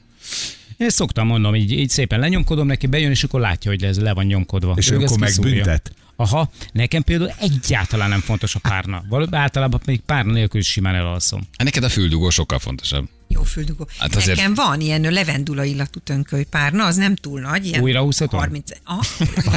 Én 0.77 0.91
szoktam 0.91 1.27
mondom, 1.27 1.55
így, 1.55 1.73
így 1.73 1.91
szépen 1.91 2.21
lenyomkodom 2.21 2.67
neki, 2.67 2.87
bejön, 2.87 3.11
és 3.11 3.25
akkor 3.25 3.41
látja, 3.41 3.71
hogy 3.71 3.85
ez 3.85 4.01
le 4.01 4.13
van 4.13 4.25
nyomkodva. 4.25 4.75
És 4.77 4.91
Ő 4.91 4.95
akkor 4.97 5.19
kiszúrja. 5.19 5.51
megbüntet? 5.55 5.93
Aha, 6.17 6.51
nekem 6.73 7.03
például 7.03 7.31
egyáltalán 7.41 8.09
nem 8.09 8.21
fontos 8.21 8.55
a 8.55 8.59
párna. 8.59 9.05
Valóban 9.09 9.41
általában 9.41 9.81
még 9.87 10.01
párna 10.01 10.33
nélkül 10.33 10.61
is 10.61 10.67
simán 10.67 10.95
elalszom. 10.95 11.41
Hát 11.41 11.65
Neked 11.65 11.85
a 11.85 11.89
füldugó 11.89 12.31
sokkal 12.31 12.59
fontosabb. 12.59 13.09
Jó 13.29 13.43
füldugó. 13.43 13.87
Hát 13.89 13.99
Hát 13.99 14.17
azért- 14.17 14.37
Nekem 14.37 14.55
van 14.55 14.81
ilyen 14.81 15.01
levendula 15.01 15.65
illatú 15.65 16.01
tönköly 16.01 16.45
párna, 16.45 16.85
az 16.85 16.97
nem 16.97 17.15
túl 17.17 17.41
nagy. 17.41 17.67
Ilyen 17.67 17.83
Újra 17.83 18.01
húzhatom? 18.01 18.41
30, 18.41 18.71
ah, 18.85 19.05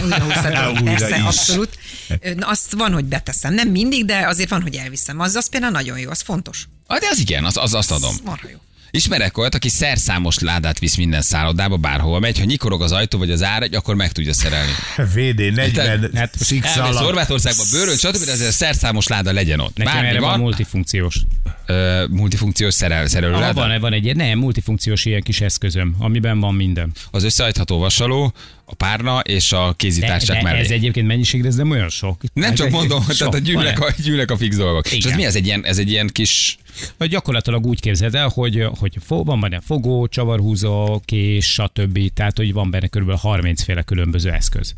újra 0.04 0.20
húzhatom, 0.20 0.72
Újra 0.72 0.84
persze, 0.84 1.18
is. 1.18 1.24
abszolút. 1.24 1.78
Na, 2.36 2.48
Azt 2.48 2.74
van, 2.74 2.94
hogy 2.94 3.06
beteszem. 3.06 3.54
Nem 3.54 3.70
mindig, 3.70 4.06
de 4.06 4.28
azért 4.28 4.50
van, 4.50 4.62
hogy 4.62 4.76
elviszem. 4.76 5.20
Az, 5.20 5.36
az 5.36 5.50
például 5.50 5.72
nagyon 5.72 6.00
jó, 6.00 6.10
az 6.10 6.22
fontos. 6.22 6.68
Ah, 6.88 7.00
De 7.00 7.08
az 7.12 7.20
igen, 7.20 7.46
az, 7.46 7.58
az 7.58 7.74
azt 7.74 7.92
adom. 7.92 8.10
Az 8.10 8.22
marha 8.24 8.48
jó. 8.52 8.58
Ismerek 8.92 9.38
olyat, 9.38 9.56
aki 9.56 9.70
szerszámos 9.70 10.40
ládát 10.40 10.80
visz 10.80 10.96
minden 10.96 11.22
szállodába, 11.22 11.78
bárhova 11.78 12.20
megy, 12.20 12.38
ha 12.40 12.44
nyikorog 12.46 12.82
az 12.82 12.92
ajtó 12.92 13.18
vagy 13.18 13.32
az 13.32 13.44
áragy, 13.44 13.76
akkor 13.76 13.96
meg 13.96 14.12
tudja 14.12 14.34
szerelni. 14.34 14.72
VD 15.16 15.54
40 15.54 16.10
Hát, 16.16 16.36
alatt. 16.78 17.04
Horvátországba 17.04 17.64
bőrön, 17.72 17.98
stb., 17.98 18.26
de 18.26 18.32
azért 18.32 18.52
szerszámos 18.52 19.08
láda 19.08 19.32
legyen 19.34 19.60
ott. 19.60 19.78
Nekem 19.78 19.94
Bármi 19.94 20.08
erre 20.10 20.20
van 20.20 20.30
van, 20.30 20.40
multifunkciós. 20.40 21.22
ö, 21.66 22.06
multifunkciós 22.10 22.74
szerel, 22.74 23.08
szerelő 23.08 23.34
Ah, 23.34 23.40
láda. 23.40 23.54
van, 23.54 23.80
van 23.80 23.94
egy 23.94 24.16
nem, 24.16 24.40
multifunkciós 24.40 25.06
ilyen 25.06 25.22
kis 25.22 25.42
eszközöm, 25.42 25.96
amiben 26.00 26.40
van 26.40 26.56
minden. 26.56 26.92
Az 27.12 27.24
összehajtható 27.24 27.78
vasaló, 27.78 28.34
a 28.66 28.76
párna 28.76 29.20
és 29.20 29.52
a 29.52 29.74
kézitársak 29.78 30.42
mellé. 30.42 30.60
ez 30.60 30.70
egyébként 30.70 31.08
mennyiségre, 31.08 31.48
ez 31.48 31.56
nem 31.56 31.70
olyan 31.72 31.90
sok. 31.90 32.22
Nem 32.34 32.52
Ez 32.52 32.58
csak 32.58 32.70
mondom, 32.70 33.04
hogy 33.06 33.18
tehát 33.18 33.34
a 33.34 33.38
gyűlnek, 33.38 33.80
a, 33.80 33.94
gyűlnek 34.04 34.32
a 34.32 34.38
fix 34.38 34.56
dolgok. 34.56 34.86
És 34.88 34.94
Igen. 34.94 35.12
ez 35.12 35.18
mi? 35.18 35.26
Ez 35.26 35.36
egy 35.36 35.46
ilyen, 35.46 35.66
ez 35.66 35.78
egy 35.78 35.90
ilyen 35.90 36.08
kis... 36.08 36.58
Vagy 36.98 37.10
gyakorlatilag 37.10 37.66
úgy 37.66 37.80
képzeld 37.80 38.16
el, 38.16 38.28
hogy, 38.34 38.68
hogy 38.80 38.98
van 39.08 39.40
benne 39.40 39.60
fogó, 39.60 40.08
csavarhúzó, 40.08 41.02
kés, 41.06 41.46
stb. 41.46 42.00
Tehát, 42.14 42.38
hogy 42.38 42.54
van 42.54 42.70
benne 42.70 42.88
kb. 42.88 43.12
30 43.12 43.64
féle 43.64 43.82
különböző 43.82 44.32
eszköz. 44.32 44.74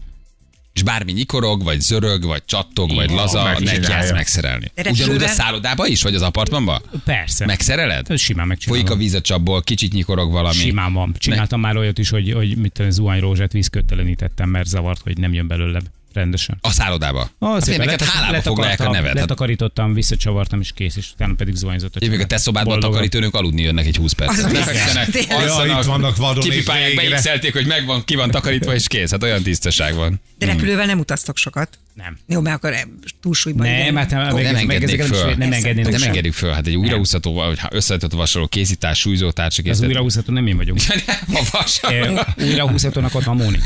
És 0.73 0.83
bármi 0.83 1.11
nyikorog, 1.11 1.63
vagy 1.63 1.79
zörög, 1.79 2.25
vagy 2.25 2.45
csattog, 2.45 2.95
vagy 2.95 3.03
Igen, 3.03 3.15
laza, 3.15 3.43
megcsinálja. 3.43 3.79
neki 3.79 3.93
ezt 3.93 4.13
megszerelni. 4.13 4.71
Ugyanúgy 4.89 5.23
a 5.23 5.27
szállodába 5.27 5.87
is, 5.87 6.03
vagy 6.03 6.15
az 6.15 6.21
apartmanban? 6.21 6.81
Persze. 7.05 7.45
Megszereled? 7.45 8.11
Ez 8.11 8.19
simán 8.19 8.47
megcsinálom. 8.47 8.85
Folyik 8.85 8.99
a 8.99 9.01
víz 9.01 9.13
a 9.13 9.21
csapból, 9.21 9.61
kicsit 9.61 9.93
nyikorog 9.93 10.31
valami. 10.31 10.55
Simán 10.55 10.93
van. 10.93 11.15
Csináltam 11.17 11.59
már 11.59 11.77
olyat 11.77 11.97
is, 11.97 12.09
hogy, 12.09 12.31
hogy 12.33 12.57
mit 12.57 12.71
tudom, 12.71 12.91
zuhanyrózsát 12.91 13.51
vízkötelenítettem, 13.51 14.49
mert 14.49 14.67
zavart, 14.67 15.01
hogy 15.01 15.17
nem 15.17 15.33
jön 15.33 15.47
belőle 15.47 15.81
rendesen. 16.13 16.57
A 16.61 16.71
szállodába. 16.71 17.29
Ah, 17.39 17.51
Hát 17.53 17.63
szépen 17.63 17.85
neked 17.85 18.07
hálába 18.07 18.41
foglalják 18.41 18.79
a 18.79 18.89
nevet. 18.89 19.09
Hát, 19.09 19.19
Letakarítottam, 19.19 19.93
visszacsavartam, 19.93 20.59
és 20.59 20.71
kész, 20.71 20.95
és 20.95 21.11
utána 21.13 21.33
pedig 21.33 21.55
zuhanyzott 21.55 21.95
a 21.95 21.97
Egyébként 21.97 22.23
a 22.23 22.25
te 22.25 22.37
szobádban 22.37 22.79
takarítőnök 22.79 23.35
aludni 23.35 23.61
jönnek 23.61 23.85
egy 23.85 23.95
20 23.95 24.11
percet. 24.11 24.45
Az 24.45 24.51
Lefekszenek, 24.51 25.09
alszanak, 25.29 26.15
vannak 26.17 26.39
kipipálják, 26.39 26.89
végre. 26.89 27.09
beigszelték, 27.09 27.53
hogy 27.53 27.65
megvan, 27.65 28.03
ki 28.03 28.15
van 28.15 28.31
takarítva, 28.31 28.73
és 28.73 28.87
kész. 28.87 29.11
Hát 29.11 29.23
olyan 29.23 29.43
tisztaság 29.43 29.95
van. 29.95 30.21
De 30.37 30.45
repülővel 30.45 30.85
nem 30.85 30.99
utaztok 30.99 31.37
sokat. 31.37 31.79
Nem. 31.99 32.17
Jó, 32.27 32.41
mert 32.41 32.55
akkor 32.55 32.87
túlsúlyban. 33.21 33.67
Nem, 33.67 33.79
igen. 33.79 33.95
hát 33.95 34.09
nem, 34.09 34.19
nem 34.19 34.33
meg, 34.33 34.43
meg 34.43 34.75
engednék 34.75 34.81
ezeket 34.81 35.09
nem, 35.09 35.19
föl. 35.19 35.29
nem 35.29 35.37
Persze. 35.37 35.55
engednének 35.55 35.99
Nem 35.99 36.07
engedjük 36.07 36.33
föl, 36.33 36.51
hát 36.51 36.67
egy 36.67 36.75
újraúszható, 36.75 37.33
vagy 37.33 37.59
összetetett 37.69 38.11
vasaló 38.11 38.47
készítás, 38.47 38.99
súlyzó 38.99 39.31
társak. 39.31 39.65
Az 39.65 39.81
újrahúzható 39.81 40.33
nem 40.33 40.47
én 40.47 40.57
vagyok. 40.57 40.77
A 41.33 41.47
vasaló. 41.51 42.19
Újrahúzhatónak 42.37 43.15
ott 43.15 43.23
van 43.23 43.35
Móni. 43.35 43.59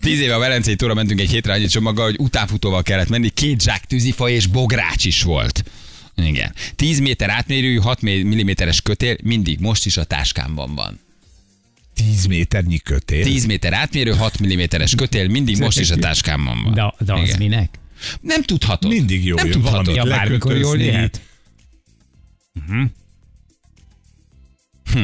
Tíz 0.00 0.20
éve 0.20 0.34
a 0.34 0.38
Velencei 0.38 0.76
tóra 0.76 0.94
mentünk 0.94 1.20
egy 1.20 1.30
hétre 1.30 1.52
annyi 1.52 1.66
csomaggal, 1.66 2.04
hogy 2.04 2.16
utánfutóval 2.18 2.82
kellett 2.82 3.08
menni, 3.08 3.28
két 3.28 3.62
zsák 3.62 3.84
tűzifa 3.84 4.28
és 4.28 4.46
bogrács 4.46 5.04
is 5.04 5.22
volt. 5.22 5.64
Igen. 6.16 6.54
10 6.76 7.00
méter 7.00 7.30
átmérőjű, 7.30 7.76
6 7.76 7.98
mm-es 8.02 8.80
kötél 8.80 9.16
mindig 9.22 9.60
most 9.60 9.86
is 9.86 9.96
a 9.96 10.04
táskámban 10.04 10.74
van. 10.74 11.00
10 12.00 12.26
méternyi 12.26 12.78
kötél. 12.78 13.24
10 13.24 13.44
méter 13.46 13.72
átmérő, 13.72 14.12
6 14.12 14.46
mm-es 14.46 14.94
kötél 14.94 15.28
mindig 15.28 15.58
most 15.58 15.78
is 15.78 15.90
a 15.90 15.96
táskámban 15.96 16.62
van. 16.62 16.74
De, 16.74 16.94
de 17.04 17.12
az 17.12 17.22
Igen. 17.22 17.38
minek? 17.38 17.78
Nem 18.20 18.42
tudhatod. 18.42 18.90
Mindig 18.90 19.24
jó 19.24 19.34
Nem 19.34 19.46
jön 19.46 19.60
tudhatod. 19.60 19.94
Ja, 19.94 20.04
bármikor 20.04 20.56
jól 20.56 20.78
jöhet. 20.78 21.20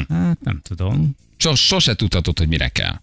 Hát 0.09 0.41
nem 0.41 0.61
tudom. 0.63 1.17
Sos, 1.37 1.67
sose 1.67 1.97
tudhatod, 1.97 2.39
hogy 2.39 2.49
mire 2.49 2.69
kell. 2.69 3.01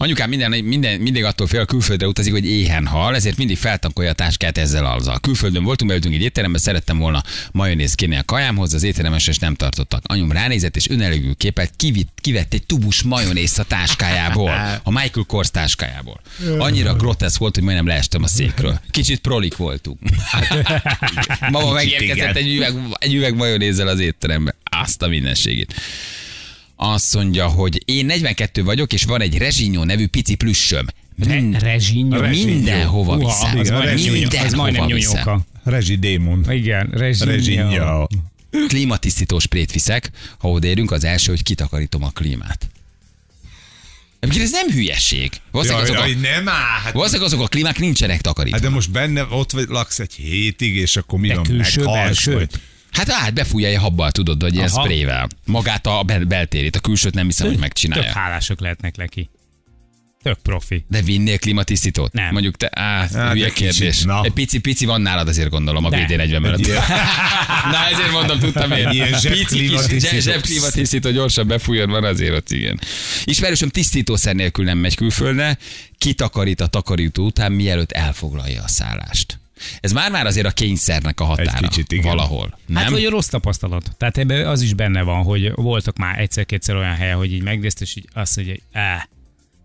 Anyukám 0.00 0.28
minden, 0.28 0.64
minden, 0.64 1.00
mindig 1.00 1.24
attól 1.24 1.46
fél, 1.46 1.64
külföldre 1.64 2.06
utazik, 2.06 2.32
hogy 2.32 2.46
éhen 2.46 2.86
hal, 2.86 3.14
ezért 3.14 3.36
mindig 3.36 3.58
feltankolja 3.58 4.10
a 4.10 4.14
táskát 4.14 4.58
ezzel 4.58 4.86
azzal. 4.86 5.20
Külföldön 5.20 5.64
voltunk, 5.64 5.90
beültünk 5.90 6.14
egy 6.14 6.22
étterembe, 6.22 6.58
szerettem 6.58 6.98
volna 6.98 7.22
majonéz 7.52 7.94
kérni 7.94 8.16
a 8.16 8.22
kajámhoz, 8.24 8.74
az 8.74 8.82
étteremes 8.82 9.26
és 9.26 9.38
nem 9.38 9.54
tartottak. 9.54 10.02
Anyum 10.06 10.32
ránézett, 10.32 10.76
és 10.76 10.88
önelőgül 10.88 11.36
képelt, 11.36 11.72
kivitt, 11.76 12.08
kivett 12.20 12.54
egy 12.54 12.66
tubus 12.66 13.02
majonézt 13.02 13.58
a 13.58 13.62
táskájából, 13.62 14.50
a 14.82 14.90
Michael 14.90 15.26
Kors 15.26 15.50
táskájából. 15.50 16.20
Annyira 16.58 16.94
grotesz 16.94 17.36
volt, 17.36 17.54
hogy 17.54 17.64
majdnem 17.64 17.86
leestem 17.86 18.22
a 18.22 18.28
székről. 18.28 18.80
Kicsit 18.90 19.20
prolik 19.20 19.56
voltunk. 19.56 19.98
Mama 21.50 21.72
megérkezett 21.72 22.36
egy 22.36 22.54
üveg, 22.54 22.74
egy 22.98 23.14
üveg 23.14 23.34
majonézzel 23.36 23.88
az 23.88 24.00
étterembe. 24.00 24.54
Azt 24.70 25.02
a 25.02 25.08
mindenségét. 25.08 25.74
Azt 26.80 27.14
mondja, 27.14 27.46
hogy 27.46 27.82
én 27.84 28.06
42 28.06 28.62
vagyok, 28.64 28.92
és 28.92 29.04
van 29.04 29.20
egy 29.20 29.38
Rezsinyó 29.38 29.84
nevű 29.84 30.06
pici 30.06 30.34
plüssöm. 30.34 30.86
Mind, 31.14 31.52
Re- 31.52 31.58
rezsinyó. 31.72 32.20
mindenhova 32.20 33.16
Uha, 33.16 33.26
viszem. 33.26 33.58
az 33.58 33.68
majdnem 33.68 33.94
nyújó- 33.94 34.12
az 34.12 34.18
Mindenhova 34.20 34.56
majdnem 34.62 34.86
viszem. 34.86 35.12
nyújóka. 35.12 35.40
Rezsi 35.64 35.96
démon. 35.96 36.52
Igen, 36.52 36.88
rezsinyó. 36.92 38.08
Klímatisztító 38.68 39.38
sprét 39.38 39.72
viszek, 39.72 40.10
ha 40.38 40.50
odaérünk, 40.50 40.90
az 40.90 41.04
első, 41.04 41.30
hogy 41.30 41.42
kitakarítom 41.42 42.02
a 42.04 42.10
klímát. 42.10 42.68
Egyébként 44.20 44.44
ez 44.44 44.50
nem 44.52 44.68
hülyeség. 44.70 45.30
Valószínűleg 45.50 45.84
azok, 45.90 45.96
Jaj, 45.98 46.12
a, 46.12 46.18
nem 46.18 46.48
áll. 46.48 46.80
Hát, 46.84 46.92
valószínűleg 46.92 47.26
azok 47.26 47.40
a 47.44 47.46
klímák 47.46 47.78
nincsenek 47.78 48.20
takarítva. 48.20 48.58
hát 48.58 48.66
de 48.68 48.72
most 48.74 48.90
benne 48.90 49.26
ott 49.30 49.50
vagy, 49.50 49.68
laksz 49.68 49.98
egy 49.98 50.12
hétig, 50.14 50.74
és 50.76 50.96
akkor 50.96 51.18
mi 51.18 51.28
van, 51.28 51.42
külső, 51.42 51.78
meghalsz, 51.84 52.04
belső? 52.06 52.34
vagy- 52.34 52.50
Hát 52.90 53.10
át 53.10 53.34
befújja 53.34 53.80
habbal, 53.80 54.10
tudod, 54.10 54.40
vagy 54.40 54.54
ilyen 54.54 54.68
Aha. 54.68 54.82
sprével. 54.84 55.28
Magát 55.46 55.86
a 55.86 56.02
bel- 56.02 56.26
beltérét, 56.26 56.76
a 56.76 56.80
külsőt 56.80 57.14
nem 57.14 57.26
hiszem, 57.26 57.44
hogy 57.46 57.54
Tök 57.54 57.64
megcsinálja. 57.64 58.12
hálások 58.12 58.60
lehetnek 58.60 58.96
neki. 58.96 59.30
Tök 60.22 60.38
profi. 60.42 60.84
De 60.88 61.02
vinnél 61.02 61.38
klímatisztítót? 61.38 62.12
Nem. 62.12 62.32
Mondjuk 62.32 62.56
te, 62.56 62.70
á, 62.72 63.08
Hát, 63.12 63.32
hülye 63.32 63.50
kérdés. 63.50 64.02
na. 64.02 64.22
Egy 64.24 64.32
pici, 64.32 64.58
pici 64.58 64.84
van 64.86 65.00
nálad, 65.00 65.28
azért 65.28 65.48
gondolom 65.50 65.84
a 65.84 65.88
De. 65.88 66.06
BD40 66.08 66.40
mellett. 66.40 66.66
Na 67.72 67.88
ezért 67.92 68.10
mondom, 68.12 68.38
tudtam 68.38 68.72
én. 68.72 68.88
Ilyen 68.90 69.18
zsebklímatisztító 70.20 71.10
gyorsan 71.10 71.46
befújjon, 71.46 71.90
van 71.90 72.04
azért 72.04 72.34
ott, 72.34 72.50
igen. 72.50 72.80
Ismerősöm 73.24 73.68
tisztítószer 73.68 74.34
nélkül 74.34 74.64
nem 74.64 74.78
megy 74.78 74.94
külföldre, 74.94 75.58
kitakarít 75.98 76.60
a 76.60 76.66
takarító 76.66 77.24
után, 77.24 77.52
mielőtt 77.52 77.92
elfoglalja 77.92 78.62
a 78.62 78.68
szállást. 78.68 79.38
Ez 79.80 79.92
már-már 79.92 80.26
azért 80.26 80.46
a 80.46 80.50
kényszernek 80.50 81.20
a 81.20 81.24
határa. 81.24 81.50
Egy 81.50 81.68
kicsit, 81.68 81.92
igen. 81.92 82.04
Valahol. 82.04 82.58
Nem? 82.66 82.82
Hát 82.82 82.90
vagy 82.90 83.04
a 83.04 83.10
rossz 83.10 83.28
tapasztalat. 83.28 83.94
Tehát 83.96 84.18
ebben 84.18 84.46
az 84.46 84.62
is 84.62 84.74
benne 84.74 85.02
van, 85.02 85.22
hogy 85.22 85.52
voltak 85.54 85.96
már 85.96 86.18
egyszer-kétszer 86.18 86.76
olyan 86.76 86.94
helyen, 86.94 87.16
hogy 87.16 87.32
így 87.32 87.42
megnézte, 87.42 87.84
és 87.84 87.96
így 87.96 88.08
azt 88.12 88.36
mondja, 88.36 88.54
hogy 88.54 88.80
áh. 88.80 89.02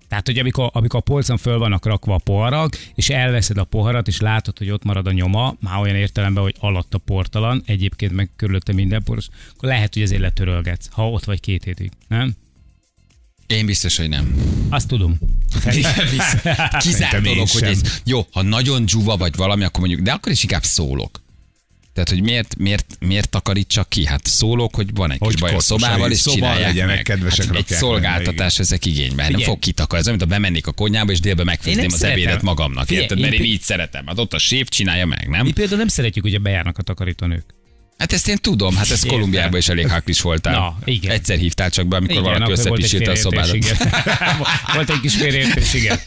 Tehát, 0.08 0.28
hogy 0.28 0.40
amikor, 0.40 0.70
amikor 0.74 1.00
a 1.00 1.12
polcon 1.12 1.38
föl 1.38 1.58
vannak 1.58 1.86
rakva 1.86 2.14
a 2.14 2.22
poharak, 2.24 2.78
és 2.96 3.10
elveszed 3.10 3.58
a 3.58 3.64
poharat, 3.64 4.08
és 4.08 4.20
látod, 4.20 4.58
hogy 4.58 4.70
ott 4.70 4.84
marad 4.84 5.08
a 5.08 5.12
nyoma, 5.12 5.56
már 5.60 5.80
olyan 5.80 5.96
értelemben, 5.96 6.44
hogy 6.44 6.56
alatt 6.60 6.94
a 6.94 6.98
portalan, 6.98 7.64
egyébként 7.66 8.12
meg 8.12 8.30
körülötte 8.36 8.74
minden 8.74 9.04
poros, 9.04 9.28
akkor 9.56 9.70
lehet, 9.70 9.94
hogy 9.94 10.02
ezért 10.02 10.22
letörölgetsz, 10.22 10.88
ha 10.92 11.10
ott 11.10 11.24
vagy 11.24 11.40
két 11.40 11.64
hétig. 11.64 11.92
Nem? 12.08 12.36
Én 13.54 13.66
biztos, 13.66 13.98
hogy 13.98 14.10
nem. 14.10 14.36
Azt 14.70 14.88
tudom. 14.88 15.18
Kizárt 16.84 17.22
dolog, 17.22 17.50
hogy 17.50 17.64
ez, 17.64 17.82
jó, 18.06 18.28
ha 18.32 18.42
nagyon 18.42 18.86
dzsuva 18.86 19.18
vagy 19.18 19.36
valami, 19.36 19.64
akkor 19.64 19.80
mondjuk, 19.80 20.02
de 20.02 20.12
akkor 20.12 20.32
is 20.32 20.44
inkább 20.44 20.64
szólok. 20.64 21.22
Tehát, 21.94 22.10
hogy 22.10 22.22
miért, 22.22 22.56
miért, 22.58 22.96
miért 23.00 23.30
takarítsak 23.30 23.90
ki? 23.90 24.06
Hát 24.06 24.26
szólok, 24.26 24.76
hogy 24.76 24.90
van 24.94 25.12
egy 25.12 25.20
kis 25.20 25.28
Hogy 25.28 25.40
baj 25.40 25.54
a 25.54 25.60
szobával, 25.60 26.12
és 26.12 26.18
szóval 26.18 26.40
csinálják 26.40 26.68
legyenek 26.68 26.96
meg. 26.96 27.04
kedvesek, 27.04 27.46
hát, 27.46 27.56
egy 27.56 27.68
szolgáltatás 27.68 28.36
benne, 28.36 28.68
ezek 28.68 28.86
igénybe. 28.86 29.24
Hát 29.24 29.32
nem 29.32 29.42
fog 29.42 29.60
kitakarni. 29.60 29.98
Ez 29.98 30.08
olyan, 30.08 30.20
mint 30.20 30.32
ha 30.32 30.38
bemennék 30.38 30.68
a 30.68 30.72
konyhába, 30.72 31.12
és 31.12 31.20
délbe 31.20 31.44
megfőzném 31.44 31.90
az 31.94 32.04
ebédet 32.04 32.24
szeretem. 32.24 32.46
magamnak. 32.46 32.86
Figyelj, 32.86 33.04
Érted? 33.04 33.20
Mert 33.20 33.34
én 33.34 33.40
én 33.40 33.52
így 33.52 33.62
szeretem. 33.62 34.08
Hát 34.08 34.20
ott 34.20 34.34
a 34.34 34.38
séf 34.38 34.68
csinálja 34.70 35.06
meg, 35.06 35.28
nem? 35.30 35.46
Mi 35.46 35.52
például 35.52 35.78
nem 35.78 35.88
szeretjük, 35.88 36.24
hogy 36.24 36.42
bejárnak 36.42 36.78
a 36.78 36.82
takarítónők. 36.82 37.44
Hát 37.98 38.14
ezt 38.14 38.28
én 38.28 38.38
tudom, 38.42 38.76
hát 38.76 38.90
ez. 38.90 39.04
Kolumbiában 39.04 39.60
is 39.60 39.70
elég 39.70 39.90
haklis 39.90 40.22
voltál. 40.22 40.54
Na, 40.54 40.78
igen. 40.84 41.12
Egyszer 41.12 41.38
hívtál 41.38 41.70
csak 41.70 41.88
be, 41.88 41.96
amikor 41.96 42.22
valaki 42.22 42.44
volt 42.44 42.60
egy 42.60 42.66
összepisílte 42.66 43.12
a 43.12 43.16
szobádat. 43.16 43.54
igen. 43.54 43.78
volt 44.74 44.90
egy 44.90 45.00
kis 45.00 45.16
félreértés, 45.16 45.74
igen. 45.74 46.00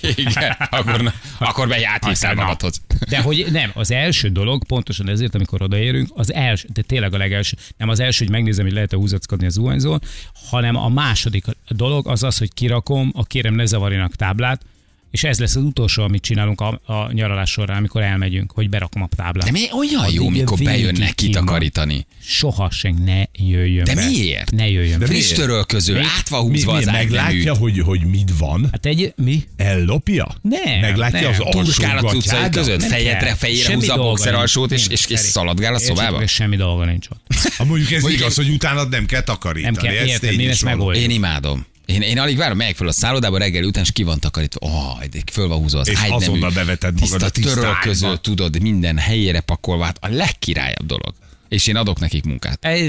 Igen, 0.00 0.56
akkor, 0.70 1.12
akkor 1.38 1.68
be 1.68 1.98
na. 2.20 2.34
magadhoz. 2.34 2.80
De 3.08 3.20
hogy 3.20 3.46
nem, 3.50 3.70
az 3.74 3.90
első 3.90 4.28
dolog, 4.28 4.64
pontosan 4.64 5.08
ezért, 5.08 5.34
amikor 5.34 5.62
odaérünk, 5.62 6.08
az 6.14 6.32
első, 6.32 6.68
de 6.72 6.82
tényleg 6.82 7.14
a 7.14 7.18
legelső, 7.18 7.56
nem 7.76 7.88
az 7.88 8.00
első, 8.00 8.24
hogy 8.24 8.32
megnézem, 8.32 8.64
hogy 8.64 8.74
lehet-e 8.74 8.96
húzackodni 8.96 9.46
az 9.46 9.52
zuhanyzón, 9.52 10.02
hanem 10.50 10.76
a 10.76 10.88
második 10.88 11.44
dolog 11.68 12.08
az 12.08 12.22
az, 12.22 12.38
hogy 12.38 12.54
kirakom 12.54 13.12
a 13.14 13.24
kérem 13.24 13.54
ne 13.54 13.66
zavarjanak 13.66 14.16
táblát, 14.16 14.62
és 15.10 15.24
ez 15.24 15.38
lesz 15.38 15.56
az 15.56 15.62
utolsó, 15.62 16.02
amit 16.02 16.22
csinálunk 16.22 16.60
a, 16.60 16.80
a 16.84 17.12
nyaralás 17.12 17.50
során, 17.50 17.76
amikor 17.76 18.02
elmegyünk, 18.02 18.52
hogy 18.52 18.68
berakom 18.68 19.02
a 19.02 19.08
táblát. 19.16 19.44
De 19.44 19.50
mi 19.50 19.66
olyan 19.78 20.12
jó, 20.12 20.28
mikor 20.28 20.58
bejönnek 20.58 20.98
van. 20.98 21.12
kitakarítani. 21.14 22.06
Soha 22.22 22.70
sen 22.70 23.02
ne 23.04 23.22
jöjjön 23.32 23.84
De 23.84 23.94
be. 23.94 24.04
miért? 24.06 24.50
Ne 24.50 24.68
jöjjön 24.68 24.98
be. 24.98 25.06
Friss 25.06 25.32
törölköző, 25.32 25.98
átva 26.18 26.42
Mi, 26.42 26.48
húzva 26.48 26.72
mi, 26.72 26.78
az 26.78 26.84
meglátja, 26.84 27.54
hogy, 27.54 27.78
hogy 27.78 28.04
mit 28.04 28.30
van? 28.38 28.68
Hát 28.72 28.86
egy, 28.86 29.12
mi? 29.16 29.42
Ellopja? 29.56 30.34
Nem, 30.42 30.80
Meglátja 30.80 31.20
nem. 31.20 31.30
az 31.30 31.38
alsó 31.56 31.82
gatyádat? 31.82 32.50
között, 32.50 32.82
fejedre, 32.82 33.34
fejére 33.34 33.74
húzza 33.74 33.92
a 33.92 33.96
dolga 33.96 34.10
boxeralsót, 34.10 34.72
és, 34.72 34.86
és, 34.88 35.06
és 35.06 35.18
szaladgál 35.18 35.74
a 35.74 35.78
szobába? 35.78 36.26
Semmi 36.26 36.56
dolga 36.56 36.84
nincs 36.84 37.06
ott. 37.10 37.34
Ha 37.60 37.66
mondjuk 37.66 37.90
ez 37.90 38.08
igaz, 38.08 38.34
hogy 38.36 38.48
utána 38.48 38.84
nem 38.84 39.06
kell 39.06 39.20
takarítani. 39.20 39.74
Nem 39.76 39.84
kell, 39.84 39.96
ezt 40.02 40.22
érted, 40.22 40.40
én 40.40 40.48
ezt. 40.50 40.66
Én 40.94 41.10
imádom. 41.10 41.66
Én, 41.90 42.02
én 42.02 42.18
alig 42.18 42.36
várom, 42.36 42.56
megyek 42.56 42.76
fel 42.76 42.86
a 42.88 42.92
szállodába 42.92 43.38
reggel 43.38 43.64
után, 43.64 43.82
és 43.82 43.92
ki 43.92 44.02
van 44.02 44.18
takarítva. 44.20 44.66
Oh, 44.66 45.02
föl 45.32 45.48
van 45.48 45.58
húzva 45.58 45.78
az 45.78 45.88
És 45.88 45.98
ágynemű. 45.98 46.14
azonnal 46.24 46.50
beveted 46.50 47.00
magad 47.00 47.22
a 47.22 47.30
tiszta 47.30 47.30
tiszta 47.30 47.60
törölköző, 47.60 48.06
ágyba. 48.06 48.18
tudod, 48.20 48.62
minden 48.62 48.98
helyére 48.98 49.40
pakolva. 49.40 49.84
Hát 49.84 49.98
a 50.00 50.08
legkirályabb 50.08 50.86
dolog. 50.86 51.14
És 51.50 51.66
én 51.66 51.76
adok 51.76 52.00
nekik 52.00 52.24
munkát. 52.24 52.64
Ez, 52.64 52.80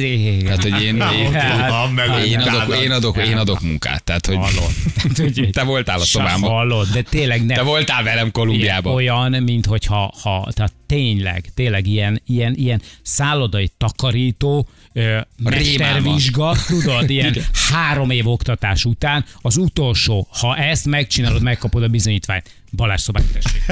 Tehát, 0.43 0.61
hogy 0.61 0.81
én, 0.81 0.95
én, 1.19 1.31
Tudom, 1.31 1.93
meg 1.93 2.27
én, 2.27 2.39
adok, 2.39 2.77
én, 2.83 2.91
adok, 2.91 3.17
én 3.17 3.37
adok 3.37 3.61
munkát. 3.61 4.03
Tehát, 4.03 4.25
hogy 4.25 4.35
Hallod. 4.35 5.49
te 5.51 5.63
voltál 5.63 5.99
a 5.99 6.03
szobámban. 6.03 6.49
Hallod, 6.49 6.87
de 6.87 7.01
tényleg 7.01 7.45
nem. 7.45 7.57
Te 7.57 7.63
voltál 7.63 8.03
velem 8.03 8.31
Kolumbiában. 8.31 8.93
Olyan, 8.93 9.31
mint 9.43 9.65
hogyha 9.65 10.13
ha, 10.21 10.47
tehát 10.53 10.73
tényleg, 10.85 11.45
tényleg 11.53 11.87
ilyen, 11.87 12.21
ilyen, 12.27 12.53
ilyen 12.55 12.81
szállodai 13.01 13.71
takarító, 13.77 14.67
ö, 14.93 15.19
mestervizsga, 15.43 16.55
tudod, 16.67 17.09
ilyen 17.15 17.35
három 17.71 18.09
év 18.09 18.27
oktatás 18.27 18.85
után, 18.85 19.25
az 19.41 19.57
utolsó, 19.57 20.27
ha 20.39 20.57
ezt 20.57 20.85
megcsinálod, 20.85 21.41
megkapod 21.41 21.83
a 21.83 21.87
bizonyítványt. 21.87 22.49
Balázs 22.71 23.01
szobát 23.01 23.23
tessék. 23.23 23.63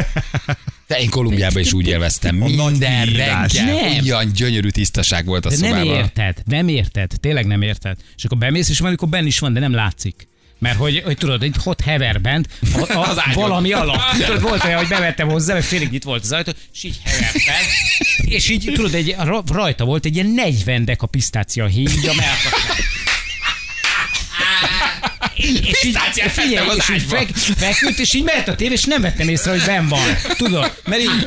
De 0.89 0.99
én 0.99 1.09
Kolumbiában 1.09 1.61
is 1.61 1.73
úgy 1.73 1.87
élveztem. 1.87 2.35
Minden 2.35 3.05
reggel 3.05 3.47
Nem. 3.65 3.97
olyan 4.03 4.31
gyönyörű 4.33 4.69
tisztaság 4.69 5.25
volt 5.25 5.45
a 5.45 5.49
De 5.49 5.55
nem 5.59 5.69
szobában. 5.69 5.95
érted, 5.95 6.37
nem 6.45 6.67
érted, 6.67 7.11
tényleg 7.19 7.45
nem 7.45 7.61
érted. 7.61 7.97
És 8.17 8.23
akkor 8.23 8.37
bemész, 8.37 8.69
és 8.69 8.79
van, 8.79 8.87
amikor 8.87 9.07
benn 9.09 9.25
is 9.25 9.39
van, 9.39 9.53
de 9.53 9.59
nem 9.59 9.73
látszik. 9.73 10.27
Mert 10.59 10.77
hogy, 10.77 11.01
hogy 11.05 11.17
tudod, 11.17 11.43
egy 11.43 11.55
hot 11.63 11.81
hever 11.81 12.21
bent, 12.21 12.47
a, 12.73 12.93
a, 12.93 13.07
Az 13.09 13.17
valami 13.33 13.71
alatt. 13.71 14.17
Tudod, 14.25 14.41
volt 14.41 14.63
olyan, 14.63 14.77
hogy 14.77 14.87
bevettem 14.87 15.27
hozzá, 15.29 15.53
mert 15.53 15.65
félig 15.65 15.89
nyit 15.91 16.03
volt 16.03 16.23
az 16.23 16.31
ajtó, 16.31 16.51
és 16.73 16.83
így 16.83 16.97
hevertem. 17.03 17.55
És 18.25 18.49
így, 18.49 18.71
tudod, 18.73 18.93
egy, 18.93 19.15
ra- 19.17 19.49
rajta 19.49 19.85
volt 19.85 20.05
egy 20.05 20.15
ilyen 20.15 20.27
40 20.27 20.85
dek 20.85 21.01
a 21.01 21.07
pisztácia 21.07 21.67
így 21.75 21.89
a 22.07 22.13
melkasán. 22.15 22.78
És 25.39 25.83
így, 25.83 25.97
figyelj, 26.31 26.67
és 26.77 26.89
így 26.89 27.03
fek, 27.07 27.29
feküdt, 27.35 27.99
és 27.99 28.13
így 28.13 28.23
ment 28.23 28.47
a 28.47 28.55
tévé, 28.55 28.73
és 28.73 28.83
nem 28.83 29.01
vettem 29.01 29.27
észre, 29.29 29.51
hogy 29.51 29.63
ben 29.65 29.87
van. 29.87 30.01
Tudod, 30.37 30.81
mert 30.85 31.01
így, 31.01 31.09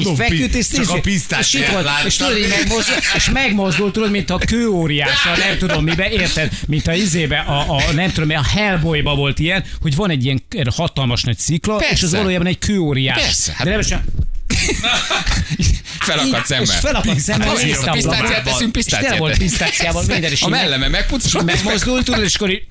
így 0.00 0.16
feküdt, 0.16 0.54
és, 0.54 0.68
csak 0.68 0.88
a 0.88 1.00
és, 1.38 1.54
itt 1.54 1.66
volt, 1.66 1.88
és 2.06 2.16
tudod, 2.16 2.38
így 2.38 2.48
megmozdult, 2.48 3.02
és 3.14 3.30
megmozdult, 3.30 3.92
tudod, 3.92 4.10
mint 4.10 4.30
a 4.30 4.38
kőóriással, 4.38 5.36
nem 5.36 5.58
tudom 5.58 5.84
mibe, 5.84 6.10
érted? 6.10 6.52
Mint 6.66 6.86
a 6.86 6.94
izébe, 6.94 7.38
a, 7.38 7.76
a 7.76 7.92
nem 7.92 8.12
tudom, 8.12 8.36
a 8.38 8.44
Hellboyba 8.44 9.14
volt 9.14 9.38
ilyen, 9.38 9.64
hogy 9.80 9.94
van 9.94 10.10
egy 10.10 10.24
ilyen 10.24 10.42
hatalmas 10.76 11.22
nagy 11.22 11.38
szikla, 11.38 11.76
Persze. 11.76 11.94
és 11.94 12.02
az 12.02 12.12
valójában 12.12 12.46
egy 12.46 12.58
kőóriás. 12.58 13.20
Persze, 13.20 13.52
hát- 13.52 13.64
De 13.64 13.70
nem 13.70 13.82
sem, 13.82 14.04
Felakadt 16.08 16.40
és 16.40 16.46
szemmel. 16.46 16.78
felakadt 16.80 17.06
Hát, 17.06 17.62
nézte 17.62 17.90
a 17.90 17.92
pisztáciát 17.92 18.44
teszünk, 18.44 18.76
És 18.76 18.84
tele 18.84 18.98
pisztáciát 19.00 19.18
volt 19.18 19.32
teszünk. 19.32 19.50
pisztáciával, 19.50 20.04
minden, 20.06 20.30
és 20.30 20.42
A 20.42 20.46
így 20.46 20.50
melleme 20.52 20.88
megpucolom, 20.88 21.46
megmozdult, 21.46 22.04
tudod, 22.04 22.22
és 22.24 22.34
akkor 22.34 22.50
így... 22.50 22.62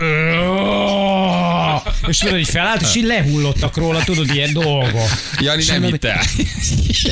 És 2.07 2.17
tudod, 2.17 2.33
hogy 2.35 2.49
felállt, 2.49 2.81
és 2.81 2.95
így 2.95 3.03
lehullottak 3.03 3.77
róla, 3.77 4.03
tudod, 4.03 4.35
ilyen 4.35 4.53
dolgok. 4.53 5.09
Jani 5.39 5.61
És 5.61 5.67
nem 5.67 5.83
hitte. 5.83 6.25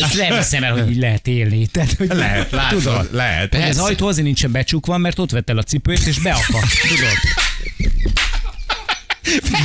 Azt 0.02 0.18
nem 0.18 0.38
hiszem 0.38 0.64
el, 0.64 0.72
hogy 0.72 0.90
így 0.92 0.98
lehet 0.98 1.28
élni. 1.28 1.68
Tehát, 1.68 1.94
hogy 1.98 2.08
Lehet, 2.08 2.52
látod, 2.52 2.82
tudod, 2.84 3.10
lehet. 3.12 3.50
Persze. 3.50 3.82
ajtó 3.82 4.08
azért 4.08 4.26
nincsen 4.26 4.52
becsukva, 4.52 4.98
mert 4.98 5.20
ott 5.20 5.32
vett 5.32 5.50
el 5.50 5.58
a 5.58 5.64
cipőt, 5.64 6.06
és 6.06 6.20
beakadt. 6.20 6.68
Tudod? 6.88 7.14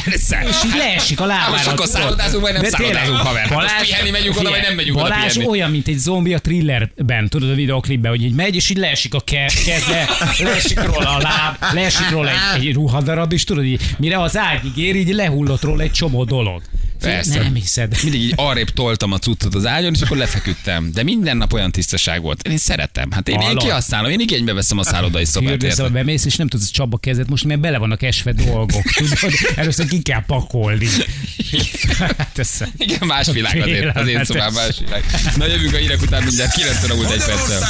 Persze. 0.05 0.45
És 0.49 0.57
így 0.65 0.77
leesik 0.77 1.21
a 1.21 1.27
lábára. 1.27 1.51
most 1.51 1.67
akkor 1.67 1.87
szállodázunk, 1.87 2.43
vagy 2.43 2.53
nem 2.53 2.65
szállodázunk, 2.65 3.19
haver? 3.19 3.47
Hát 3.47 3.61
most 3.61 3.81
pihenni 3.81 4.11
megyünk 4.11 4.39
oda, 4.39 4.51
vagy 4.51 4.61
nem 4.63 4.75
megyünk 4.75 4.97
oda 4.97 5.09
Balázs 5.09 5.33
pihenni? 5.33 5.51
olyan, 5.51 5.71
mint 5.71 5.89
egy 5.89 5.99
zombi 5.99 6.35
a 6.35 6.39
thrillerben, 6.39 7.29
tudod 7.29 7.51
a 7.51 7.55
videoklipben, 7.55 8.11
hogy 8.11 8.23
így 8.25 8.35
megy, 8.35 8.55
és 8.55 8.71
így 8.71 8.77
leesik 8.77 9.15
a 9.15 9.21
ke- 9.21 9.65
keze, 9.65 10.09
leesik 10.39 10.83
róla 10.83 11.17
a 11.17 11.21
láb, 11.21 11.75
leesik 11.75 12.11
róla 12.11 12.31
egy, 12.31 12.67
egy 12.67 12.75
ruhadarab, 12.75 13.33
és 13.33 13.45
tudod, 13.45 13.65
így, 13.65 13.83
mire 13.99 14.21
az 14.23 14.37
ágyig 14.37 14.77
ér, 14.77 14.97
így 14.97 15.15
lehullott 15.15 15.63
róla 15.63 15.83
egy 15.83 15.93
csomó 15.93 16.25
dolog. 16.25 16.63
Persze. 17.01 17.43
Nem 17.43 17.55
hiszed. 17.55 17.97
Mindig 18.03 18.21
így 18.21 18.33
arrébb 18.37 18.71
toltam 18.71 19.13
a 19.13 19.19
cuccot 19.19 19.55
az 19.55 19.67
ágyon, 19.67 19.95
és 19.95 20.01
akkor 20.01 20.17
lefeküdtem. 20.17 20.91
De 20.93 21.03
minden 21.03 21.37
nap 21.37 21.53
olyan 21.53 21.71
tisztaság 21.73 22.23
volt. 22.23 22.49
Én 22.49 22.59
szeretem. 22.59 23.11
Hát 23.11 23.29
én, 23.29 23.35
én 23.35 23.41
Hallod? 23.41 23.63
kihasználom, 23.63 24.11
én 24.11 24.21
igénybe 24.21 24.53
veszem 24.53 24.79
a 24.79 24.85
szállodai 24.85 25.25
szobát. 25.25 25.49
Fürdőszobába 25.49 25.89
érted? 25.89 26.07
bemész, 26.07 26.25
és 26.25 26.37
nem 26.37 26.49
tudsz 26.49 26.71
csapba 26.71 26.97
kezet 26.97 27.29
most, 27.29 27.45
mert 27.45 27.61
bele 27.61 27.79
vannak 27.79 28.03
esve 28.03 28.33
dolgok. 28.33 28.83
Tudod? 28.83 29.33
Először 29.57 29.87
ki 29.87 30.03
kell 30.03 30.25
pakolni. 30.27 30.87
Hát 31.99 32.39
ez... 32.39 32.59
Igen, 32.77 33.07
más 33.07 33.27
világ 33.33 33.61
azért. 33.61 33.97
Az 33.97 34.09
én 34.09 34.25
szobám 34.25 34.53
más 34.53 34.79
világ. 34.79 35.05
Na 35.37 35.47
jövünk 35.47 35.75
a 35.75 35.77
hírek 35.77 36.03
után 36.03 36.23
mindjárt 36.23 36.55
9 36.55 36.85
óra 36.85 36.95
múlt 36.95 37.11
egy 37.11 37.25
perccel. 37.25 37.61